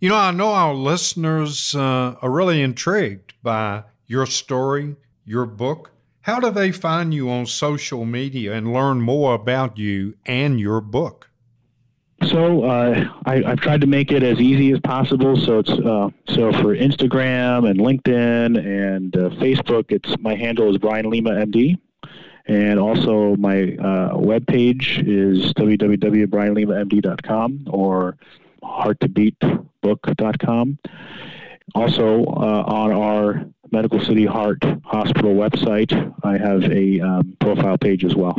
You 0.05 0.09
know, 0.09 0.17
I 0.17 0.29
know 0.29 0.53
our 0.53 0.75
listeners 0.75 1.73
uh, 1.73 2.13
are 2.21 2.29
really 2.29 2.61
intrigued 2.61 3.33
by 3.41 3.85
your 4.05 4.27
story, 4.27 4.97
your 5.25 5.47
book. 5.47 5.93
How 6.21 6.39
do 6.39 6.51
they 6.51 6.71
find 6.71 7.11
you 7.11 7.27
on 7.31 7.47
social 7.47 8.05
media 8.05 8.53
and 8.53 8.71
learn 8.71 9.01
more 9.01 9.33
about 9.33 9.79
you 9.79 10.13
and 10.27 10.59
your 10.59 10.79
book? 10.79 11.31
So 12.27 12.65
uh, 12.65 13.03
I, 13.25 13.37
have 13.37 13.61
tried 13.61 13.81
to 13.81 13.87
make 13.87 14.11
it 14.11 14.21
as 14.21 14.39
easy 14.39 14.71
as 14.73 14.79
possible. 14.81 15.37
So 15.37 15.57
it's 15.57 15.71
uh, 15.71 16.11
so 16.27 16.51
for 16.51 16.75
Instagram 16.75 17.67
and 17.67 17.79
LinkedIn 17.79 18.63
and 18.63 19.17
uh, 19.17 19.29
Facebook, 19.41 19.91
it's 19.91 20.15
my 20.19 20.35
handle 20.35 20.69
is 20.69 20.77
Brian 20.77 21.09
Lima 21.09 21.31
MD, 21.31 21.79
and 22.45 22.79
also 22.79 23.35
my 23.37 23.75
uh, 23.79 24.13
webpage 24.13 24.99
is 24.99 25.51
www.brianlimamd.com 25.53 27.67
or 27.71 28.17
hearttobeatbook.com. 28.65 30.79
Also 31.73 32.25
uh, 32.25 32.63
on 32.67 32.91
our 32.91 33.45
Medical 33.71 33.99
City 33.99 34.25
Heart 34.25 34.63
Hospital 34.83 35.35
website, 35.35 36.13
I 36.23 36.37
have 36.37 36.63
a 36.71 36.99
um, 37.01 37.35
profile 37.39 37.77
page 37.77 38.05
as 38.05 38.15
well. 38.15 38.37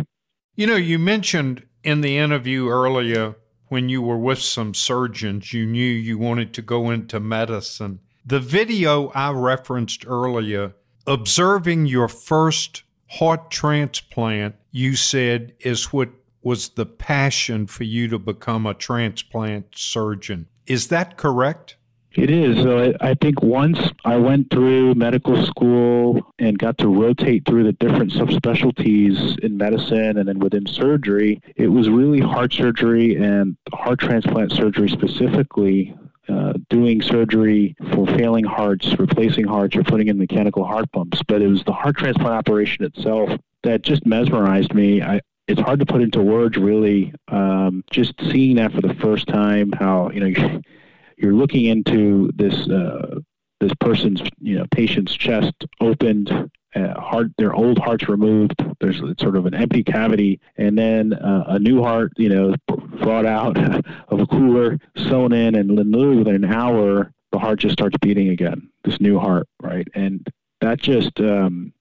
You 0.54 0.66
know, 0.66 0.76
you 0.76 0.98
mentioned 0.98 1.66
in 1.84 2.00
the 2.00 2.18
interview 2.18 2.68
earlier 2.68 3.36
when 3.68 3.88
you 3.88 4.00
were 4.00 4.18
with 4.18 4.38
some 4.38 4.74
surgeons, 4.74 5.52
you 5.52 5.66
knew 5.66 5.90
you 5.90 6.18
wanted 6.18 6.54
to 6.54 6.62
go 6.62 6.90
into 6.90 7.20
medicine. 7.20 8.00
The 8.24 8.40
video 8.40 9.08
I 9.08 9.30
referenced 9.30 10.06
earlier, 10.06 10.74
observing 11.06 11.86
your 11.86 12.08
first 12.08 12.82
heart 13.08 13.50
transplant, 13.50 14.56
you 14.70 14.96
said 14.96 15.54
is 15.60 15.92
what 15.92 16.10
was 16.47 16.68
the 16.68 16.86
passion 16.86 17.66
for 17.66 17.82
you 17.82 18.07
to 18.07 18.20
become 18.20 18.66
a 18.66 18.72
transplant 18.72 19.66
surgeon. 19.74 20.47
Is 20.64 20.86
that 20.86 21.16
correct? 21.16 21.74
It 22.12 22.30
is. 22.30 22.62
So 22.62 22.94
I, 23.01 23.14
think 23.14 23.42
once 23.42 23.80
I 24.05 24.16
went 24.16 24.49
through 24.53 24.94
medical 24.94 25.44
school 25.44 26.32
and 26.38 26.57
got 26.57 26.78
to 26.78 26.86
rotate 26.86 27.44
through 27.47 27.64
the 27.64 27.72
different 27.72 28.12
subspecialties 28.12 29.36
in 29.40 29.57
medicine 29.57 30.18
and 30.18 30.28
then 30.28 30.38
within 30.38 30.66
surgery, 30.66 31.42
it 31.57 31.66
was 31.66 31.88
really 31.88 32.20
heart 32.20 32.53
surgery 32.53 33.16
and 33.16 33.57
heart 33.74 33.99
transplant 33.99 34.53
surgery 34.53 34.88
specifically 34.88 35.99
uh, 36.28 36.53
doing 36.70 37.03
surgery 37.03 37.74
for 37.92 38.07
failing 38.07 38.44
hearts, 38.44 38.97
replacing 39.01 39.49
hearts, 39.49 39.74
or 39.74 39.82
putting 39.82 40.07
in 40.07 40.16
mechanical 40.16 40.64
heart 40.64 40.92
pumps. 40.92 41.20
But 41.26 41.42
it 41.42 41.49
was 41.49 41.64
the 41.64 41.72
heart 41.72 41.97
transplant 41.97 42.34
operation 42.34 42.84
itself 42.84 43.30
that 43.64 43.82
just 43.82 44.07
mesmerized 44.07 44.72
me. 44.72 45.03
I, 45.03 45.20
it's 45.49 45.61
hard 45.61 45.80
to 45.80 45.86
put 45.86 46.03
into 46.03 46.22
words, 46.22 46.57
really. 46.57 47.12
Um, 47.28 47.84
just 47.90 48.14
seeing 48.30 48.57
that 48.57 48.72
for 48.72 48.80
the 48.80 48.94
first 48.94 49.26
time, 49.28 49.72
how 49.72 50.11
you 50.11 50.20
know 50.20 50.61
you're 51.16 51.34
looking 51.34 51.66
into 51.66 52.30
this 52.34 52.68
uh, 52.68 53.20
this 53.61 53.72
person's 53.80 54.20
you 54.40 54.59
know 54.59 54.66
patient's 54.72 55.14
chest 55.14 55.55
opened, 55.80 56.30
uh, 56.74 57.01
heart 57.01 57.28
their 57.38 57.55
old 57.55 57.78
heart's 57.78 58.09
removed. 58.09 58.55
There's 58.80 59.01
sort 59.20 59.36
of 59.36 59.47
an 59.47 59.55
empty 59.55 59.82
cavity, 59.82 60.40
and 60.57 60.76
then 60.78 61.12
uh, 61.14 61.44
a 61.49 61.59
new 61.59 61.82
heart 61.82 62.12
you 62.16 62.28
know 62.28 62.55
brought 63.01 63.26
out 63.26 63.57
of 64.09 64.20
a 64.20 64.26
cooler, 64.26 64.78
sewn 64.97 65.32
in, 65.32 65.55
and 65.55 65.70
literally 65.70 66.18
within 66.18 66.44
an 66.44 66.53
hour 66.53 67.12
the 67.32 67.38
heart 67.38 67.59
just 67.61 67.74
starts 67.74 67.97
beating 68.01 68.30
again. 68.30 68.68
This 68.84 69.01
new 69.01 69.18
heart, 69.18 69.49
right? 69.61 69.86
And 69.94 70.26
that 70.61 70.78
just 70.80 71.20
um, 71.20 71.72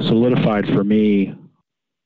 solidified 0.00 0.66
for 0.68 0.84
me 0.84 1.34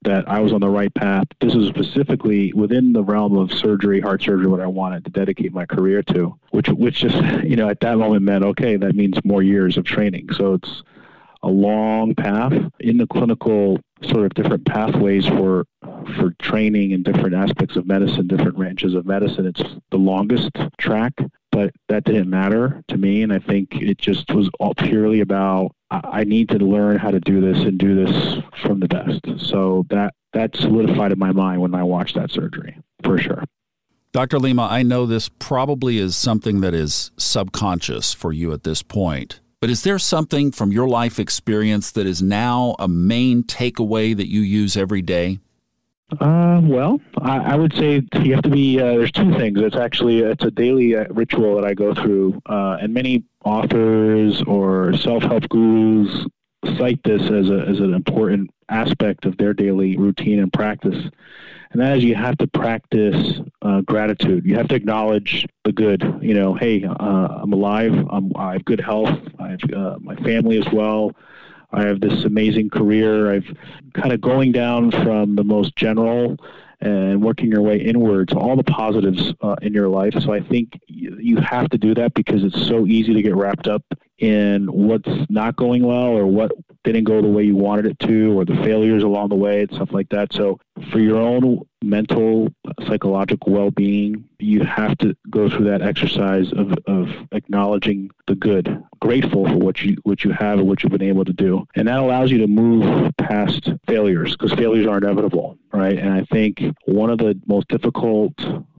that 0.07 0.29
I 0.29 0.41
was 0.41 0.53
on 0.53 0.61
the 0.61 0.69
right 0.69 0.93
path. 0.95 1.27
This 1.41 1.55
is 1.55 1.69
specifically 1.69 2.53
within 2.53 2.93
the 2.93 3.05
realm 3.05 3.37
of 3.37 3.53
surgery, 3.53 4.01
heart 4.01 4.23
surgery, 4.23 4.47
what 4.47 4.61
I 4.61 4.67
wanted 4.67 5.05
to 5.05 5.11
dedicate 5.11 5.53
my 5.53 5.67
career 5.67 6.03
to, 6.15 6.39
which 6.51 6.69
which 6.69 7.01
just 7.01 7.17
you 7.45 7.57
know 7.57 7.69
at 7.69 7.81
that 7.81 7.99
moment 7.99 8.23
meant 8.23 8.45
okay, 8.45 8.77
that 8.77 8.95
means 8.95 9.19
more 9.25 9.43
years 9.43 9.77
of 9.77 9.85
training. 9.85 10.29
So 10.33 10.55
it's 10.55 10.83
a 11.43 11.49
long 11.49 12.15
path 12.15 12.53
in 12.81 12.97
the 12.97 13.07
clinical 13.07 13.79
sort 14.03 14.25
of 14.25 14.35
different 14.35 14.65
pathways 14.65 15.27
for 15.27 15.67
for 16.17 16.31
training 16.41 16.93
in 16.93 17.03
different 17.03 17.35
aspects 17.35 17.77
of 17.77 17.87
medicine, 17.87 18.27
different 18.27 18.57
branches 18.57 18.95
of 18.95 19.07
medicine. 19.07 19.47
It's 19.47 19.63
the 19.91 19.97
longest 19.97 20.51
track, 20.79 21.13
but 21.51 21.73
that 21.89 22.05
didn't 22.05 22.31
matter 22.31 22.83
to 22.89 22.97
me, 22.97 23.23
and 23.23 23.33
I 23.33 23.39
think 23.39 23.75
it 23.75 23.99
just 23.99 24.33
was 24.33 24.49
all 24.61 24.75
purely 24.75 25.21
about 25.21 25.73
I 25.91 26.25
need 26.25 26.49
to 26.49 26.59
learn 26.59 26.99
how 26.99 27.11
to 27.11 27.21
do 27.21 27.41
this 27.41 27.63
and 27.65 27.79
do 27.79 28.05
this 28.05 28.43
from 28.63 28.81
the 28.81 28.89
best. 28.89 29.49
So 29.49 29.87
that 29.91 30.15
that 30.33 30.57
solidified 30.57 31.13
in 31.13 31.19
my 31.19 31.33
mind 31.33 31.61
when 31.61 31.75
I 31.75 31.83
watched 31.83 32.17
that 32.17 32.31
surgery, 32.31 32.77
for 33.03 33.19
sure. 33.19 33.45
Dr. 34.13 34.39
Lima, 34.39 34.67
I 34.71 34.83
know 34.83 35.07
this 35.07 35.29
probably 35.29 35.99
is 35.99 36.17
something 36.17 36.61
that 36.61 36.75
is 36.75 37.11
subconscious 37.17 38.15
for 38.15 38.33
you 38.33 38.53
at 38.53 38.65
this 38.65 38.83
point. 38.83 39.41
But 39.61 39.71
is 39.71 39.83
there 39.83 39.99
something 39.99 40.53
from 40.53 40.73
your 40.73 40.89
life 40.89 41.19
experience 41.19 41.91
that 41.93 42.07
is 42.07 42.23
now 42.23 42.77
a 42.79 42.89
main 42.89 43.43
takeaway 43.43 44.17
that 44.17 44.29
you 44.29 44.41
use 44.41 44.77
every 44.77 45.03
day? 45.03 45.39
Uh, 46.21 46.61
well, 46.63 47.01
I, 47.21 47.39
I, 47.39 47.57
would 47.57 47.75
say 47.75 48.01
you 48.23 48.33
have 48.33 48.45
to 48.45 48.49
be. 48.49 48.81
Uh, 48.81 48.93
there's 48.93 49.11
two 49.11 49.33
things. 49.33 49.61
It's 49.61 49.75
actually 49.75 50.21
it's 50.21 50.45
a 50.45 50.53
daily 50.53 50.95
uh, 50.95 51.07
ritual 51.11 51.57
that 51.57 51.65
I 51.65 51.75
go 51.75 51.95
through, 51.95 52.41
uh, 52.47 52.77
and 52.81 52.95
many 52.95 53.25
authors 53.47 54.43
or 54.43 54.93
self-help 54.97 55.49
gurus 55.49 56.27
cite 56.77 57.01
this 57.05 57.23
as 57.23 57.49
a 57.49 57.61
as 57.69 57.79
an 57.79 57.95
important 57.95 58.51
aspect 58.69 59.25
of 59.25 59.37
their 59.37 59.55
daily 59.55 59.97
routine 59.97 60.41
and 60.41 60.53
practice. 60.53 61.05
And 61.71 61.81
that 61.81 61.99
is, 61.99 62.05
you 62.05 62.17
have 62.17 62.37
to 62.39 62.47
practice 62.49 63.41
uh, 63.63 63.83
gratitude. 63.83 64.45
You 64.45 64.57
have 64.57 64.69
to 64.69 64.75
acknowledge 64.75 65.47
the 65.65 65.73
good. 65.73 66.03
You 66.21 66.35
know, 66.35 66.55
hey, 66.55 66.85
uh, 66.85 67.29
I'm 67.43 67.53
alive. 67.53 67.95
I'm, 68.11 68.33
I 68.35 68.55
have 68.55 68.65
good 68.65 68.81
health. 68.81 69.19
I 69.39 69.51
have 69.51 70.01
my 70.01 70.17
family 70.17 70.59
as 70.59 70.73
well. 70.73 71.13
I 71.73 71.83
have 71.87 72.01
this 72.01 72.25
amazing 72.25 72.71
career. 72.71 73.33
I've 73.33 73.57
kind 73.95 74.13
of 74.13 74.21
going 74.21 74.53
down 74.53 74.91
from 74.91 75.37
the 75.37 75.45
most 75.45 75.77
general 75.77 76.37
and 76.81 77.23
working 77.23 77.51
your 77.51 77.63
way 77.63 77.79
inward 77.79 78.29
to 78.29 78.39
all 78.39 78.57
the 78.57 78.65
positives 78.65 79.33
uh, 79.41 79.57
in 79.63 79.73
your 79.73 79.89
life. 79.89 80.15
So 80.21 80.33
I 80.33 80.41
think 80.41 80.79
you 80.87 81.37
have 81.37 81.69
to 81.71 81.79
do 81.79 81.95
that 81.95 82.15
because 82.15 82.45
it's 82.45 82.67
so 82.67 82.87
easy 82.87 83.15
to 83.15 83.23
get 83.23 83.35
wrapped 83.35 83.67
up 83.67 83.83
in 84.19 84.67
what's 84.67 85.11
not 85.29 85.57
going 85.57 85.85
well 85.85 86.17
or 86.17 86.27
what 86.27 86.53
didn't 86.85 87.05
go 87.05 87.21
the 87.21 87.29
way 87.29 87.43
you 87.43 87.57
wanted 87.57 87.87
it 87.87 87.99
to 87.99 88.39
or 88.39 88.45
the 88.45 88.55
failures 88.57 89.03
along 89.03 89.29
the 89.29 89.35
way 89.35 89.63
and 89.63 89.75
stuff 89.75 89.93
like 89.93 90.09
that. 90.11 90.33
So 90.33 90.59
for 90.91 91.01
your 91.01 91.19
own 91.19 91.61
mental 91.83 92.49
psychological 92.87 93.53
well-being, 93.53 94.25
you 94.39 94.65
have 94.65 94.97
to 94.99 95.17
go 95.31 95.49
through 95.49 95.67
that 95.67 95.83
exercise 95.83 96.53
of, 96.53 96.75
of 96.87 97.09
acknowledging 97.33 98.11
the 98.27 98.35
good, 98.35 98.83
grateful 99.01 99.47
for 99.47 99.57
what 99.57 99.83
you 99.83 99.97
what 100.05 100.25
you 100.25 100.31
have 100.33 100.59
and 100.59 100.69
what 100.69 100.83
you've 100.83 100.93
been 100.93 101.03
able 101.03 101.25
to 101.25 101.33
do. 101.33 101.67
And 101.75 101.89
that 101.89 101.99
allows 101.99 102.31
you 102.31 102.39
to 102.39 102.47
move 102.47 103.13
past 103.19 103.71
failures 103.87 104.33
because 104.33 104.53
failures 104.53 104.87
are 104.87 104.99
inevitable, 104.99 105.59
right? 105.73 105.99
And 105.99 106.13
I 106.13 106.25
think 106.25 106.63
one 106.87 107.11
of 107.11 107.19
the 107.19 107.39
most 107.47 107.69
difficult 107.69 108.33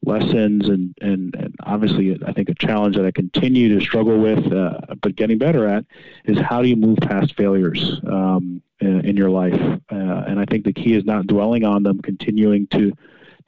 lessons 0.07 0.69
and, 0.69 0.95
and, 1.01 1.35
and 1.35 1.55
obviously 1.63 2.17
I 2.25 2.31
think 2.31 2.49
a 2.49 2.55
challenge 2.55 2.95
that 2.95 3.05
I 3.05 3.11
continue 3.11 3.77
to 3.77 3.85
struggle 3.85 4.17
with, 4.17 4.51
uh, 4.51 4.79
but 5.01 5.15
getting 5.15 5.37
better 5.37 5.67
at, 5.67 5.85
is 6.25 6.37
how 6.39 6.61
do 6.61 6.69
you 6.69 6.75
move 6.75 6.97
past 6.99 7.35
failures 7.35 7.99
um, 8.07 8.61
in, 8.79 9.05
in, 9.05 9.17
your 9.17 9.29
life? 9.29 9.59
Uh, 9.91 10.23
and 10.27 10.39
I 10.39 10.45
think 10.45 10.65
the 10.65 10.73
key 10.73 10.93
is 10.93 11.05
not 11.05 11.27
dwelling 11.27 11.65
on 11.65 11.83
them, 11.83 12.01
continuing 12.01 12.67
to 12.67 12.93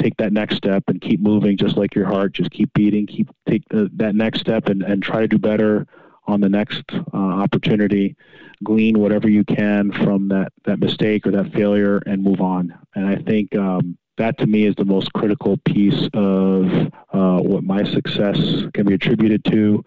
take 0.02 0.18
that 0.18 0.34
next 0.34 0.56
step 0.56 0.84
and 0.88 1.02
keep 1.02 1.20
moving, 1.20 1.58
just 1.58 1.78
like 1.78 1.96
your 1.96 2.06
heart, 2.06 2.34
just 2.34 2.52
keep 2.52 2.72
beating, 2.74 3.08
keep 3.08 3.30
take 3.48 3.64
the, 3.70 3.90
that 3.96 4.16
next 4.16 4.40
step 4.40 4.68
and, 4.68 4.84
and 4.84 5.02
try 5.02 5.22
to 5.22 5.28
do 5.28 5.38
better 5.38 5.88
on 6.28 6.42
the 6.42 6.50
next 6.50 6.84
uh, 7.14 7.18
opportunity. 7.18 8.16
Glean 8.64 9.00
whatever 9.00 9.30
you 9.30 9.44
can 9.46 9.92
from 9.92 10.28
that, 10.30 10.52
that 10.66 10.80
mistake 10.80 11.26
or 11.26 11.32
that 11.32 11.54
failure 11.54 11.98
and 12.06 12.22
move 12.22 12.42
on. 12.42 12.78
And 12.96 13.08
I 13.08 13.16
think 13.16 13.56
um, 13.56 13.98
that 14.20 14.38
to 14.38 14.46
me 14.46 14.66
is 14.66 14.76
the 14.76 14.86
most 14.86 15.12
critical 15.14 15.58
piece 15.66 16.08
of 16.14 16.66
uh, 17.12 17.40
what 17.40 17.64
my 17.64 17.84
success 17.84 18.38
can 18.74 18.86
be 18.86 18.94
attributed 18.94 19.44
to, 19.46 19.84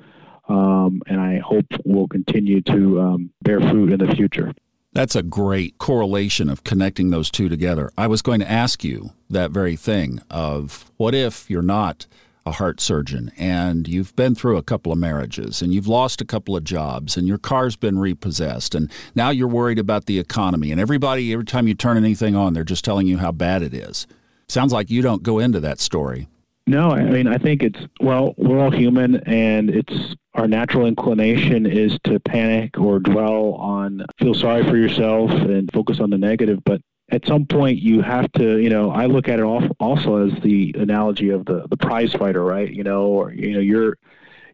um, 0.48 1.00
and 1.06 1.20
I 1.20 1.38
hope 1.38 1.66
will 1.84 2.08
continue 2.08 2.60
to 2.62 3.00
um, 3.00 3.30
bear 3.42 3.60
fruit 3.60 3.92
in 3.92 4.04
the 4.04 4.14
future. 4.16 4.52
That's 4.94 5.16
a 5.16 5.22
great 5.22 5.78
correlation 5.78 6.50
of 6.50 6.64
connecting 6.64 7.10
those 7.10 7.30
two 7.30 7.48
together. 7.48 7.90
I 7.96 8.08
was 8.08 8.20
going 8.20 8.40
to 8.40 8.50
ask 8.50 8.82
you 8.82 9.10
that 9.30 9.50
very 9.50 9.76
thing 9.76 10.20
of 10.30 10.90
what 10.96 11.14
if 11.14 11.48
you're 11.48 11.62
not 11.62 12.06
a 12.44 12.52
heart 12.52 12.80
surgeon 12.80 13.30
and 13.38 13.86
you've 13.86 14.16
been 14.16 14.34
through 14.34 14.56
a 14.56 14.62
couple 14.62 14.92
of 14.92 14.98
marriages 14.98 15.62
and 15.62 15.72
you've 15.72 15.86
lost 15.86 16.20
a 16.20 16.24
couple 16.24 16.56
of 16.56 16.64
jobs 16.64 17.16
and 17.16 17.28
your 17.28 17.38
car's 17.38 17.76
been 17.76 17.98
repossessed 17.98 18.74
and 18.74 18.90
now 19.14 19.30
you're 19.30 19.46
worried 19.46 19.78
about 19.78 20.06
the 20.06 20.18
economy 20.18 20.72
and 20.72 20.80
everybody 20.80 21.32
every 21.32 21.44
time 21.44 21.68
you 21.68 21.74
turn 21.74 21.96
anything 21.96 22.34
on 22.34 22.52
they're 22.52 22.64
just 22.64 22.84
telling 22.84 23.06
you 23.06 23.18
how 23.18 23.30
bad 23.30 23.62
it 23.62 23.72
is. 23.72 24.08
Sounds 24.48 24.72
like 24.72 24.90
you 24.90 25.02
don't 25.02 25.22
go 25.22 25.38
into 25.38 25.60
that 25.60 25.80
story. 25.80 26.28
No, 26.66 26.90
I 26.90 27.02
mean, 27.02 27.26
I 27.26 27.38
think 27.38 27.62
it's, 27.62 27.80
well, 28.00 28.34
we're 28.36 28.58
all 28.58 28.70
human 28.70 29.16
and 29.26 29.68
it's 29.68 30.14
our 30.34 30.46
natural 30.46 30.86
inclination 30.86 31.66
is 31.66 31.98
to 32.04 32.20
panic 32.20 32.78
or 32.78 33.00
dwell 33.00 33.54
on, 33.54 34.04
feel 34.18 34.34
sorry 34.34 34.62
for 34.64 34.76
yourself 34.76 35.30
and 35.32 35.70
focus 35.72 35.98
on 35.98 36.10
the 36.10 36.18
negative. 36.18 36.62
But 36.64 36.80
at 37.10 37.26
some 37.26 37.46
point, 37.46 37.78
you 37.78 38.00
have 38.00 38.30
to, 38.32 38.58
you 38.58 38.70
know, 38.70 38.90
I 38.92 39.06
look 39.06 39.28
at 39.28 39.40
it 39.40 39.42
also 39.42 40.28
as 40.28 40.40
the 40.42 40.74
analogy 40.78 41.30
of 41.30 41.44
the, 41.46 41.66
the 41.68 41.76
prize 41.76 42.12
fighter, 42.12 42.44
right? 42.44 42.72
You 42.72 42.84
know, 42.84 43.06
or, 43.06 43.32
you 43.32 43.54
know, 43.54 43.60
you're, 43.60 43.98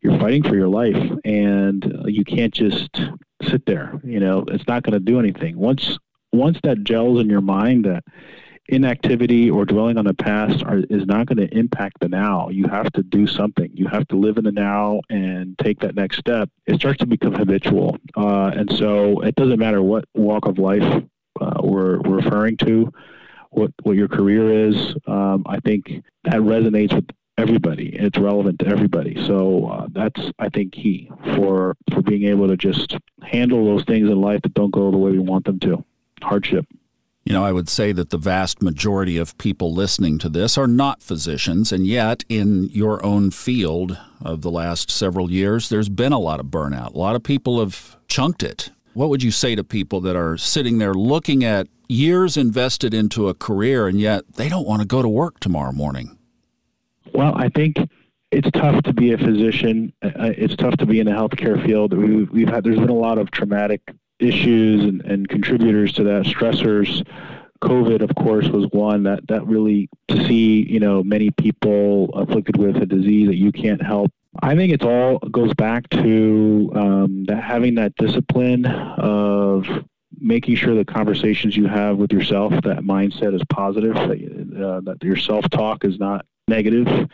you're 0.01 0.19
fighting 0.19 0.43
for 0.43 0.57
your 0.57 0.69
life 0.69 1.13
and 1.25 2.03
you 2.07 2.25
can't 2.25 2.55
just 2.55 3.03
sit 3.43 3.67
there, 3.67 4.01
you 4.03 4.19
know, 4.19 4.45
it's 4.49 4.67
not 4.67 4.83
going 4.83 4.95
to 4.95 5.01
do 5.01 5.21
anything. 5.21 5.59
Once, 5.59 5.99
once 6.33 6.59
that 6.63 6.85
gels 6.85 7.21
in 7.21 7.29
your 7.29 7.43
mind 7.43 7.85
that, 7.85 8.03
inactivity 8.69 9.51
or 9.51 9.65
dwelling 9.65 9.97
on 9.97 10.05
the 10.05 10.15
past 10.15 10.63
are, 10.65 10.79
is 10.91 11.07
not 11.07 11.27
going 11.27 11.39
to 11.39 11.57
impact 11.57 12.01
the 12.01 12.09
now. 12.09 12.49
You 12.49 12.67
have 12.69 12.93
to 12.93 13.03
do 13.03 13.27
something. 13.27 13.71
You 13.75 13.87
have 13.87 14.07
to 14.09 14.17
live 14.17 14.37
in 14.37 14.45
the 14.45 14.53
now 14.53 15.01
and 15.09 15.59
take 15.59 15.81
that 15.81 15.95
next 15.95 16.19
step. 16.19 16.51
It 16.67 16.77
starts 16.77 16.99
to 16.99 17.07
become 17.07 17.35
habitual. 17.35 17.97
Uh, 18.17 18.53
and 18.55 18.71
so 18.73 19.21
it 19.21 19.35
doesn't 19.37 19.59
matter 19.59 19.83
what 19.83 20.05
walk 20.15 20.47
of 20.47 20.59
life 20.59 21.03
uh, 21.41 21.61
we're, 21.63 22.01
we're, 22.01 22.19
referring 22.19 22.57
to, 22.59 22.93
what, 23.51 23.71
what 23.85 23.97
your 23.97 24.09
career 24.09 24.69
is. 24.69 24.95
Um, 25.07 25.45
I 25.47 25.61
think 25.61 26.03
that 26.25 26.35
resonates 26.35 26.95
with 26.95 27.09
everybody. 27.39 27.95
It's 27.95 28.19
relevant 28.19 28.59
to 28.59 28.67
everybody. 28.67 29.25
So 29.27 29.67
uh, 29.67 29.87
that's, 29.93 30.21
I 30.39 30.49
think, 30.49 30.73
key 30.73 31.11
for, 31.37 31.77
for 31.93 32.03
being 32.03 32.25
able 32.25 32.49
to 32.49 32.57
just 32.57 32.97
handle 33.23 33.65
those 33.65 33.85
things 33.85 34.11
in 34.11 34.21
life 34.21 34.43
that 34.43 34.55
don't 34.55 34.73
go 34.73 34.91
the 34.91 34.99
way 34.99 35.13
we 35.13 35.21
want 35.21 35.45
them 35.45 35.61
to. 35.61 35.85
Hardship. 36.21 36.67
You 37.29 37.35
know, 37.35 37.45
I 37.45 37.53
would 37.53 37.69
say 37.69 37.93
that 37.93 38.09
the 38.09 38.17
vast 38.17 38.63
majority 38.63 39.19
of 39.19 39.37
people 39.37 39.75
listening 39.75 40.17
to 40.21 40.31
this 40.31 40.57
are 40.57 40.67
not 40.67 41.03
physicians, 41.03 41.73
and 41.73 41.87
yet 41.87 42.25
in 42.31 42.71
your 42.71 43.05
own 43.05 43.33
field 43.33 43.99
of 44.23 44.41
the 44.41 44.51
last 44.51 44.91
several 44.91 45.31
years, 45.31 45.69
there's 45.69 45.91
been 45.91 46.15
a 46.15 46.19
lot 46.19 46.41
of 46.41 46.47
burnout. 46.47 46.95
A 46.95 46.99
lot 46.99 47.17
of 47.17 47.23
people 47.23 47.61
have 47.61 47.99
chunked 48.09 48.43
it. 48.43 48.71
What 48.95 49.11
would 49.11 49.23
you 49.23 49.31
say 49.31 49.55
to 49.55 49.63
people 49.63 50.01
that 50.01 50.17
are 50.17 50.39
sitting 50.39 50.79
there 50.79 50.95
looking 50.95 51.45
at 51.45 51.69
years 51.87 52.39
invested 52.39 52.95
into 52.95 53.29
a 53.29 53.35
career 53.35 53.89
and 53.89 54.01
yet 54.01 54.25
they 54.37 54.49
don't 54.49 54.67
want 54.67 54.81
to 54.81 54.89
go 54.89 55.03
to 55.03 55.09
work 55.11 55.39
tomorrow 55.39 55.73
morning? 55.73 56.17
Well, 57.13 57.35
I 57.37 57.51
think 57.51 57.77
it's 58.31 58.51
tough 58.53 58.83
to 58.85 58.95
be 58.95 59.13
a 59.13 59.19
physician. 59.19 59.93
Uh, 60.03 60.33
it's 60.35 60.57
tough 60.57 60.79
to 60.79 60.87
be 60.87 60.99
in 60.99 61.05
the 61.05 61.13
healthcare 61.13 61.63
field. 61.63 61.93
We've, 61.93 62.31
we've 62.31 62.49
had 62.49 62.65
there's 62.65 62.79
been 62.79 62.89
a 62.89 62.95
lot 62.95 63.19
of 63.19 63.31
traumatic 63.31 63.83
issues 64.19 64.85
and, 64.85 65.03
and 65.03 65.29
contributors 65.29 65.93
to 65.95 66.05
that, 66.05 66.25
stressors. 66.25 67.07
COVID, 67.63 68.03
of 68.03 68.15
course, 68.15 68.49
was 68.49 68.67
one 68.71 69.03
that 69.03 69.27
that 69.27 69.45
really 69.47 69.89
to 70.09 70.25
see 70.27 70.65
you 70.69 70.79
know 70.79 71.03
many 71.03 71.31
people 71.31 72.11
afflicted 72.15 72.57
with 72.57 72.77
a 72.77 72.87
disease 72.87 73.27
that 73.29 73.37
you 73.37 73.51
can't 73.51 73.83
help. 73.83 74.13
I 74.41 74.55
think 74.55 74.73
it's 74.73 74.85
all 74.85 75.19
goes 75.19 75.53
back 75.55 75.89
to 75.91 76.73
um, 76.77 77.25
that 77.25 77.43
having 77.43 77.75
that 77.77 77.97
discipline 77.97 78.67
of 78.67 79.67
making 80.21 80.57
sure 80.57 80.75
the 80.75 80.85
conversations 80.85 81.57
you 81.57 81.67
have 81.67 81.97
with 81.97 82.13
yourself, 82.13 82.53
that 82.63 82.79
mindset 82.79 83.35
is 83.35 83.43
positive, 83.51 83.95
that, 83.95 84.65
uh, 84.65 84.81
that 84.81 85.03
your 85.03 85.17
self 85.17 85.49
talk 85.51 85.85
is 85.85 85.99
not 85.99 86.25
negative, 86.47 87.09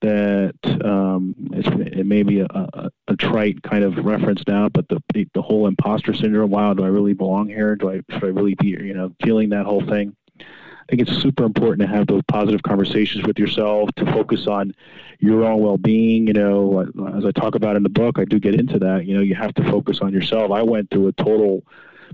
that 0.00 0.54
um, 0.84 1.34
it 1.52 2.06
may 2.06 2.22
be 2.22 2.40
a, 2.40 2.46
a, 2.46 2.90
a, 3.08 3.16
trite 3.16 3.62
kind 3.62 3.82
of 3.82 3.96
reference 4.04 4.42
now, 4.46 4.68
but 4.68 4.86
the 4.88 5.00
the 5.34 5.42
whole 5.42 5.66
imposter 5.66 6.14
syndrome. 6.14 6.50
Wow, 6.50 6.74
do 6.74 6.84
I 6.84 6.88
really 6.88 7.14
belong 7.14 7.48
here? 7.48 7.74
Do 7.74 7.90
I 7.90 8.00
should 8.10 8.24
I 8.24 8.28
really 8.28 8.54
be 8.54 8.68
you 8.68 8.94
know 8.94 9.12
feeling 9.22 9.48
that 9.50 9.66
whole 9.66 9.84
thing? 9.84 10.14
I 10.40 10.96
think 10.96 11.06
it's 11.06 11.20
super 11.20 11.44
important 11.44 11.80
to 11.82 11.94
have 11.94 12.06
those 12.06 12.22
positive 12.28 12.62
conversations 12.62 13.26
with 13.26 13.38
yourself 13.38 13.90
to 13.96 14.06
focus 14.06 14.46
on 14.46 14.72
your 15.18 15.44
own 15.44 15.60
well-being. 15.60 16.26
You 16.28 16.32
know, 16.32 16.86
as 17.16 17.26
I 17.26 17.32
talk 17.32 17.56
about 17.56 17.76
in 17.76 17.82
the 17.82 17.90
book, 17.90 18.18
I 18.18 18.24
do 18.24 18.38
get 18.38 18.54
into 18.54 18.78
that. 18.78 19.04
You 19.04 19.16
know, 19.16 19.20
you 19.20 19.34
have 19.34 19.52
to 19.54 19.64
focus 19.64 20.00
on 20.00 20.14
yourself. 20.14 20.50
I 20.50 20.62
went 20.62 20.90
through 20.90 21.08
a 21.08 21.12
total 21.12 21.62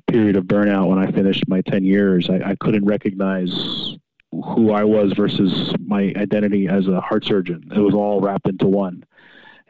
period 0.09 0.37
of 0.37 0.45
burnout 0.45 0.89
when 0.89 0.99
I 0.99 1.11
finished 1.13 1.47
my 1.47 1.61
10 1.61 1.85
years. 1.85 2.29
I, 2.29 2.51
I 2.51 2.57
couldn't 2.57 2.85
recognize 2.85 3.97
who 4.43 4.73
I 4.73 4.85
was 4.85 5.13
versus 5.13 5.73
my 5.79 6.13
identity 6.17 6.69
as 6.69 6.89
a 6.89 7.01
heart 7.01 7.25
surgeon. 7.25 7.71
It 7.75 7.81
was 7.81 7.95
all 7.95 8.21
wrapped 8.21 8.49
into 8.49 8.67
one. 8.67 9.05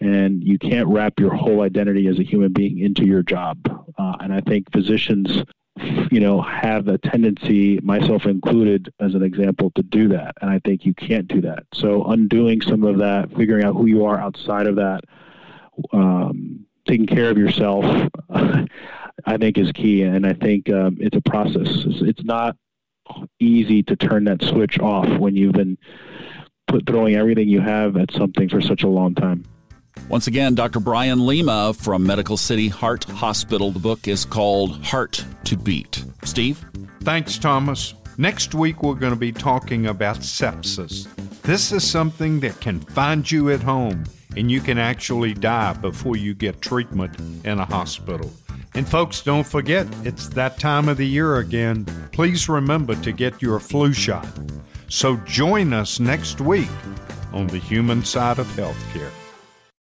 And 0.00 0.42
you 0.42 0.58
can't 0.58 0.88
wrap 0.88 1.18
your 1.18 1.34
whole 1.34 1.62
identity 1.62 2.08
as 2.08 2.18
a 2.18 2.22
human 2.22 2.52
being 2.52 2.78
into 2.78 3.06
your 3.06 3.22
job. 3.22 3.58
Uh, 3.96 4.16
and 4.20 4.32
I 4.32 4.40
think 4.40 4.70
physicians, 4.72 5.44
you 6.10 6.20
know, 6.20 6.42
have 6.42 6.88
a 6.88 6.98
tendency, 6.98 7.78
myself 7.80 8.26
included, 8.26 8.92
as 9.00 9.14
an 9.14 9.22
example, 9.22 9.70
to 9.76 9.82
do 9.82 10.08
that. 10.08 10.34
And 10.40 10.50
I 10.50 10.58
think 10.64 10.84
you 10.84 10.94
can't 10.94 11.28
do 11.28 11.40
that. 11.42 11.64
So 11.72 12.04
undoing 12.04 12.60
some 12.60 12.84
of 12.84 12.98
that, 12.98 13.34
figuring 13.36 13.64
out 13.64 13.74
who 13.74 13.86
you 13.86 14.04
are 14.04 14.18
outside 14.18 14.66
of 14.66 14.76
that, 14.76 15.04
um, 15.92 16.66
taking 16.86 17.06
care 17.06 17.30
of 17.30 17.38
yourself, 17.38 17.84
I 19.26 19.36
think 19.38 19.58
is 19.58 19.72
key. 19.72 20.02
And 20.02 20.26
I 20.26 20.32
think 20.32 20.70
um, 20.70 20.98
it's 21.00 21.16
a 21.16 21.30
process. 21.30 21.68
It's, 21.86 22.02
it's 22.02 22.24
not 22.24 22.56
easy 23.40 23.82
to 23.82 23.96
turn 23.96 24.24
that 24.24 24.42
switch 24.42 24.78
off 24.78 25.08
when 25.18 25.36
you've 25.36 25.52
been 25.52 25.78
put, 26.66 26.86
throwing 26.86 27.14
everything 27.14 27.48
you 27.48 27.60
have 27.60 27.96
at 27.96 28.12
something 28.12 28.48
for 28.48 28.60
such 28.60 28.82
a 28.82 28.88
long 28.88 29.14
time. 29.14 29.44
Once 30.08 30.26
again, 30.26 30.54
Dr. 30.54 30.80
Brian 30.80 31.24
Lima 31.24 31.72
from 31.72 32.06
Medical 32.06 32.36
City 32.36 32.68
Heart 32.68 33.04
Hospital. 33.04 33.70
The 33.70 33.78
book 33.78 34.08
is 34.08 34.24
called 34.24 34.84
Heart 34.84 35.24
to 35.44 35.56
Beat. 35.56 36.04
Steve? 36.24 36.64
Thanks, 37.00 37.38
Thomas. 37.38 37.94
Next 38.18 38.54
week, 38.54 38.82
we're 38.82 38.94
going 38.94 39.12
to 39.12 39.18
be 39.18 39.32
talking 39.32 39.86
about 39.86 40.18
sepsis. 40.18 41.08
This 41.42 41.72
is 41.72 41.88
something 41.88 42.40
that 42.40 42.60
can 42.60 42.80
find 42.80 43.30
you 43.30 43.50
at 43.50 43.62
home, 43.62 44.04
and 44.36 44.50
you 44.50 44.60
can 44.60 44.78
actually 44.78 45.34
die 45.34 45.72
before 45.74 46.16
you 46.16 46.34
get 46.34 46.60
treatment 46.60 47.18
in 47.44 47.58
a 47.58 47.64
hospital. 47.64 48.32
And 48.76 48.88
folks, 48.88 49.22
don't 49.22 49.46
forget, 49.46 49.86
it's 50.04 50.28
that 50.30 50.58
time 50.58 50.88
of 50.88 50.96
the 50.96 51.06
year 51.06 51.36
again. 51.36 51.86
Please 52.10 52.48
remember 52.48 52.96
to 52.96 53.12
get 53.12 53.40
your 53.40 53.60
flu 53.60 53.92
shot. 53.92 54.26
So 54.88 55.16
join 55.18 55.72
us 55.72 56.00
next 56.00 56.40
week 56.40 56.68
on 57.32 57.46
the 57.46 57.58
human 57.58 58.04
side 58.04 58.38
of 58.38 58.46
healthcare. 58.48 59.10